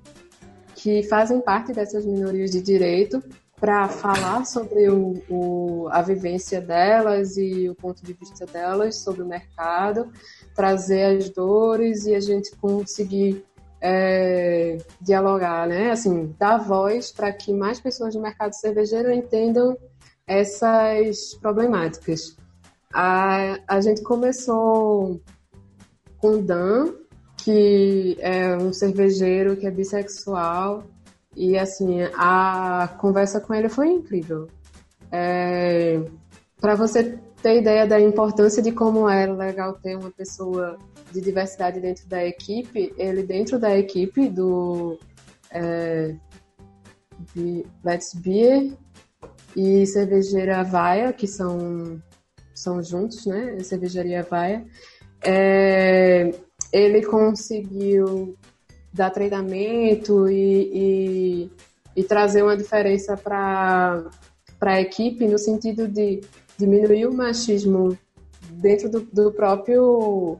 que 0.75 1.03
fazem 1.03 1.41
parte 1.41 1.73
dessas 1.73 2.05
minorias 2.05 2.51
de 2.51 2.61
direito 2.61 3.21
para 3.59 3.89
falar 3.89 4.45
sobre 4.45 4.89
o, 4.89 5.21
o, 5.29 5.87
a 5.91 6.01
vivência 6.01 6.61
delas 6.61 7.35
e 7.35 7.69
o 7.69 7.75
ponto 7.75 8.03
de 8.03 8.13
vista 8.13 8.45
delas 8.45 8.95
sobre 8.97 9.21
o 9.21 9.27
mercado, 9.27 10.11
trazer 10.55 11.17
as 11.17 11.29
dores 11.29 12.05
e 12.05 12.15
a 12.15 12.19
gente 12.19 12.55
conseguir 12.55 13.45
é, 13.81 14.77
dialogar, 15.01 15.67
né? 15.67 15.91
Assim, 15.91 16.33
dar 16.39 16.57
voz 16.57 17.11
para 17.11 17.31
que 17.33 17.53
mais 17.53 17.79
pessoas 17.79 18.13
do 18.13 18.21
mercado 18.21 18.53
cervejeiro 18.53 19.11
entendam 19.11 19.77
essas 20.25 21.33
problemáticas. 21.41 22.37
A, 22.93 23.59
a 23.67 23.81
gente 23.81 24.01
começou 24.03 25.21
com 26.17 26.41
Dan, 26.41 26.93
que 27.37 28.17
é 28.19 28.55
um 28.55 28.71
cervejeiro 28.71 29.55
que 29.55 29.65
é 29.65 29.71
bissexual 29.71 30.83
e 31.39 31.57
assim, 31.57 32.01
a 32.17 32.93
conversa 32.99 33.39
com 33.39 33.53
ele 33.53 33.69
foi 33.69 33.87
incrível. 33.87 34.49
É, 35.09 36.03
para 36.59 36.75
você 36.75 37.17
ter 37.41 37.61
ideia 37.61 37.87
da 37.87 37.97
importância 37.97 38.61
de 38.61 38.73
como 38.73 39.09
é 39.09 39.25
legal 39.25 39.73
ter 39.75 39.95
uma 39.95 40.11
pessoa 40.11 40.77
de 41.13 41.21
diversidade 41.21 41.79
dentro 41.79 42.09
da 42.09 42.25
equipe, 42.25 42.93
ele 42.97 43.23
dentro 43.23 43.57
da 43.57 43.77
equipe 43.77 44.27
do 44.27 44.99
é, 45.49 46.13
de 47.33 47.65
Let's 47.85 48.13
Beer 48.15 48.73
e 49.55 49.85
Cervejeira 49.85 50.61
Vaia, 50.61 51.13
que 51.13 51.25
são, 51.25 52.03
são 52.53 52.83
juntos, 52.83 53.25
né? 53.25 53.57
Cervejaria 53.61 54.23
Vaia, 54.23 54.65
é, 55.23 56.31
ele 56.73 57.05
conseguiu 57.05 58.37
dar 58.93 59.09
treinamento 59.11 60.27
e, 60.29 60.71
e, 60.73 61.51
e 61.95 62.03
trazer 62.03 62.43
uma 62.43 62.57
diferença 62.57 63.15
para 63.15 64.09
a 64.61 64.81
equipe 64.81 65.27
no 65.27 65.37
sentido 65.37 65.87
de 65.87 66.21
diminuir 66.57 67.05
o 67.05 67.13
machismo 67.13 67.97
dentro 68.51 68.89
do, 68.89 69.01
do 69.01 69.31
próprio 69.31 70.37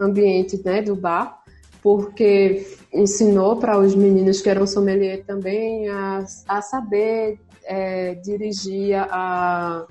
ambiente 0.00 0.60
né, 0.64 0.80
do 0.80 0.94
bar, 0.94 1.42
porque 1.82 2.66
ensinou 2.92 3.56
para 3.56 3.78
os 3.78 3.94
meninos 3.94 4.40
que 4.40 4.48
eram 4.48 4.66
sommelier 4.66 5.24
também 5.24 5.88
a, 5.88 6.24
a 6.48 6.62
saber 6.62 7.38
é, 7.64 8.14
dirigir 8.14 8.96
a, 8.96 9.86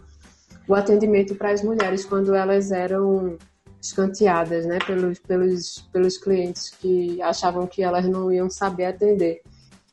o 0.68 0.74
atendimento 0.74 1.36
para 1.36 1.52
as 1.52 1.62
mulheres 1.62 2.06
quando 2.06 2.34
elas 2.34 2.72
eram 2.72 3.38
escanteadas 3.82 4.66
né, 4.66 4.80
pelos, 4.86 5.20
pelos, 5.20 5.90
pelos 5.92 6.18
clientes 6.18 6.70
que 6.70 7.22
achavam 7.22 7.68
que 7.68 7.84
elas 7.84 8.06
não 8.06 8.32
iam 8.32 8.50
saber 8.50 8.86
atender. 8.86 9.42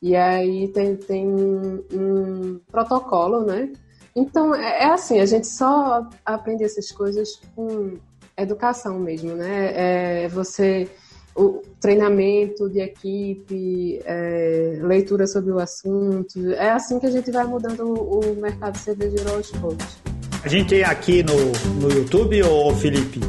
E 0.01 0.15
aí 0.15 0.67
tem, 0.69 0.95
tem 0.95 1.27
um, 1.27 2.59
protocolo, 2.71 3.45
né? 3.45 3.71
Então, 4.15 4.53
é, 4.53 4.83
é, 4.83 4.93
assim, 4.93 5.19
a 5.19 5.25
gente 5.25 5.47
só 5.47 6.07
aprende 6.25 6.63
essas 6.63 6.91
coisas 6.91 7.39
com 7.55 7.97
educação 8.37 8.99
mesmo, 8.99 9.33
né? 9.33 10.23
É 10.23 10.27
você 10.27 10.89
o 11.35 11.61
treinamento 11.81 12.69
de 12.69 12.79
equipe, 12.79 13.99
é, 14.05 14.79
leitura 14.81 15.27
sobre 15.27 15.51
o 15.51 15.59
assunto. 15.59 16.51
É 16.51 16.71
assim 16.71 16.97
que 16.97 17.05
a 17.05 17.11
gente 17.11 17.29
vai 17.29 17.45
mudando 17.45 17.83
o, 17.83 18.19
o 18.21 18.35
mercado 18.35 18.77
cervejeiro 18.77 19.33
aos 19.33 19.51
poucos. 19.51 19.97
A 20.43 20.47
gente 20.47 20.69
tem 20.69 20.83
aqui 20.83 21.23
no, 21.23 21.33
no 21.81 21.91
YouTube, 21.91 22.41
ô 22.43 22.71
Felipe, 22.75 23.19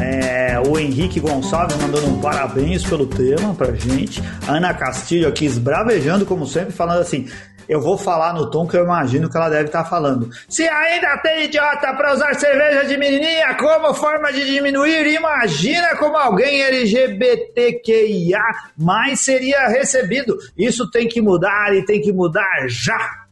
é, 0.00 0.58
o 0.66 0.78
Henrique 0.78 1.20
Gonçalves 1.20 1.76
mandando 1.76 2.06
um 2.06 2.20
parabéns 2.20 2.84
pelo 2.84 3.06
tema 3.06 3.54
pra 3.54 3.74
gente. 3.74 4.22
Ana 4.46 4.74
Castilho 4.74 5.28
aqui 5.28 5.44
esbravejando, 5.44 6.26
como 6.26 6.46
sempre, 6.46 6.72
falando 6.72 7.00
assim: 7.00 7.28
eu 7.68 7.80
vou 7.80 7.98
falar 7.98 8.32
no 8.32 8.48
tom 8.50 8.66
que 8.66 8.76
eu 8.76 8.84
imagino 8.84 9.28
que 9.28 9.36
ela 9.36 9.48
deve 9.48 9.66
estar 9.66 9.84
tá 9.84 9.90
falando. 9.90 10.30
Se 10.48 10.68
ainda 10.68 11.18
tem 11.18 11.44
idiota 11.44 11.92
para 11.94 12.14
usar 12.14 12.34
cerveja 12.34 12.84
de 12.84 12.96
menininha 12.96 13.54
como 13.56 13.92
forma 13.94 14.32
de 14.32 14.46
diminuir, 14.46 15.06
imagina 15.14 15.96
como 15.96 16.16
alguém 16.16 16.62
LGBTQIA 16.62 18.40
mais 18.76 19.20
seria 19.20 19.68
recebido. 19.68 20.38
Isso 20.56 20.88
tem 20.90 21.08
que 21.08 21.20
mudar 21.20 21.74
e 21.74 21.84
tem 21.84 22.00
que 22.00 22.12
mudar 22.12 22.66
já. 22.68 23.26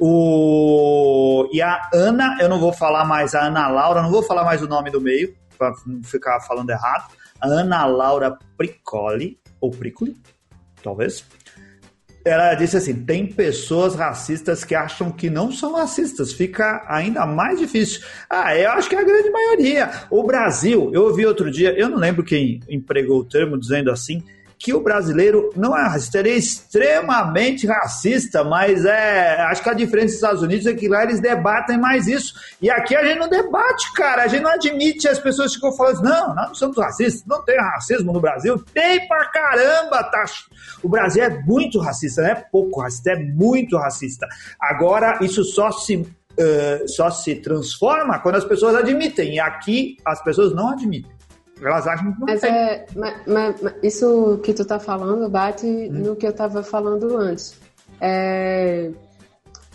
O... 0.00 1.48
E 1.52 1.60
a 1.60 1.88
Ana, 1.92 2.38
eu 2.40 2.48
não 2.48 2.60
vou 2.60 2.72
falar 2.72 3.04
mais 3.04 3.34
a 3.34 3.46
Ana 3.46 3.66
Laura, 3.68 4.02
não 4.02 4.10
vou 4.10 4.22
falar 4.22 4.44
mais 4.44 4.62
o 4.62 4.68
nome 4.68 4.90
do 4.90 5.00
meio, 5.00 5.34
para 5.58 5.74
não 5.86 6.02
ficar 6.02 6.40
falando 6.40 6.70
errado. 6.70 7.12
A 7.40 7.46
Ana 7.46 7.84
Laura 7.86 8.38
Pricoli, 8.56 9.38
ou 9.60 9.70
Pricoli, 9.70 10.16
talvez 10.82 11.24
ela 12.24 12.54
disse 12.54 12.76
assim: 12.76 13.04
tem 13.04 13.26
pessoas 13.26 13.94
racistas 13.94 14.64
que 14.64 14.74
acham 14.74 15.10
que 15.10 15.30
não 15.30 15.50
são 15.50 15.74
racistas, 15.74 16.32
fica 16.32 16.84
ainda 16.88 17.26
mais 17.26 17.58
difícil. 17.58 18.02
Ah, 18.28 18.56
eu 18.56 18.70
acho 18.72 18.88
que 18.88 18.96
é 18.96 19.00
a 19.00 19.04
grande 19.04 19.30
maioria. 19.30 19.90
O 20.10 20.22
Brasil, 20.22 20.90
eu 20.92 21.04
ouvi 21.04 21.24
outro 21.24 21.50
dia, 21.50 21.72
eu 21.78 21.88
não 21.88 21.98
lembro 21.98 22.24
quem 22.24 22.60
empregou 22.68 23.20
o 23.20 23.24
termo 23.24 23.58
dizendo 23.58 23.90
assim, 23.90 24.22
que 24.58 24.74
o 24.74 24.80
brasileiro 24.80 25.50
não 25.54 25.76
é 25.76 25.82
racista, 25.82 26.18
é 26.18 26.30
extremamente 26.30 27.66
racista, 27.66 28.42
mas 28.42 28.84
é, 28.84 29.40
acho 29.42 29.62
que 29.62 29.70
a 29.70 29.74
diferença 29.74 30.06
dos 30.06 30.14
Estados 30.16 30.42
Unidos 30.42 30.66
é 30.66 30.74
que 30.74 30.88
lá 30.88 31.04
eles 31.04 31.20
debatem 31.20 31.78
mais 31.78 32.08
isso. 32.08 32.34
E 32.60 32.68
aqui 32.68 32.96
a 32.96 33.04
gente 33.04 33.20
não 33.20 33.28
debate, 33.28 33.92
cara, 33.92 34.24
a 34.24 34.26
gente 34.26 34.42
não 34.42 34.50
admite, 34.50 35.06
as 35.06 35.20
pessoas 35.20 35.54
ficam 35.54 35.72
falando 35.72 36.02
não, 36.02 36.34
nós 36.34 36.48
não 36.48 36.54
somos 36.54 36.76
racistas, 36.76 37.24
não 37.24 37.44
tem 37.44 37.56
racismo 37.56 38.12
no 38.12 38.20
Brasil, 38.20 38.58
tem 38.74 39.06
pra 39.06 39.26
caramba, 39.26 40.02
tá? 40.04 40.24
O 40.82 40.88
Brasil 40.88 41.22
é 41.22 41.42
muito 41.42 41.78
racista, 41.78 42.22
não 42.22 42.30
é 42.30 42.34
pouco 42.34 42.80
racista, 42.80 43.12
é 43.12 43.16
muito 43.16 43.76
racista. 43.76 44.26
Agora, 44.60 45.18
isso 45.22 45.44
só 45.44 45.70
se 45.70 46.06
Uh, 46.40 46.86
só 46.86 47.10
se 47.10 47.34
transforma 47.34 48.20
quando 48.20 48.36
as 48.36 48.44
pessoas 48.44 48.76
admitem. 48.76 49.34
E 49.34 49.40
aqui 49.40 49.96
as 50.04 50.22
pessoas 50.22 50.54
não 50.54 50.68
admitem. 50.68 51.10
Elas 51.62 51.86
acham 51.86 52.12
que 52.12 52.20
não 52.20 52.26
mas 52.26 52.40
tem. 52.40 52.52
É, 52.52 52.86
mas, 52.94 53.14
mas, 53.26 53.74
isso 53.82 54.40
que 54.42 54.54
tu 54.54 54.64
tá 54.64 54.78
falando 54.78 55.28
bate 55.28 55.66
hum. 55.66 55.90
no 55.90 56.16
que 56.16 56.26
eu 56.26 56.32
tava 56.32 56.62
falando 56.62 57.16
antes. 57.16 57.58
É, 58.00 58.90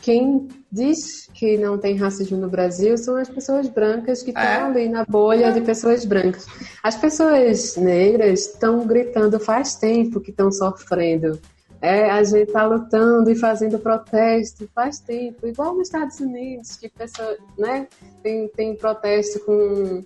quem 0.01 0.49
diz 0.71 1.27
que 1.33 1.57
não 1.57 1.77
tem 1.77 1.95
racismo 1.95 2.37
no 2.37 2.49
Brasil 2.49 2.97
são 2.97 3.15
as 3.15 3.29
pessoas 3.29 3.69
brancas 3.69 4.21
que 4.21 4.31
estão 4.31 4.43
é. 4.43 4.61
ali 4.61 4.89
na 4.89 5.05
bolha 5.05 5.51
de 5.51 5.61
pessoas 5.61 6.03
brancas. 6.03 6.45
As 6.83 6.95
pessoas 6.95 7.77
negras 7.77 8.47
estão 8.47 8.85
gritando 8.85 9.39
faz 9.39 9.75
tempo 9.75 10.19
que 10.19 10.31
estão 10.31 10.51
sofrendo. 10.51 11.39
É, 11.81 12.09
a 12.09 12.23
gente 12.23 12.47
está 12.47 12.65
lutando 12.65 13.29
e 13.29 13.35
fazendo 13.35 13.77
protesto 13.77 14.69
faz 14.73 14.99
tempo, 14.99 15.45
igual 15.45 15.75
nos 15.75 15.87
Estados 15.87 16.19
Unidos, 16.19 16.77
que 16.77 16.87
pessoa, 16.87 17.37
né, 17.57 17.87
tem, 18.21 18.47
tem 18.47 18.75
protesto 18.75 19.39
com 19.41 20.01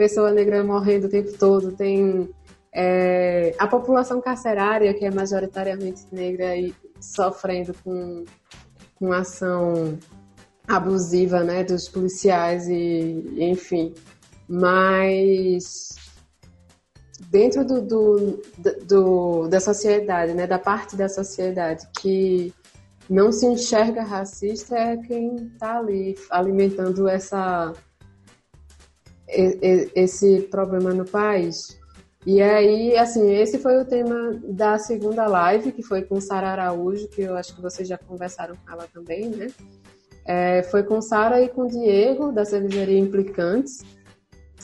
pessoa 0.00 0.32
negra 0.32 0.64
morrendo 0.64 1.08
o 1.08 1.10
tempo 1.10 1.30
todo, 1.36 1.72
tem 1.72 2.26
é, 2.72 3.54
a 3.58 3.66
população 3.66 4.18
carcerária, 4.18 4.94
que 4.94 5.04
é 5.04 5.10
majoritariamente 5.10 6.06
negra 6.10 6.56
e 6.56 6.74
sofrendo 6.98 7.74
com, 7.84 8.24
com 8.94 9.12
ação 9.12 9.98
abusiva 10.66 11.44
né, 11.44 11.62
dos 11.62 11.86
policiais 11.86 12.66
e 12.66 13.30
enfim. 13.40 13.92
Mas 14.48 15.96
dentro 17.30 17.62
do, 17.62 17.82
do, 17.82 18.42
do, 18.86 19.48
da 19.48 19.60
sociedade, 19.60 20.32
né, 20.32 20.46
da 20.46 20.58
parte 20.58 20.96
da 20.96 21.10
sociedade 21.10 21.86
que 22.00 22.54
não 23.06 23.30
se 23.30 23.44
enxerga 23.44 24.02
racista 24.02 24.74
é 24.78 24.96
quem 24.96 25.36
está 25.52 25.76
ali 25.76 26.16
alimentando 26.30 27.06
essa 27.06 27.74
esse 29.94 30.42
problema 30.42 30.92
no 30.92 31.04
país. 31.04 31.78
E 32.26 32.42
aí, 32.42 32.96
assim, 32.96 33.32
esse 33.34 33.58
foi 33.58 33.80
o 33.80 33.84
tema 33.84 34.38
da 34.44 34.78
segunda 34.78 35.26
live, 35.26 35.72
que 35.72 35.82
foi 35.82 36.02
com 36.02 36.20
Sara 36.20 36.48
Araújo, 36.48 37.08
que 37.08 37.22
eu 37.22 37.36
acho 37.36 37.54
que 37.54 37.62
vocês 37.62 37.88
já 37.88 37.96
conversaram 37.96 38.54
com 38.56 38.70
ela 38.70 38.86
também, 38.92 39.28
né? 39.30 39.46
É, 40.26 40.62
foi 40.64 40.82
com 40.82 41.00
Sara 41.00 41.40
e 41.40 41.48
com 41.48 41.66
Diego, 41.66 42.30
da 42.30 42.44
cervejaria 42.44 42.98
Implicantes. 42.98 43.82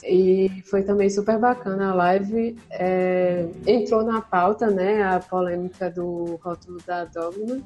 E 0.04 0.62
foi 0.66 0.82
também 0.82 1.08
super 1.08 1.38
bacana 1.38 1.90
a 1.90 1.94
live. 1.94 2.56
É, 2.70 3.48
entrou 3.66 4.04
na 4.04 4.20
pauta, 4.20 4.70
né, 4.70 5.02
a 5.02 5.18
polêmica 5.18 5.90
do 5.90 6.38
rótulo 6.42 6.78
da 6.86 7.06
Dogma. 7.06 7.58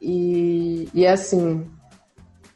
E, 0.00 0.88
e 0.92 1.06
assim, 1.06 1.66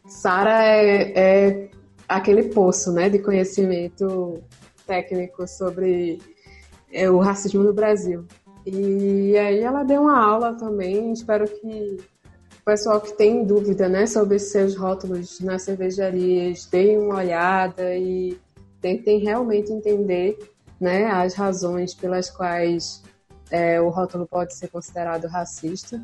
Sara 0.07 0.63
é, 0.63 1.13
é 1.17 1.71
aquele 2.09 2.45
poço 2.45 2.93
né, 2.93 3.09
de 3.09 3.19
conhecimento 3.19 4.43
técnico 4.87 5.47
sobre 5.47 6.21
é, 6.93 7.11
o 7.11 7.19
racismo 7.19 7.63
no 7.63 7.73
Brasil. 7.73 8.25
E 8.67 9.37
aí 9.37 9.61
ela 9.61 9.83
deu 9.83 10.03
uma 10.03 10.19
aula 10.19 10.55
também, 10.55 11.13
espero 11.13 11.47
que 11.47 11.99
o 12.61 12.65
pessoal 12.65 13.01
que 13.01 13.13
tem 13.13 13.45
dúvida 13.45 13.89
né, 13.89 14.07
sobre 14.07 14.39
seus 14.39 14.75
rótulos 14.75 15.41
nas 15.41 15.63
cervejarias 15.63 16.65
deem 16.67 16.99
uma 16.99 17.17
olhada 17.17 17.95
e 17.95 18.39
tentem 18.81 19.19
realmente 19.19 19.71
entender 19.71 20.39
né, 20.81 21.07
as 21.07 21.35
razões 21.35 21.95
pelas 21.95 22.31
quais 22.31 23.03
é, 23.51 23.81
o 23.81 23.91
rótulo 23.91 24.27
pode 24.27 24.55
ser 24.55 24.69
considerado 24.69 25.27
racista 25.27 26.03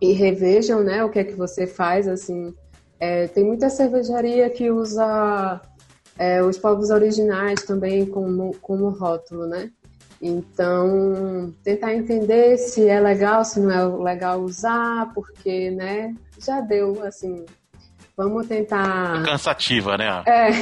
e 0.00 0.12
revejam 0.12 0.82
né, 0.82 1.02
o 1.02 1.10
que 1.10 1.18
é 1.18 1.24
que 1.24 1.34
você 1.34 1.66
faz 1.66 2.06
assim 2.06 2.54
é, 3.04 3.28
tem 3.28 3.44
muita 3.44 3.68
cervejaria 3.68 4.48
que 4.48 4.70
usa 4.70 5.60
é, 6.18 6.42
os 6.42 6.56
povos 6.56 6.88
originais 6.88 7.62
também 7.62 8.06
como, 8.06 8.56
como 8.62 8.88
rótulo, 8.88 9.46
né? 9.46 9.70
Então, 10.22 11.54
tentar 11.62 11.92
entender 11.92 12.56
se 12.56 12.88
é 12.88 12.98
legal, 12.98 13.44
se 13.44 13.60
não 13.60 13.70
é 13.70 14.02
legal 14.02 14.40
usar, 14.40 15.12
porque, 15.12 15.70
né, 15.70 16.14
já 16.38 16.62
deu, 16.62 17.04
assim, 17.04 17.44
vamos 18.16 18.46
tentar... 18.46 19.16
Foi 19.16 19.24
cansativa, 19.24 19.98
né? 19.98 20.22
É. 20.26 20.52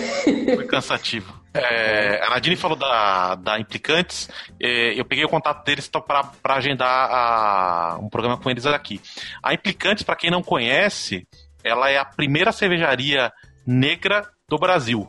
Foi 0.56 0.66
cansativo. 0.66 1.32
É, 1.54 2.24
a 2.24 2.30
Nadine 2.30 2.56
falou 2.56 2.76
da, 2.76 3.34
da 3.34 3.60
Implicantes, 3.60 4.28
é, 4.60 4.98
eu 4.98 5.04
peguei 5.04 5.24
o 5.24 5.28
contato 5.28 5.62
deles 5.64 5.88
para 5.88 6.56
agendar 6.56 7.08
a, 7.12 7.98
um 8.00 8.08
programa 8.08 8.38
com 8.38 8.50
eles 8.50 8.64
aqui. 8.66 9.00
A 9.42 9.52
Implicantes, 9.52 10.02
para 10.02 10.16
quem 10.16 10.30
não 10.30 10.42
conhece, 10.42 11.24
ela 11.64 11.90
é 11.90 11.98
a 11.98 12.04
primeira 12.04 12.52
cervejaria 12.52 13.32
negra 13.66 14.28
do 14.48 14.58
Brasil. 14.58 15.08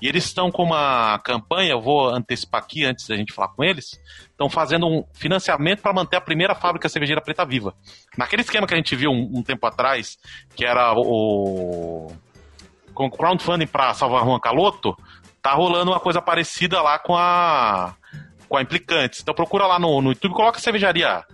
E 0.00 0.08
eles 0.08 0.24
estão 0.24 0.50
com 0.50 0.64
uma 0.64 1.18
campanha, 1.20 1.72
eu 1.72 1.80
vou 1.80 2.08
antecipar 2.08 2.62
aqui 2.62 2.84
antes 2.84 3.06
da 3.06 3.16
gente 3.16 3.32
falar 3.32 3.48
com 3.48 3.62
eles, 3.62 4.00
estão 4.30 4.48
fazendo 4.48 4.86
um 4.86 5.04
financiamento 5.12 5.80
para 5.80 5.92
manter 5.92 6.16
a 6.16 6.20
primeira 6.20 6.54
fábrica 6.54 6.88
cervejeira 6.88 7.20
preta 7.20 7.44
viva. 7.44 7.74
Naquele 8.16 8.42
esquema 8.42 8.66
que 8.66 8.74
a 8.74 8.76
gente 8.76 8.96
viu 8.96 9.10
um, 9.10 9.38
um 9.38 9.42
tempo 9.42 9.66
atrás, 9.66 10.18
que 10.56 10.64
era 10.64 10.92
o, 10.96 12.12
crowdfunding 12.94 13.66
para 13.66 13.94
salvar 13.94 14.24
Juan 14.24 14.40
Caloto, 14.40 14.96
tá 15.40 15.52
rolando 15.52 15.90
uma 15.90 16.00
coisa 16.00 16.20
parecida 16.20 16.82
lá 16.82 16.98
com 16.98 17.16
a 17.16 17.94
com 18.48 18.56
a 18.56 18.62
Implicantes. 18.62 19.20
Então 19.20 19.32
procura 19.32 19.64
lá 19.64 19.78
no, 19.78 20.02
no 20.02 20.10
YouTube, 20.10 20.34
coloca 20.34 20.58
cervejaria 20.58 21.24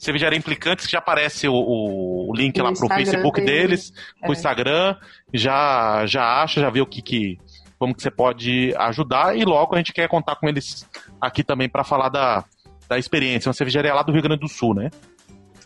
cervejaria 0.00 0.38
implicantes 0.38 0.86
que 0.86 0.92
já 0.92 0.98
aparece 0.98 1.46
o, 1.46 1.54
o, 1.54 2.30
o 2.30 2.34
link 2.34 2.60
lá 2.60 2.72
pro 2.72 2.88
Facebook 2.88 3.36
tem... 3.36 3.44
deles, 3.44 3.92
é. 4.20 4.24
pro 4.24 4.32
Instagram, 4.32 4.96
já 5.32 6.06
já 6.06 6.42
acha, 6.42 6.60
já 6.60 6.70
vê 6.70 6.80
o 6.80 6.86
que 6.86 7.02
que 7.02 7.38
como 7.78 7.94
que 7.94 8.02
você 8.02 8.10
pode 8.10 8.74
ajudar 8.76 9.36
e 9.36 9.44
logo 9.44 9.74
a 9.74 9.78
gente 9.78 9.92
quer 9.92 10.08
contar 10.08 10.36
com 10.36 10.48
eles 10.48 10.88
aqui 11.20 11.44
também 11.44 11.68
para 11.68 11.84
falar 11.84 12.08
da, 12.08 12.44
da 12.88 12.98
experiência, 12.98 13.48
uma 13.48 13.54
cervejaria 13.54 13.94
lá 13.94 14.02
do 14.02 14.12
Rio 14.12 14.22
Grande 14.22 14.40
do 14.40 14.48
Sul, 14.48 14.74
né? 14.74 14.90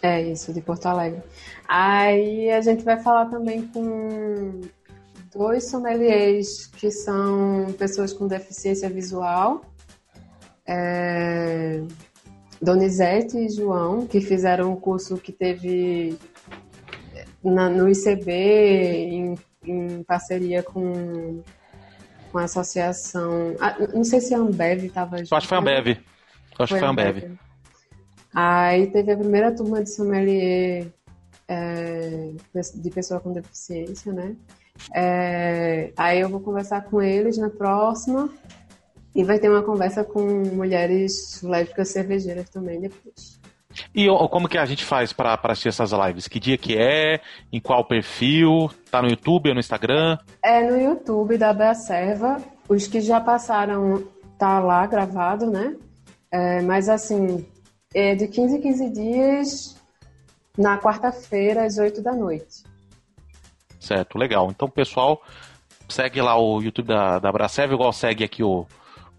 É 0.02 0.20
isso, 0.20 0.52
de 0.52 0.60
Porto 0.60 0.86
Alegre. 0.86 1.22
Aí 1.66 2.50
a 2.50 2.60
gente 2.60 2.84
vai 2.84 3.02
falar 3.02 3.26
também 3.26 3.66
com 3.68 4.60
dois 5.34 5.70
sommeliers 5.70 6.66
que 6.66 6.90
são 6.90 7.74
pessoas 7.78 8.12
com 8.12 8.28
deficiência 8.28 8.90
visual. 8.90 9.62
É, 10.66 11.82
Donizete 12.64 13.36
e 13.36 13.48
João, 13.48 14.06
que 14.06 14.20
fizeram 14.20 14.72
um 14.72 14.76
curso 14.76 15.16
que 15.18 15.30
teve 15.30 16.18
na, 17.42 17.68
no 17.68 17.88
ICB, 17.88 18.32
em, 18.32 19.34
em 19.64 20.02
parceria 20.02 20.62
com, 20.62 21.42
com 22.32 22.38
a 22.38 22.44
associação. 22.44 23.54
Ah, 23.60 23.76
não 23.92 24.04
sei 24.04 24.20
se 24.20 24.34
a 24.34 24.38
Ambev 24.38 24.84
estava 24.84 25.18
junto. 25.18 25.34
Acho 25.34 25.46
que 25.46 25.48
foi 25.48 25.58
a 25.58 25.60
Ambev. 25.60 25.86
Eu 25.88 25.96
acho 26.58 26.72
que 26.72 26.78
foi 26.80 26.88
a 26.88 26.90
Ambev. 26.90 27.38
Aí 28.34 28.86
teve 28.88 29.12
a 29.12 29.16
primeira 29.16 29.54
turma 29.54 29.82
de 29.82 29.90
sommelier 29.90 30.86
é, 31.46 32.30
de 32.74 32.90
pessoa 32.90 33.20
com 33.20 33.32
deficiência, 33.32 34.12
né? 34.12 34.34
É, 34.92 35.92
aí 35.96 36.20
eu 36.20 36.28
vou 36.28 36.40
conversar 36.40 36.82
com 36.84 37.00
eles 37.00 37.38
na 37.38 37.48
próxima 37.48 38.28
e 39.14 39.22
vai 39.22 39.38
ter 39.38 39.48
uma 39.48 39.62
conversa 39.62 40.02
com 40.02 40.20
mulheres 40.52 41.40
lésbicas 41.42 41.88
cervejeiras 41.88 42.50
também 42.50 42.80
depois. 42.80 43.38
E 43.94 44.06
como 44.30 44.48
que 44.48 44.58
a 44.58 44.64
gente 44.64 44.84
faz 44.84 45.12
para 45.12 45.38
assistir 45.42 45.68
essas 45.68 45.92
lives? 45.92 46.28
Que 46.28 46.38
dia 46.38 46.56
que 46.56 46.76
é? 46.76 47.20
Em 47.52 47.60
qual 47.60 47.84
perfil? 47.84 48.70
Tá 48.90 49.02
no 49.02 49.08
YouTube 49.08 49.48
ou 49.48 49.54
no 49.54 49.60
Instagram? 49.60 50.18
É 50.42 50.62
no 50.62 50.80
YouTube 50.80 51.36
da 51.36 51.52
Bea 51.52 51.74
Serva. 51.74 52.38
Os 52.68 52.86
que 52.86 53.00
já 53.00 53.20
passaram 53.20 54.04
tá 54.38 54.60
lá 54.60 54.86
gravado, 54.86 55.50
né? 55.50 55.76
É, 56.30 56.60
mas 56.62 56.88
assim, 56.88 57.46
é 57.94 58.14
de 58.14 58.26
15 58.28 58.56
em 58.56 58.60
15 58.60 58.90
dias 58.90 59.84
na 60.56 60.78
quarta-feira, 60.78 61.64
às 61.64 61.78
8 61.78 62.00
da 62.00 62.12
noite. 62.12 62.64
Certo, 63.78 64.18
legal. 64.18 64.48
Então, 64.50 64.68
pessoal, 64.68 65.20
segue 65.88 66.20
lá 66.20 66.38
o 66.38 66.62
YouTube 66.62 66.86
da, 66.86 67.18
da 67.18 67.30
Bracev, 67.30 67.72
igual 67.72 67.92
segue 67.92 68.24
aqui 68.24 68.42
o, 68.42 68.66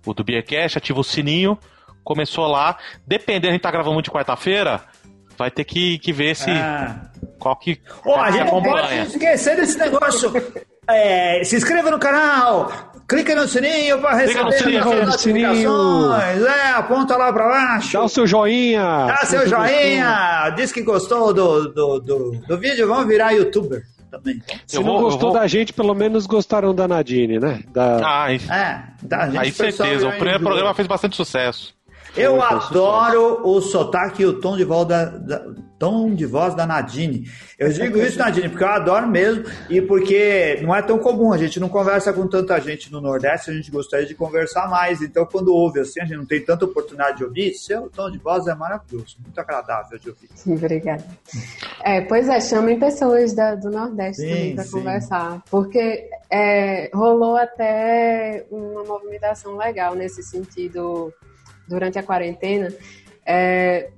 o 0.06 0.14
do 0.14 0.24
Beercast, 0.24 0.78
ativa 0.78 0.99
o 0.99 1.03
sininho. 1.03 1.58
Começou 2.03 2.47
lá. 2.47 2.78
Dependendo, 3.06 3.49
a 3.49 3.51
gente 3.51 3.62
tá 3.62 3.72
gravando 3.72 4.01
de 4.01 4.12
quarta-feira, 4.12 4.82
vai 5.38 5.49
ter 5.49 5.64
que, 5.64 5.97
que 5.99 6.14
ver 6.14 6.36
se. 6.36 6.51
Ah. 6.51 7.10
Qual 7.39 7.56
que. 7.56 7.82
Oh, 8.06 8.16
a 8.16 8.32
gente 8.32 8.51
não 8.51 8.62
pode 8.62 8.95
esquecer 9.08 9.56
desse 9.56 9.78
negócio. 9.78 10.32
É, 10.88 11.43
se 11.43 11.56
inscreva 11.56 11.89
no 11.89 11.97
canal, 11.97 12.72
clica 13.08 13.34
no 13.34 13.47
sininho 13.47 13.99
para 13.99 14.18
receber 14.18 14.78
as 14.78 14.86
notificações. 14.86 16.43
É, 16.43 16.70
aponta 16.74 17.18
lá 17.18 17.34
para 17.34 17.47
baixo. 17.47 17.93
Dá 17.93 18.03
o 18.03 18.10
seu 18.10 18.28
joinha. 18.28 19.08
Dá 19.08 19.26
seu 19.26 19.47
joinha. 19.47 20.41
Gostou. 20.41 20.56
Diz 20.56 20.72
que 20.72 20.82
gostou 20.84 21.34
do, 21.34 21.70
do, 21.70 21.99
do, 21.99 22.32
do 22.47 22.58
vídeo, 22.60 22.88
vamos 22.88 23.08
virar 23.08 23.32
youtuber 23.32 23.84
também. 24.20 24.41
Se 24.66 24.78
eu 24.78 24.84
não 24.84 24.93
vou, 24.93 25.01
gostou 25.03 25.32
vou... 25.32 25.39
da 25.39 25.47
gente, 25.47 25.74
pelo 25.74 25.93
menos 25.93 26.26
gostaram 26.26 26.74
da 26.74 26.88
Nadine, 26.88 27.39
né? 27.39 27.63
Da... 27.72 27.99
Ah, 28.03 28.34
é, 28.34 28.84
da 29.01 29.26
gente. 29.26 29.38
Aí 29.38 29.51
certeza, 29.51 30.07
o 30.07 30.11
primeiro 30.13 30.39
programa 30.39 30.74
fez 30.74 30.88
bastante 30.88 31.16
sucesso. 31.16 31.74
Eu 32.18 32.41
adoro 32.41 33.41
o 33.43 33.61
sotaque 33.61 34.24
e 34.24 34.26
o 34.26 34.39
tom 34.39 34.55
de 34.55 34.63
voz 34.63 34.88
da, 34.88 35.05
da, 35.05 35.45
tom 35.78 36.13
de 36.13 36.26
voz 36.26 36.55
da 36.55 36.66
Nadine. 36.66 37.30
Eu 37.59 37.70
digo 37.70 37.99
isso, 37.99 38.18
Nadine, 38.18 38.49
porque 38.49 38.63
eu 38.63 38.70
adoro 38.70 39.07
mesmo 39.07 39.43
e 39.70 39.82
porque 39.82 40.59
não 40.61 40.74
é 40.74 40.82
tão 40.82 40.97
comum. 40.97 41.34
A 41.34 41.38
gente 41.38 41.59
não 41.59 41.70
conversa 41.70 42.13
com 42.13 42.28
tanta 42.28 42.59
gente 42.59 42.91
no 42.91 43.01
Nordeste, 43.01 43.51
a 43.51 43.53
gente 43.53 43.70
gostaria 43.70 44.05
de 44.05 44.16
conversar 44.16 44.70
mais. 44.70 45.01
Então, 45.01 45.26
quando 45.26 45.53
ouve 45.53 45.82
assim, 45.82 46.01
a 46.01 46.05
gente 46.05 46.18
não 46.18 46.26
tem 46.26 46.43
tanta 46.43 46.66
oportunidade 46.66 47.18
de 47.18 47.26
ouvir. 47.26 47.53
Seu 47.53 47.89
tom 47.89 48.09
de 48.09 48.18
voz 48.18 48.47
é 48.47 48.55
maravilhoso, 48.55 49.18
muito 49.22 49.39
agradável 49.39 49.97
de 49.99 50.09
ouvir. 50.09 50.30
Obrigada. 50.47 51.03
É, 51.84 52.01
pois 52.01 52.30
é, 52.30 52.39
chamem 52.39 52.80
pessoas 52.80 53.34
da, 53.34 53.55
do 53.55 53.70
Nordeste 53.70 54.22
sim, 54.22 54.28
também 54.28 54.55
para 54.55 54.66
conversar, 54.70 55.43
porque 55.51 56.09
é, 56.30 56.89
rolou 56.93 57.36
até 57.36 58.45
uma 58.49 58.84
movimentação 58.84 59.57
legal 59.57 59.95
nesse 59.95 60.24
sentido 60.24 61.13
durante 61.68 61.99
a 61.99 62.03
quarentena, 62.03 62.74
é, 63.26 63.89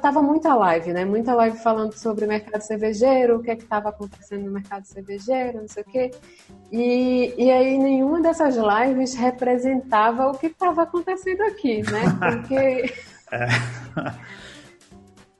tava 0.00 0.22
muita 0.22 0.54
live, 0.54 0.92
né? 0.92 1.04
Muita 1.04 1.34
live 1.34 1.58
falando 1.58 1.92
sobre 1.92 2.24
o 2.24 2.28
mercado 2.28 2.62
cervejeiro, 2.62 3.36
o 3.36 3.42
que 3.42 3.50
é 3.50 3.56
que 3.56 3.64
estava 3.64 3.90
acontecendo 3.90 4.46
no 4.46 4.52
mercado 4.52 4.84
cervejeiro, 4.84 5.60
não 5.60 5.68
sei 5.68 5.82
o 5.82 5.86
quê. 5.86 6.10
E, 6.70 7.34
e 7.36 7.50
aí 7.50 7.78
nenhuma 7.78 8.22
dessas 8.22 8.56
lives 8.56 9.14
representava 9.14 10.28
o 10.28 10.38
que 10.38 10.46
estava 10.46 10.82
acontecendo 10.82 11.42
aqui, 11.42 11.82
né? 11.82 12.02
Porque... 12.18 12.94
é. 13.32 14.32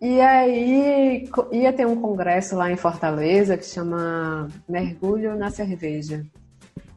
E 0.04 0.20
aí 0.20 1.30
ia 1.52 1.72
ter 1.72 1.86
um 1.86 1.94
congresso 1.94 2.56
lá 2.56 2.72
em 2.72 2.76
Fortaleza 2.76 3.56
que 3.56 3.64
chama 3.64 4.48
Mergulho 4.68 5.36
na 5.36 5.48
Cerveja. 5.48 6.26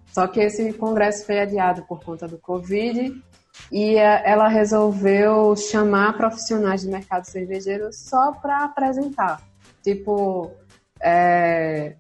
Só 0.08 0.26
que 0.26 0.40
esse 0.40 0.74
congresso 0.74 1.24
foi 1.24 1.40
adiado 1.40 1.84
por 1.84 2.04
conta 2.04 2.28
do 2.28 2.40
Covid 2.40 3.14
e 3.72 3.96
é, 3.96 4.22
ela 4.26 4.48
resolveu 4.48 5.56
chamar 5.56 6.18
profissionais 6.18 6.82
de 6.82 6.90
mercado 6.90 7.26
cervejeiro 7.26 7.92
só 7.92 8.32
para 8.32 8.64
apresentar. 8.64 9.42
Tipo, 9.84 10.52
é, 11.00 11.96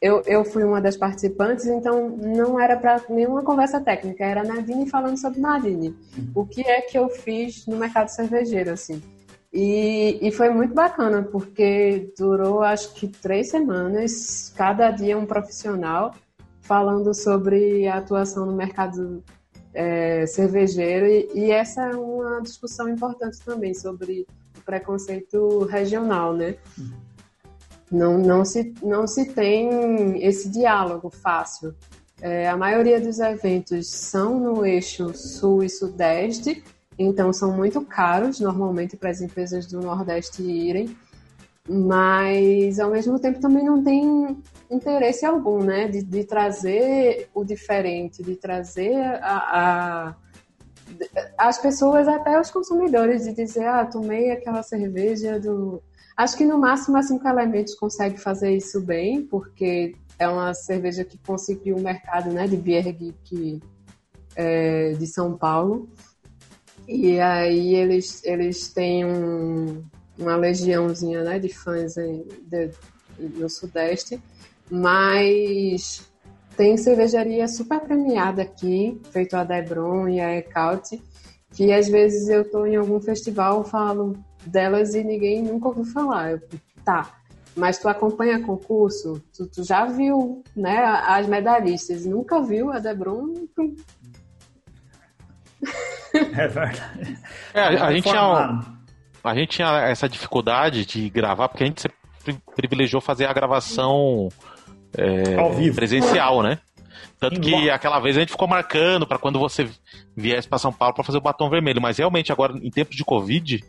eu, 0.00 0.22
eu 0.26 0.44
fui 0.44 0.62
uma 0.62 0.80
das 0.80 0.96
participantes, 0.96 1.66
então 1.66 2.10
não 2.10 2.60
era 2.60 2.76
para 2.76 3.00
nenhuma 3.08 3.42
conversa 3.42 3.80
técnica, 3.80 4.24
era 4.24 4.44
Nadine 4.44 4.88
falando 4.88 5.16
sobre 5.16 5.40
Nadine. 5.40 5.96
O 6.34 6.44
que 6.46 6.60
é 6.60 6.82
que 6.82 6.98
eu 6.98 7.08
fiz 7.08 7.66
no 7.66 7.76
mercado 7.76 8.08
cervejeiro, 8.08 8.70
assim. 8.70 9.02
E, 9.52 10.18
e 10.20 10.30
foi 10.30 10.50
muito 10.50 10.74
bacana, 10.74 11.22
porque 11.22 12.12
durou 12.18 12.62
acho 12.62 12.92
que 12.92 13.08
três 13.08 13.48
semanas, 13.48 14.52
cada 14.54 14.90
dia 14.90 15.16
um 15.16 15.24
profissional 15.24 16.14
falando 16.60 17.14
sobre 17.14 17.86
a 17.86 17.96
atuação 17.96 18.44
no 18.44 18.52
mercado 18.52 19.24
é, 19.76 20.26
cervejeiro, 20.26 21.06
e, 21.06 21.28
e, 21.34 21.50
essa 21.50 21.82
é 21.82 21.94
uma 21.94 22.40
discussão 22.40 22.88
importante 22.88 23.38
também 23.44 23.74
sobre 23.74 24.26
o 24.56 24.62
preconceito 24.62 25.64
regional, 25.64 26.34
né? 26.34 26.56
Não, 27.92 28.16
não, 28.16 28.42
se, 28.42 28.72
não 28.82 29.06
se 29.06 29.26
tem 29.26 30.24
esse 30.24 30.48
diálogo 30.48 31.10
fácil. 31.10 31.74
É, 32.22 32.48
a 32.48 32.56
maioria 32.56 32.98
dos 32.98 33.20
eventos 33.20 33.90
são 33.90 34.40
no 34.40 34.64
eixo 34.64 35.14
sul 35.14 35.62
e 35.62 35.68
sudeste, 35.68 36.64
então 36.98 37.30
são 37.30 37.54
muito 37.54 37.82
caros 37.82 38.40
normalmente 38.40 38.96
para 38.96 39.10
as 39.10 39.20
empresas 39.20 39.66
do 39.66 39.80
Nordeste 39.80 40.42
irem 40.42 40.96
mas 41.68 42.78
ao 42.78 42.90
mesmo 42.90 43.18
tempo 43.18 43.40
também 43.40 43.64
não 43.64 43.82
tem 43.82 44.36
interesse 44.70 45.24
algum, 45.24 45.62
né, 45.62 45.88
de, 45.88 46.02
de 46.02 46.24
trazer 46.24 47.28
o 47.34 47.44
diferente, 47.44 48.22
de 48.22 48.36
trazer 48.36 48.94
a, 49.22 49.36
a, 50.08 50.14
as 51.36 51.58
pessoas, 51.58 52.06
até 52.06 52.40
os 52.40 52.50
consumidores, 52.50 53.24
de 53.24 53.32
dizer, 53.32 53.66
ah, 53.66 53.84
tomei 53.84 54.30
aquela 54.30 54.62
cerveja 54.62 55.40
do... 55.40 55.82
Acho 56.16 56.36
que 56.36 56.46
no 56.46 56.58
máximo 56.58 56.96
a 56.96 57.02
Cinco 57.02 57.28
Elementos 57.28 57.74
consegue 57.74 58.18
fazer 58.18 58.56
isso 58.56 58.80
bem, 58.80 59.22
porque 59.22 59.94
é 60.18 60.28
uma 60.28 60.54
cerveja 60.54 61.04
que 61.04 61.18
conseguiu 61.18 61.76
o 61.76 61.82
mercado, 61.82 62.30
né, 62.30 62.46
de 62.46 62.56
Beer 62.56 62.92
Geek 62.92 63.60
é, 64.34 64.92
de 64.92 65.06
São 65.06 65.36
Paulo, 65.36 65.88
e 66.88 67.18
aí 67.20 67.74
eles, 67.74 68.22
eles 68.24 68.72
têm 68.72 69.04
um, 69.04 69.84
uma 70.18 70.36
legiãozinha 70.36 71.22
né, 71.22 71.38
de 71.38 71.48
fãs 71.48 71.94
de, 71.94 72.70
no 73.18 73.48
Sudeste, 73.48 74.20
mas 74.70 76.06
tem 76.56 76.76
cervejaria 76.76 77.46
super 77.46 77.80
premiada 77.80 78.42
aqui, 78.42 79.00
feito 79.10 79.36
a 79.36 79.44
Debron 79.44 80.08
e 80.08 80.20
a 80.20 80.36
Ecaute, 80.36 81.02
que 81.52 81.72
às 81.72 81.88
vezes 81.88 82.28
eu 82.28 82.42
estou 82.42 82.66
em 82.66 82.76
algum 82.76 83.00
festival, 83.00 83.64
falo 83.64 84.16
delas 84.44 84.94
e 84.94 85.04
ninguém 85.04 85.42
nunca 85.42 85.68
ouviu 85.68 85.84
falar. 85.84 86.32
Eu, 86.32 86.40
tá, 86.84 87.10
mas 87.54 87.78
tu 87.78 87.88
acompanha 87.88 88.42
concurso, 88.42 89.22
tu, 89.34 89.46
tu, 89.46 89.64
já 89.64 89.86
viu 89.86 90.42
né, 90.54 90.78
as 91.06 91.26
medalhistas, 91.26 92.04
nunca 92.04 92.40
viu 92.42 92.70
a 92.72 92.78
Debron? 92.78 93.46
É 96.14 96.48
verdade. 96.48 97.18
É, 97.52 97.60
a, 97.60 97.86
a 97.86 97.92
gente 97.92 98.08
tinha 98.08 98.75
a 99.30 99.34
gente 99.34 99.50
tinha 99.50 99.68
essa 99.80 100.08
dificuldade 100.08 100.84
de 100.84 101.08
gravar, 101.10 101.48
porque 101.48 101.64
a 101.64 101.66
gente 101.66 101.88
privilegiou 102.54 103.00
fazer 103.00 103.26
a 103.26 103.32
gravação 103.32 104.28
é, 104.96 105.70
presencial, 105.72 106.42
né? 106.42 106.58
Tanto 107.18 107.40
que 107.40 107.70
aquela 107.70 107.98
vez 107.98 108.16
a 108.16 108.20
gente 108.20 108.32
ficou 108.32 108.46
marcando 108.46 109.06
para 109.06 109.18
quando 109.18 109.38
você 109.38 109.68
viesse 110.14 110.48
para 110.48 110.58
São 110.58 110.72
Paulo 110.72 110.94
para 110.94 111.04
fazer 111.04 111.18
o 111.18 111.22
batom 111.22 111.48
vermelho. 111.48 111.80
Mas 111.80 111.96
realmente, 111.96 112.30
agora, 112.30 112.52
em 112.58 112.70
tempos 112.70 112.94
de 112.94 113.04
Covid, 113.04 113.64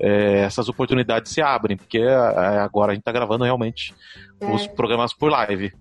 é, 0.00 0.40
essas 0.40 0.68
oportunidades 0.68 1.32
se 1.32 1.42
abrem, 1.42 1.76
porque 1.76 1.98
é, 1.98 2.14
agora 2.14 2.92
a 2.92 2.94
gente 2.94 3.02
está 3.02 3.12
gravando 3.12 3.44
realmente 3.44 3.94
é. 4.40 4.50
os 4.50 4.66
programas 4.66 5.12
por 5.12 5.30
live. 5.30 5.72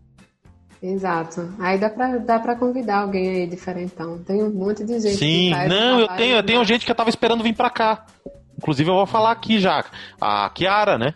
Exato. 0.82 1.54
Aí 1.60 1.80
dá 1.80 1.90
pra, 1.90 2.18
dá 2.18 2.40
pra 2.40 2.56
convidar 2.56 3.00
alguém 3.00 3.30
aí 3.30 3.48
diferentão. 3.48 4.20
Tem 4.20 4.44
um 4.44 4.52
monte 4.52 4.84
de 4.84 5.00
gente. 5.00 5.16
Sim, 5.16 5.52
não, 5.68 6.02
eu 6.02 6.08
tenho, 6.10 6.36
eu 6.36 6.44
tenho 6.44 6.64
gente 6.66 6.86
que 6.86 6.92
eu 6.92 6.96
tava 6.96 7.10
esperando 7.10 7.44
vir 7.44 7.56
pra 7.56 7.70
cá. 7.70 8.06
Inclusive, 8.58 8.90
eu 8.90 8.96
vou 8.96 9.06
falar 9.06 9.32
aqui 9.32 9.60
já. 9.60 9.84
A 10.20 10.50
Kiara, 10.50 10.98
né? 10.98 11.14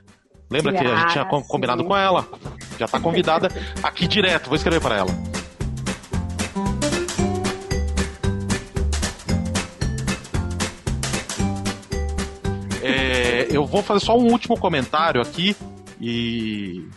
Lembra 0.50 0.72
Kiara, 0.72 0.88
que 0.88 0.94
a 0.94 1.00
gente 1.00 1.12
tinha 1.12 1.26
combinado 1.26 1.82
sim. 1.82 1.88
com 1.88 1.96
ela? 1.96 2.28
Já 2.78 2.88
tá 2.88 3.00
convidada 3.00 3.50
aqui 3.84 4.08
direto. 4.08 4.48
Vou 4.48 4.56
escrever 4.56 4.82
para 4.82 4.98
ela. 4.98 5.12
É, 12.82 13.48
eu 13.52 13.66
vou 13.66 13.84
fazer 13.84 14.06
só 14.06 14.18
um 14.18 14.32
último 14.32 14.58
comentário 14.58 15.22
aqui 15.22 15.56
e, 16.02 16.88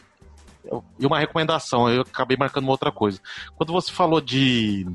e 0.98 1.06
uma 1.06 1.18
recomendação. 1.18 1.88
Eu 1.88 2.02
acabei 2.02 2.36
marcando 2.36 2.64
uma 2.64 2.72
outra 2.72 2.90
coisa. 2.90 3.20
Quando 3.56 3.72
você 3.72 3.92
falou 3.92 4.20
de 4.20 4.86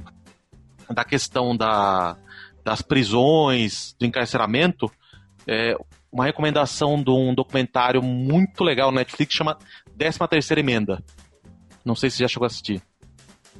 da 0.89 1.03
questão 1.03 1.55
da 1.55 2.17
das 2.63 2.81
prisões, 2.81 3.95
do 3.97 4.05
encarceramento, 4.05 4.91
é, 5.47 5.75
uma 6.11 6.25
recomendação 6.25 7.01
de 7.01 7.09
um 7.09 7.33
documentário 7.33 8.01
muito 8.01 8.63
legal 8.63 8.91
na 8.91 8.99
Netflix 8.99 9.33
chama 9.33 9.57
13 9.97 10.19
Terceira 10.29 10.59
Emenda. 10.59 11.03
Não 11.83 11.95
sei 11.95 12.09
se 12.09 12.19
já 12.19 12.27
chegou 12.27 12.45
a 12.45 12.47
assistir. 12.47 12.81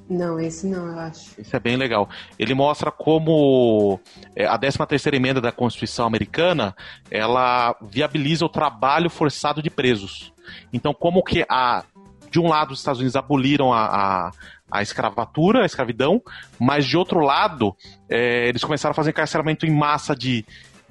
Não, 0.09 0.39
esse 0.39 0.65
não, 0.65 0.87
eu 0.87 0.99
acho. 0.99 1.39
Isso 1.39 1.55
é 1.55 1.59
bem 1.59 1.75
legal. 1.75 2.09
Ele 2.39 2.53
mostra 2.53 2.91
como 2.91 3.99
é, 4.35 4.45
a 4.45 4.57
13 4.57 4.77
terceira 4.87 5.17
emenda 5.17 5.41
da 5.41 5.51
Constituição 5.51 6.05
americana, 6.05 6.75
ela 7.11 7.75
viabiliza 7.81 8.45
o 8.45 8.49
trabalho 8.49 9.09
forçado 9.09 9.61
de 9.61 9.69
presos. 9.69 10.33
Então, 10.71 10.93
como 10.93 11.23
que 11.23 11.45
a 11.49 11.83
de 12.29 12.39
um 12.39 12.47
lado 12.47 12.71
os 12.71 12.79
Estados 12.79 12.99
Unidos 12.99 13.15
aboliram 13.15 13.73
a, 13.73 13.85
a, 13.85 14.31
a 14.69 14.81
escravatura, 14.81 15.63
a 15.63 15.65
escravidão, 15.65 16.21
mas 16.59 16.85
de 16.85 16.97
outro 16.97 17.19
lado 17.19 17.75
é, 18.09 18.47
eles 18.49 18.63
começaram 18.63 18.91
a 18.91 18.95
fazer 18.95 19.11
encarceramento 19.11 19.65
em 19.65 19.71
massa 19.71 20.15
de, 20.15 20.45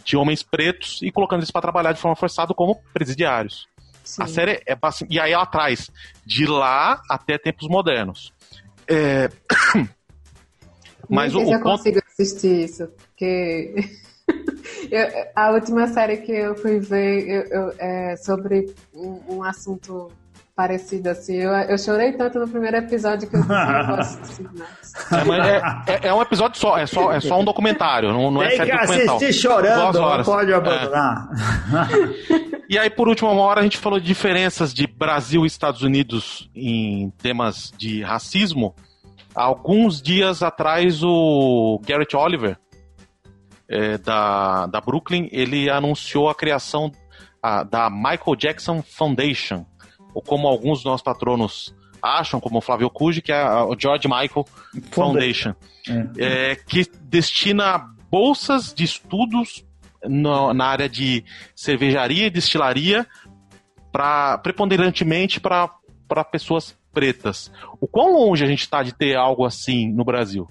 de 0.06 0.16
homens 0.16 0.42
pretos 0.42 1.00
e 1.02 1.10
colocando 1.10 1.40
eles 1.40 1.50
para 1.50 1.60
trabalhar 1.60 1.92
de 1.92 2.00
forma 2.00 2.14
forçada 2.14 2.54
como 2.54 2.80
presidiários. 2.94 3.68
Sim. 4.04 4.22
A 4.22 4.26
série 4.28 4.62
é 4.64 4.78
e 5.10 5.18
aí 5.18 5.32
ela 5.32 5.44
traz 5.44 5.90
de 6.24 6.46
lá 6.46 7.02
até 7.10 7.36
tempos 7.36 7.68
modernos. 7.68 8.32
É... 8.86 9.28
Mas 11.10 11.34
o, 11.34 11.40
eu 11.40 11.60
consigo 11.60 12.00
assistir 12.08 12.64
isso, 12.64 12.86
porque 12.88 13.74
eu, 14.90 15.06
a 15.34 15.50
última 15.50 15.86
série 15.88 16.18
que 16.18 16.32
eu 16.32 16.54
fui 16.56 16.80
ver 16.80 17.28
eu, 17.28 17.42
eu, 17.42 17.74
é 17.78 18.16
sobre 18.16 18.74
um, 18.92 19.36
um, 19.36 19.42
assunto 19.42 20.10
parecido 20.56 21.10
assim. 21.10 21.36
Eu, 21.36 21.52
eu 21.52 21.76
chorei 21.76 22.12
tanto 22.12 22.38
no 22.38 22.48
primeiro 22.48 22.78
episódio 22.78 23.28
que 23.28 23.36
eu 23.36 23.44
não 23.44 23.54
assistir 24.00 24.48
mais. 24.54 24.96
É, 25.86 25.92
é, 25.92 26.08
é, 26.08 26.14
um 26.14 26.22
episódio 26.22 26.58
só, 26.58 26.78
é 26.78 26.86
só, 26.86 27.12
é 27.12 27.20
só 27.20 27.38
um 27.38 27.44
documentário, 27.44 28.08
não, 28.10 28.30
não 28.30 28.42
é 28.42 28.48
Tem 28.48 28.56
série 28.56 28.70
que 28.70 28.76
assistir 28.76 29.32
chorando, 29.34 30.00
não 30.00 30.24
pode 30.24 30.52
abandonar. 30.52 31.28
É. 32.52 32.56
E 32.68 32.76
aí, 32.76 32.90
por 32.90 33.06
último, 33.06 33.30
uma 33.30 33.42
hora 33.42 33.60
a 33.60 33.62
gente 33.62 33.78
falou 33.78 34.00
de 34.00 34.06
diferenças 34.06 34.74
de 34.74 34.88
Brasil 34.88 35.44
e 35.44 35.46
Estados 35.46 35.82
Unidos 35.82 36.50
em 36.52 37.10
temas 37.10 37.72
de 37.78 38.02
racismo. 38.02 38.74
Alguns 39.32 40.02
dias 40.02 40.42
atrás, 40.42 41.00
o 41.04 41.80
Garrett 41.86 42.16
Oliver, 42.16 42.58
é, 43.68 43.98
da, 43.98 44.66
da 44.66 44.80
Brooklyn, 44.80 45.28
ele 45.30 45.70
anunciou 45.70 46.28
a 46.28 46.34
criação 46.34 46.90
a, 47.40 47.62
da 47.62 47.88
Michael 47.88 48.34
Jackson 48.36 48.82
Foundation, 48.82 49.64
ou 50.16 50.22
como 50.22 50.48
alguns 50.48 50.78
dos 50.78 50.86
nossos 50.86 51.02
patronos 51.02 51.74
acham, 52.00 52.40
como 52.40 52.56
o 52.56 52.60
Flávio 52.62 52.88
Cuji, 52.88 53.20
que 53.20 53.30
é 53.30 53.44
o 53.44 53.76
George 53.78 54.08
Michael 54.08 54.46
Foundation, 54.90 55.54
é. 56.18 56.52
É, 56.52 56.56
que 56.56 56.90
destina 57.02 57.86
bolsas 58.10 58.72
de 58.72 58.82
estudos 58.82 59.62
no, 60.02 60.54
na 60.54 60.68
área 60.68 60.88
de 60.88 61.22
cervejaria 61.54 62.28
e 62.28 62.30
destilaria 62.30 63.06
pra, 63.92 64.38
preponderantemente 64.38 65.38
para 65.38 65.68
pessoas 66.32 66.74
pretas. 66.94 67.52
O 67.78 67.86
quão 67.86 68.14
longe 68.14 68.42
a 68.42 68.48
gente 68.48 68.60
está 68.60 68.82
de 68.82 68.94
ter 68.94 69.16
algo 69.16 69.44
assim 69.44 69.92
no 69.92 70.02
Brasil? 70.02 70.48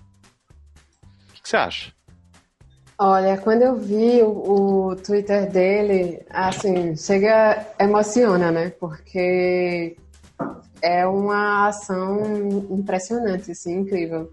O 1.32 1.34
que, 1.34 1.42
que 1.42 1.50
você 1.50 1.58
acha? 1.58 1.92
Olha, 2.98 3.38
quando 3.38 3.62
eu 3.62 3.76
vi 3.76 4.22
o, 4.24 4.90
o, 4.90 4.96
Twitter 4.96 5.52
dele, 5.52 6.26
assim, 6.30 6.96
chega, 6.96 7.66
emociona, 7.78 8.52
né? 8.52 8.70
Porque 8.80 9.98
é 10.82 11.06
uma 11.06 11.68
ação 11.68 12.22
impressionante, 12.70 13.52
assim, 13.52 13.80
incrível. 13.80 14.32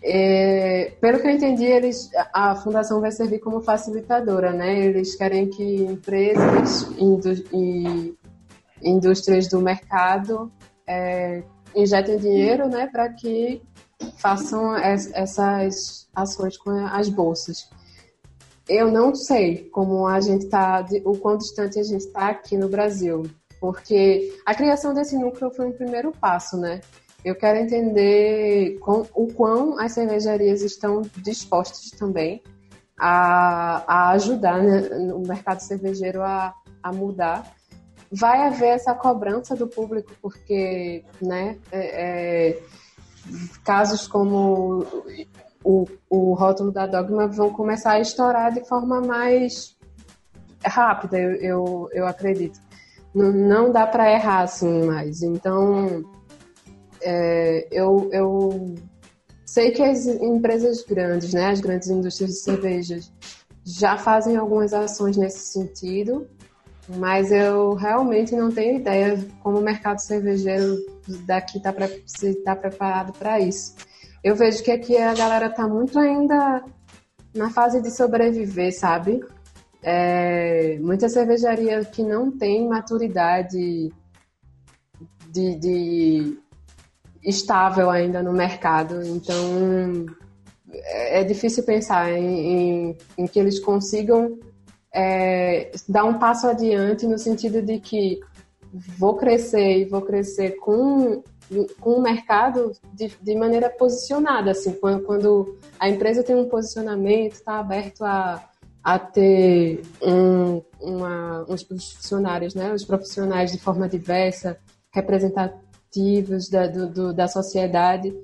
E, 0.00 0.92
pelo 1.00 1.18
que 1.18 1.26
eu 1.26 1.32
entendi, 1.32 1.64
eles, 1.64 2.08
a 2.32 2.54
fundação 2.54 3.00
vai 3.00 3.10
servir 3.10 3.40
como 3.40 3.60
facilitadora, 3.60 4.52
né? 4.52 4.78
Eles 4.78 5.16
querem 5.16 5.48
que 5.48 5.82
empresas 5.82 6.88
e 7.52 8.14
indústrias 8.82 9.48
do 9.48 9.60
mercado 9.60 10.52
é, 10.86 11.42
injetem 11.74 12.18
dinheiro 12.18 12.68
né, 12.68 12.86
para 12.86 13.08
que 13.08 13.60
façam 14.18 14.76
essas 14.76 16.08
ações 16.14 16.56
com 16.56 16.70
as 16.70 17.08
bolsas. 17.08 17.68
Eu 18.68 18.90
não 18.90 19.14
sei 19.14 19.68
como 19.70 20.06
a 20.06 20.20
gente 20.20 20.44
está, 20.44 20.84
o 21.04 21.16
quão 21.18 21.36
distante 21.36 21.78
a 21.78 21.82
gente 21.82 22.06
está 22.06 22.28
aqui 22.28 22.56
no 22.56 22.68
Brasil, 22.68 23.22
porque 23.60 24.36
a 24.44 24.54
criação 24.54 24.92
desse 24.92 25.16
núcleo 25.16 25.50
foi 25.50 25.66
um 25.66 25.72
primeiro 25.72 26.10
passo, 26.12 26.56
né? 26.56 26.80
Eu 27.24 27.34
quero 27.34 27.58
entender 27.58 28.78
com, 28.80 29.06
o 29.14 29.32
quão 29.32 29.78
as 29.78 29.92
cervejarias 29.92 30.62
estão 30.62 31.02
dispostas 31.16 31.90
também 31.90 32.42
a, 32.98 33.82
a 33.86 34.10
ajudar 34.10 34.62
né, 34.62 34.88
o 35.12 35.20
mercado 35.20 35.60
cervejeiro 35.60 36.22
a, 36.22 36.54
a 36.82 36.92
mudar 36.92 37.56
vai 38.10 38.46
haver 38.46 38.68
essa 38.68 38.94
cobrança 38.94 39.54
do 39.54 39.66
público, 39.66 40.12
porque 40.22 41.04
né, 41.20 41.58
é, 41.72 42.50
é, 42.52 42.62
casos 43.64 44.06
como 44.06 44.86
o, 45.66 45.84
o 46.08 46.32
rótulo 46.34 46.70
da 46.70 46.86
Dogma 46.86 47.26
vão 47.26 47.50
começar 47.50 47.92
a 47.92 48.00
estourar 48.00 48.54
de 48.54 48.64
forma 48.68 49.00
mais 49.00 49.76
rápida, 50.64 51.18
eu, 51.18 51.34
eu, 51.34 51.90
eu 51.92 52.06
acredito. 52.06 52.60
Não, 53.12 53.32
não 53.32 53.72
dá 53.72 53.84
para 53.84 54.12
errar 54.12 54.42
assim 54.42 54.84
mais. 54.84 55.22
Então, 55.22 56.04
é, 57.02 57.66
eu, 57.72 58.08
eu 58.12 58.74
sei 59.44 59.72
que 59.72 59.82
as 59.82 60.06
empresas 60.06 60.84
grandes, 60.84 61.34
né, 61.34 61.50
as 61.50 61.60
grandes 61.60 61.88
indústrias 61.88 62.30
de 62.30 62.38
cervejas, 62.42 63.12
já 63.64 63.98
fazem 63.98 64.36
algumas 64.36 64.72
ações 64.72 65.16
nesse 65.16 65.52
sentido, 65.52 66.28
mas 66.96 67.32
eu 67.32 67.74
realmente 67.74 68.36
não 68.36 68.52
tenho 68.52 68.78
ideia 68.78 69.18
como 69.42 69.58
o 69.58 69.62
mercado 69.62 69.98
cervejeiro 69.98 70.76
daqui 71.26 71.58
está 71.58 71.74
se 72.06 72.28
está 72.28 72.54
preparado 72.54 73.12
para 73.18 73.40
isso. 73.40 73.74
Eu 74.26 74.34
vejo 74.34 74.60
que 74.64 74.72
aqui 74.72 74.96
a 74.96 75.14
galera 75.14 75.46
está 75.46 75.68
muito 75.68 75.96
ainda 76.00 76.64
na 77.32 77.48
fase 77.48 77.80
de 77.80 77.92
sobreviver, 77.92 78.76
sabe? 78.76 79.24
É, 79.80 80.80
muita 80.80 81.08
cervejaria 81.08 81.84
que 81.84 82.02
não 82.02 82.36
tem 82.36 82.66
maturidade 82.66 83.92
de, 85.30 85.54
de 85.54 86.38
estável 87.22 87.88
ainda 87.88 88.20
no 88.20 88.32
mercado, 88.32 89.00
então 89.06 90.06
é, 90.72 91.20
é 91.20 91.22
difícil 91.22 91.62
pensar 91.62 92.10
em, 92.10 92.88
em, 92.88 92.98
em 93.16 93.26
que 93.28 93.38
eles 93.38 93.60
consigam 93.60 94.40
é, 94.92 95.70
dar 95.88 96.02
um 96.02 96.18
passo 96.18 96.48
adiante 96.48 97.06
no 97.06 97.16
sentido 97.16 97.62
de 97.62 97.78
que 97.78 98.18
vou 98.98 99.14
crescer 99.14 99.82
e 99.82 99.84
vou 99.84 100.02
crescer 100.02 100.56
com, 100.56 101.22
com 101.80 101.94
o 101.94 102.02
mercado 102.02 102.72
de, 102.92 103.12
de 103.20 103.34
maneira 103.36 103.70
posicionada, 103.70 104.50
assim, 104.50 104.72
quando, 104.72 105.04
quando 105.04 105.58
a 105.78 105.88
empresa 105.88 106.22
tem 106.22 106.34
um 106.34 106.48
posicionamento, 106.48 107.34
está 107.34 107.58
aberto 107.58 108.04
a, 108.04 108.42
a 108.82 108.98
ter 108.98 109.82
um, 110.02 110.62
uma, 110.80 111.44
os 111.48 111.62
funcionários, 111.62 112.54
né, 112.54 112.72
os 112.72 112.84
profissionais 112.84 113.52
de 113.52 113.58
forma 113.58 113.88
diversa, 113.88 114.58
representativos 114.92 116.48
da, 116.48 116.66
do, 116.66 116.88
do, 116.88 117.14
da 117.14 117.28
sociedade. 117.28 118.14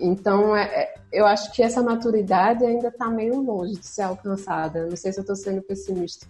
Então, 0.00 0.56
é, 0.56 0.64
é, 0.64 0.94
eu 1.12 1.26
acho 1.26 1.52
que 1.52 1.62
essa 1.62 1.82
maturidade 1.82 2.64
ainda 2.64 2.88
está 2.88 3.08
meio 3.08 3.40
longe 3.40 3.74
de 3.74 3.86
ser 3.86 4.02
alcançada. 4.02 4.86
Não 4.86 4.96
sei 4.96 5.12
se 5.12 5.20
eu 5.20 5.22
estou 5.22 5.36
sendo 5.36 5.62
pessimista. 5.62 6.26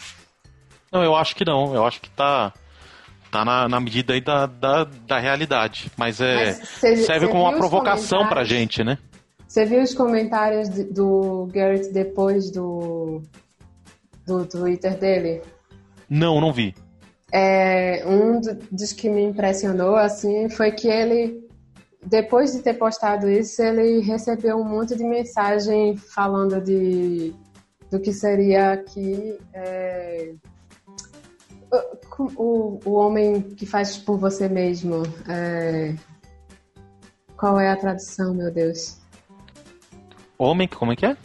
Não, 0.92 1.02
eu 1.02 1.14
acho 1.14 1.34
que 1.34 1.44
não. 1.44 1.74
Eu 1.74 1.84
acho 1.84 2.00
que 2.00 2.08
está 2.08 2.52
tá 3.34 3.44
na, 3.44 3.68
na 3.68 3.80
medida 3.80 4.12
aí 4.12 4.20
da, 4.20 4.46
da, 4.46 4.84
da 4.84 5.18
realidade. 5.18 5.90
Mas, 5.96 6.20
é, 6.20 6.46
Mas 6.46 6.68
cê, 6.68 6.96
serve 6.98 7.26
cê 7.26 7.32
como 7.32 7.42
uma 7.42 7.56
provocação 7.56 8.28
para 8.28 8.42
a 8.42 8.44
gente, 8.44 8.84
né? 8.84 8.96
Você 9.48 9.64
viu 9.64 9.82
os 9.82 9.92
comentários 9.92 10.68
de, 10.68 10.84
do 10.84 11.48
Garrett 11.52 11.92
depois 11.92 12.50
do, 12.50 13.22
do 14.24 14.46
Twitter 14.46 14.96
dele? 14.96 15.42
Não, 16.08 16.40
não 16.40 16.52
vi. 16.52 16.74
É, 17.32 18.04
um 18.06 18.40
dos 18.70 18.92
que 18.92 19.08
me 19.08 19.22
impressionou 19.24 19.96
assim 19.96 20.48
foi 20.48 20.70
que 20.70 20.86
ele 20.86 21.42
depois 22.06 22.52
de 22.52 22.62
ter 22.62 22.74
postado 22.74 23.30
isso, 23.30 23.62
ele 23.62 24.00
recebeu 24.00 24.58
um 24.58 24.64
monte 24.64 24.94
de 24.94 25.02
mensagem 25.02 25.96
falando 25.96 26.60
de 26.60 27.34
do 27.90 27.98
que 27.98 28.12
seria 28.12 28.72
aqui 28.72 29.38
é, 29.52 30.34
o, 32.18 32.80
o 32.84 32.92
homem 32.92 33.40
que 33.40 33.66
faz 33.66 33.96
por 33.96 34.18
você 34.18 34.48
mesmo. 34.48 35.02
É, 35.28 35.94
qual 37.36 37.58
é 37.60 37.70
a 37.70 37.76
tradução, 37.76 38.34
meu 38.34 38.52
Deus? 38.52 38.98
Homem, 40.38 40.66
como 40.68 40.92
é 40.92 40.96
que 40.96 41.06
é? 41.06 41.16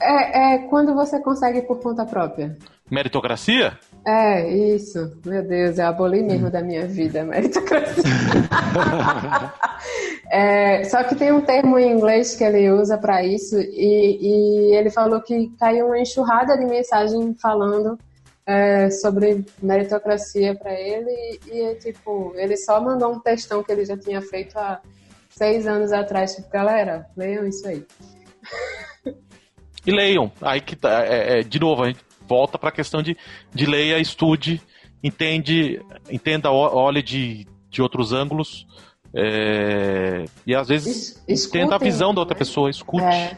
É, 0.00 0.54
é 0.54 0.58
quando 0.68 0.94
você 0.94 1.20
consegue 1.20 1.62
por 1.62 1.80
conta 1.80 2.04
própria. 2.06 2.56
Meritocracia? 2.90 3.78
É, 4.04 4.48
isso. 4.48 5.16
Meu 5.24 5.42
Deus, 5.42 5.78
é 5.78 5.84
abolir 5.84 6.24
mesmo 6.24 6.50
da 6.50 6.62
minha 6.62 6.86
vida, 6.86 7.22
meritocracia. 7.24 8.02
É, 10.30 10.82
só 10.84 11.04
que 11.04 11.14
tem 11.14 11.30
um 11.30 11.42
termo 11.42 11.78
em 11.78 11.92
inglês 11.92 12.34
que 12.34 12.42
ele 12.42 12.70
usa 12.70 12.96
para 12.96 13.22
isso 13.22 13.54
e, 13.60 14.70
e, 14.70 14.74
ele 14.74 14.88
falou 14.88 15.20
que 15.20 15.52
caiu 15.60 15.88
uma 15.88 15.98
enxurrada 15.98 16.56
de 16.56 16.64
mensagem 16.64 17.34
falando 17.34 17.98
é, 18.46 18.88
sobre 18.88 19.44
meritocracia 19.62 20.54
para 20.54 20.72
ele 20.72 21.38
e, 21.46 21.60
e, 21.60 21.74
tipo 21.74 22.32
ele 22.36 22.56
só 22.56 22.80
mandou 22.80 23.12
um 23.12 23.20
textão 23.20 23.62
que 23.62 23.72
ele 23.72 23.84
já 23.84 23.94
tinha 23.94 24.22
feito 24.22 24.58
há 24.58 24.80
seis 25.28 25.66
anos 25.66 25.92
atrás 25.92 26.34
tipo 26.34 26.48
galera 26.48 27.06
leiam 27.14 27.46
isso 27.46 27.68
aí 27.68 27.84
e 29.84 29.90
leiam 29.90 30.32
aí 30.40 30.62
que 30.62 30.74
tá, 30.74 31.04
é, 31.04 31.40
é, 31.40 31.42
de 31.42 31.60
novo 31.60 31.82
a 31.82 31.88
gente 31.88 32.00
volta 32.28 32.58
para 32.58 32.68
a 32.68 32.72
questão 32.72 33.02
de, 33.02 33.16
de 33.54 33.66
leia 33.66 33.98
estude 33.98 34.60
entende 35.02 35.80
entenda 36.10 36.50
olhe 36.50 37.02
de, 37.02 37.46
de 37.70 37.82
outros 37.82 38.12
ângulos 38.12 38.66
é, 39.14 40.24
e 40.46 40.54
às 40.54 40.68
vezes 40.68 41.22
es, 41.28 41.46
tenta 41.46 41.74
a 41.74 41.78
visão 41.78 42.14
da 42.14 42.20
outra 42.20 42.34
né? 42.34 42.38
pessoa, 42.38 42.70
escute. 42.70 43.04
É. 43.04 43.36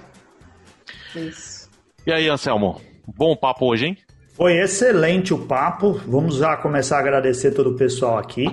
Isso. 1.17 1.69
E 2.07 2.13
aí, 2.13 2.29
Anselmo? 2.29 2.81
Bom 3.07 3.37
papo 3.37 3.67
hoje, 3.67 3.87
hein? 3.87 3.99
Foi 4.35 4.57
excelente 4.59 5.35
o 5.35 5.39
papo. 5.39 6.01
Vamos 6.07 6.37
já 6.37 6.57
começar 6.57 6.97
a 6.97 7.01
agradecer 7.01 7.53
todo 7.53 7.71
o 7.71 7.77
pessoal 7.77 8.19
aqui. 8.19 8.47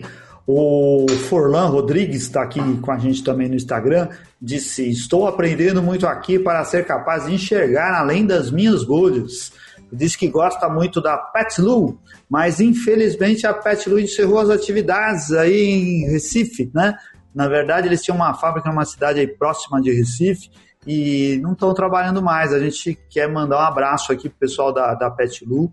O 0.48 1.06
Forlan 1.30 1.68
Rodrigues 1.68 2.24
está 2.24 2.44
aqui 2.44 2.60
com 2.82 2.92
a 2.92 2.98
gente 2.98 3.24
também 3.24 3.48
no 3.48 3.56
Instagram. 3.56 4.10
Disse: 4.42 4.90
Estou 4.90 5.28
aprendendo 5.28 5.82
muito 5.82 6.08
aqui 6.08 6.40
para 6.40 6.64
ser 6.66 6.86
capaz 6.86 7.26
de 7.26 7.34
enxergar 7.34 8.00
além 8.00 8.26
das 8.26 8.52
minhas 8.52 8.84
bolhas. 8.84 9.52
Diz 9.92 10.16
que 10.16 10.28
gosta 10.28 10.70
muito 10.70 11.02
da 11.02 11.18
Petlu, 11.18 12.00
mas 12.30 12.60
infelizmente 12.60 13.46
a 13.46 13.54
Petlu 13.54 14.00
encerrou 14.00 14.40
as 14.40 14.50
atividades 14.50 15.32
aí 15.32 15.70
em 15.70 16.12
Recife, 16.12 16.72
né? 16.74 16.96
Na 17.34 17.48
verdade, 17.48 17.88
eles 17.88 18.02
tinham 18.02 18.16
uma 18.16 18.34
fábrica 18.34 18.70
numa 18.70 18.86
cidade 18.86 19.20
aí 19.20 19.28
próxima 19.28 19.82
de 19.82 19.92
Recife 19.92 20.50
e 20.86 21.40
não 21.42 21.54
estão 21.54 21.74
trabalhando 21.74 22.22
mais. 22.22 22.54
A 22.54 22.60
gente 22.60 22.98
quer 23.10 23.28
mandar 23.30 23.58
um 23.58 23.68
abraço 23.68 24.12
aqui 24.12 24.30
pro 24.30 24.40
pessoal 24.40 24.74
da, 24.74 24.94
da 24.94 25.10
Pet 25.10 25.46
Lu, 25.46 25.72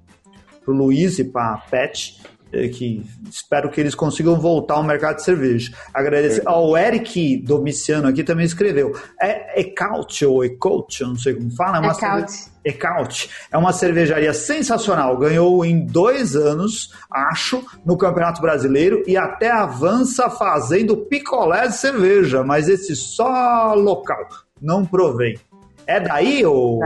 pro 0.64 0.74
Luiz 0.74 1.18
e 1.18 1.24
pra 1.24 1.62
Pet, 1.70 2.20
eh, 2.52 2.68
que 2.68 3.04
espero 3.28 3.70
que 3.70 3.80
eles 3.80 3.94
consigam 3.94 4.38
voltar 4.38 4.74
ao 4.74 4.84
mercado 4.84 5.16
de 5.16 5.24
cerveja. 5.24 5.72
Agradecer 5.92 6.42
ao 6.46 6.76
Eric 6.76 7.38
Domiciano 7.38 8.06
aqui 8.06 8.22
também 8.22 8.46
escreveu. 8.46 8.96
É 9.20 9.60
Ecaut 9.60 10.24
ou 10.24 10.44
Ecout, 10.44 11.00
eu 11.00 11.08
não 11.08 11.16
sei 11.16 11.34
como 11.34 11.50
fala. 11.50 11.78
É 11.78 11.80
uma 11.80 11.92
Ecaut. 11.92 12.32
Ecaut. 12.68 13.30
É 13.50 13.58
uma 13.58 13.72
cervejaria 13.72 14.32
sensacional. 14.32 15.16
Ganhou 15.16 15.64
em 15.64 15.84
dois 15.84 16.36
anos, 16.36 16.94
acho, 17.10 17.64
no 17.84 17.96
Campeonato 17.96 18.40
Brasileiro 18.40 19.02
e 19.06 19.16
até 19.16 19.50
avança 19.50 20.30
fazendo 20.30 20.96
picolé 20.96 21.68
de 21.68 21.76
cerveja, 21.76 22.42
mas 22.42 22.68
esse 22.68 22.94
só 22.94 23.74
local. 23.74 24.26
Não 24.60 24.84
provei. 24.84 25.38
É 25.86 26.00
daí 26.00 26.44
ou 26.44 26.80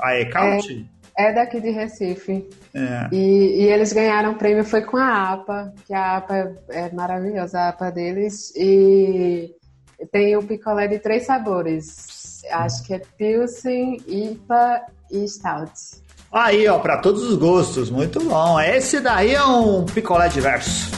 a 0.00 0.18
Ecaut? 0.18 0.88
É, 1.16 1.26
é 1.26 1.32
daqui 1.32 1.60
de 1.60 1.70
Recife. 1.70 2.48
É. 2.72 3.08
E, 3.12 3.62
e, 3.62 3.64
eles 3.64 3.92
ganharam 3.92 4.32
o 4.32 4.36
prêmio 4.36 4.64
foi 4.64 4.82
com 4.82 4.96
a 4.96 5.32
APA, 5.32 5.74
que 5.84 5.92
a 5.92 6.16
APA 6.16 6.36
é, 6.36 6.54
é 6.70 6.92
maravilhosa, 6.92 7.58
a 7.60 7.68
APA 7.68 7.90
deles. 7.90 8.52
E 8.56 9.54
tem 10.10 10.36
o 10.36 10.42
picolé 10.42 10.88
de 10.88 10.98
três 10.98 11.26
sabores. 11.26 12.42
Acho 12.50 12.84
que 12.84 12.94
é 12.94 13.02
Pilsen, 13.18 13.98
IPA 14.06 14.82
e 15.10 15.26
Stout. 15.26 15.72
Aí, 16.32 16.68
ó, 16.68 16.78
para 16.78 16.98
todos 16.98 17.24
os 17.24 17.36
gostos, 17.36 17.90
muito 17.90 18.20
bom. 18.20 18.60
Esse 18.60 19.00
daí 19.00 19.34
é 19.34 19.44
um 19.44 19.84
picolé 19.84 20.28
diverso. 20.28 20.90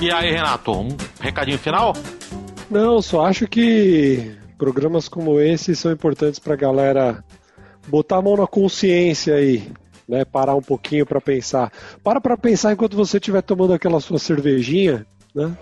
E 0.00 0.10
aí, 0.10 0.32
Renato, 0.32 0.72
um 0.72 0.88
recadinho 1.20 1.58
final? 1.58 1.92
Não, 2.70 3.00
só 3.00 3.26
acho 3.26 3.46
que 3.46 4.36
programas 4.58 5.08
como 5.08 5.40
esse 5.40 5.74
são 5.76 5.92
importantes 5.92 6.38
para 6.38 6.54
a 6.54 6.56
galera 6.56 7.24
botar 7.88 8.16
a 8.16 8.22
mão 8.22 8.36
na 8.36 8.46
consciência 8.46 9.34
aí, 9.34 9.70
né? 10.08 10.24
Parar 10.24 10.54
um 10.54 10.62
pouquinho 10.62 11.04
para 11.04 11.20
pensar. 11.20 11.72
Para 12.02 12.20
para 12.20 12.36
pensar 12.36 12.72
enquanto 12.72 12.96
você 12.96 13.18
estiver 13.18 13.42
tomando 13.42 13.74
aquela 13.74 14.00
sua 14.00 14.18
cervejinha, 14.18 15.06
né? 15.34 15.56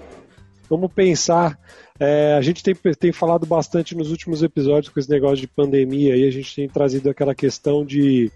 Vamos 0.71 0.93
pensar. 0.93 1.59
É, 1.99 2.35
a 2.35 2.41
gente 2.41 2.63
tem, 2.63 2.75
tem 2.75 3.13
falado 3.13 3.45
bastante 3.45 3.97
nos 3.97 4.13
últimos 4.13 4.41
episódios 4.43 4.89
com 4.89 5.01
esse 5.01 5.11
negócio 5.11 5.39
de 5.39 5.49
pandemia 5.49 6.15
aí, 6.15 6.27
a 6.27 6.31
gente 6.31 6.55
tem 6.55 6.69
trazido 6.69 7.11
aquela 7.11 7.35
questão 7.35 7.85
de 7.85 8.31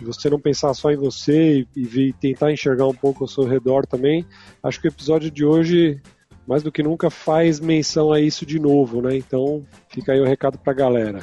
você 0.00 0.30
não 0.30 0.40
pensar 0.40 0.72
só 0.72 0.90
em 0.90 0.96
você 0.96 1.66
e, 1.76 1.82
e 1.82 2.12
tentar 2.14 2.52
enxergar 2.52 2.86
um 2.86 2.94
pouco 2.94 3.24
ao 3.24 3.28
seu 3.28 3.44
redor 3.44 3.84
também. 3.86 4.24
Acho 4.62 4.80
que 4.80 4.86
o 4.86 4.88
episódio 4.88 5.30
de 5.30 5.44
hoje, 5.44 6.00
mais 6.46 6.62
do 6.62 6.72
que 6.72 6.82
nunca, 6.82 7.10
faz 7.10 7.60
menção 7.60 8.12
a 8.12 8.20
isso 8.20 8.46
de 8.46 8.58
novo, 8.58 9.02
né? 9.02 9.16
Então, 9.16 9.66
fica 9.88 10.12
aí 10.12 10.20
o 10.20 10.24
recado 10.24 10.56
pra 10.58 10.72
galera. 10.72 11.20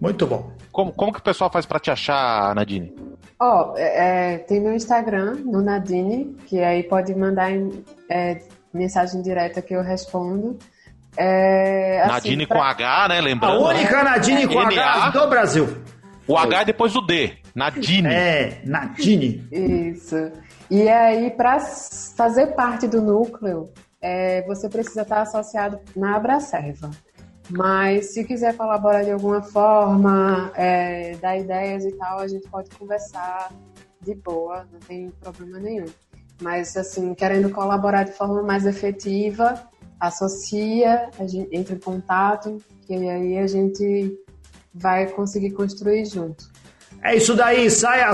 Muito 0.00 0.26
bom. 0.26 0.52
Como, 0.72 0.92
como 0.92 1.12
que 1.12 1.18
o 1.18 1.22
pessoal 1.22 1.50
faz 1.50 1.66
para 1.66 1.78
te 1.78 1.90
achar, 1.90 2.54
Nadine? 2.54 2.94
Ó, 3.38 3.72
oh, 3.72 3.76
é, 3.76 4.38
tem 4.38 4.60
meu 4.60 4.72
Instagram, 4.72 5.34
no 5.44 5.60
Nadine, 5.60 6.34
que 6.46 6.60
aí 6.60 6.82
pode 6.84 7.14
mandar 7.14 7.50
é, 8.08 8.40
mensagem 8.74 9.22
direta 9.22 9.62
que 9.62 9.74
eu 9.74 9.82
respondo. 9.82 10.58
É, 11.16 12.02
assim, 12.02 12.12
Nadine 12.12 12.46
pra... 12.46 12.56
com 12.56 12.62
H, 12.62 13.08
né? 13.08 13.20
Lembrando. 13.20 13.64
A 13.64 13.68
única 13.68 13.96
né? 13.98 14.10
Nadine 14.10 14.46
com 14.48 14.58
H 14.58 15.10
do 15.10 15.28
Brasil. 15.28 15.82
O 16.26 16.36
H 16.36 16.62
é 16.62 16.64
depois 16.64 16.92
do 16.92 17.00
D. 17.00 17.36
Nadine. 17.54 18.08
É, 18.08 18.62
Nadine. 18.64 19.46
Isso. 19.52 20.32
E 20.70 20.88
aí, 20.88 21.30
para 21.30 21.60
fazer 21.60 22.48
parte 22.48 22.88
do 22.88 23.00
núcleo, 23.00 23.70
é, 24.00 24.42
você 24.42 24.68
precisa 24.68 25.02
estar 25.02 25.22
associado 25.22 25.78
na 25.94 26.16
Abracerva. 26.16 26.90
Mas 27.50 28.14
se 28.14 28.24
quiser 28.24 28.56
colaborar 28.56 29.02
de 29.02 29.10
alguma 29.10 29.42
forma, 29.42 30.50
é, 30.56 31.14
dar 31.16 31.36
ideias 31.36 31.84
e 31.84 31.92
tal, 31.92 32.18
a 32.20 32.26
gente 32.26 32.48
pode 32.48 32.70
conversar 32.70 33.50
de 34.00 34.14
boa, 34.14 34.66
não 34.72 34.80
tem 34.80 35.10
problema 35.20 35.58
nenhum. 35.58 35.86
Mas, 36.40 36.76
assim, 36.76 37.14
querendo 37.14 37.50
colaborar 37.50 38.04
de 38.04 38.12
forma 38.12 38.42
mais 38.42 38.66
efetiva, 38.66 39.62
associa, 39.98 41.10
a 41.18 41.26
gente 41.26 41.48
entra 41.56 41.74
em 41.74 41.78
contato, 41.78 42.58
e 42.88 42.94
aí 43.08 43.38
a 43.38 43.46
gente 43.46 44.18
vai 44.74 45.06
conseguir 45.06 45.52
construir 45.52 46.04
junto. 46.04 46.53
É 47.04 47.14
isso 47.14 47.34
daí, 47.34 47.70
saia, 47.70 48.10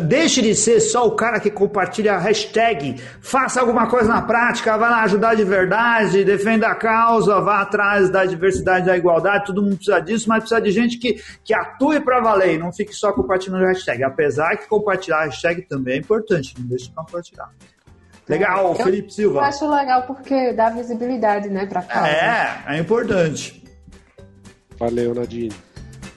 deixe 0.00 0.40
de 0.40 0.54
ser 0.54 0.80
só 0.80 1.06
o 1.06 1.10
cara 1.10 1.38
que 1.38 1.50
compartilha 1.50 2.14
a 2.14 2.18
hashtag, 2.18 2.98
faça 3.20 3.60
alguma 3.60 3.86
coisa 3.90 4.08
na 4.08 4.22
prática, 4.22 4.74
vá 4.78 4.88
lá 4.88 5.02
ajudar 5.02 5.34
de 5.34 5.44
verdade, 5.44 6.24
defenda 6.24 6.68
a 6.68 6.74
causa, 6.74 7.38
vá 7.42 7.60
atrás 7.60 8.08
da 8.08 8.24
diversidade 8.24 8.84
e 8.84 8.86
da 8.86 8.96
igualdade, 8.96 9.44
todo 9.44 9.62
mundo 9.62 9.76
precisa 9.76 10.00
disso, 10.00 10.30
mas 10.30 10.38
precisa 10.38 10.62
de 10.62 10.70
gente 10.70 10.96
que, 10.96 11.22
que 11.44 11.52
atue 11.52 12.00
para 12.00 12.20
valer, 12.20 12.58
não 12.58 12.72
fique 12.72 12.94
só 12.94 13.12
compartilhando 13.12 13.66
a 13.66 13.68
hashtag, 13.68 14.02
apesar 14.02 14.56
que 14.56 14.66
compartilhar 14.66 15.18
a 15.18 15.24
hashtag 15.26 15.60
também 15.68 15.96
é 15.96 15.98
importante, 15.98 16.54
não 16.58 16.66
deixe 16.66 16.88
de 16.88 16.94
compartilhar. 16.94 17.50
Legal, 18.26 18.68
eu, 18.68 18.74
Felipe 18.76 19.12
Silva. 19.12 19.40
Eu 19.40 19.44
acho 19.44 19.70
legal 19.70 20.04
porque 20.04 20.54
dá 20.54 20.70
visibilidade, 20.70 21.50
né, 21.50 21.66
pra 21.66 21.82
causa. 21.82 22.08
É, 22.08 22.62
é 22.66 22.78
importante. 22.78 23.62
Valeu, 24.78 25.14
Nadine. 25.14 25.52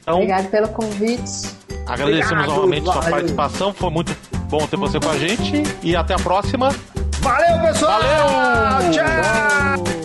Então, 0.02 0.16
Obrigado 0.16 0.50
pelo 0.50 0.70
convite. 0.70 1.63
Agradecemos 1.88 2.32
Obrigado, 2.32 2.48
novamente 2.56 2.86
valeu. 2.86 3.02
sua 3.02 3.12
participação. 3.12 3.74
Foi 3.74 3.90
muito 3.90 4.16
bom 4.50 4.66
ter 4.68 4.78
você 4.78 5.00
com 5.00 5.10
a 5.10 5.18
gente. 5.18 5.64
E 5.82 5.96
até 5.96 6.14
a 6.14 6.20
próxima. 6.20 6.74
Valeu, 7.22 7.60
pessoal! 7.62 8.00
Valeu! 8.02 8.92
Tchau! 8.92 10.03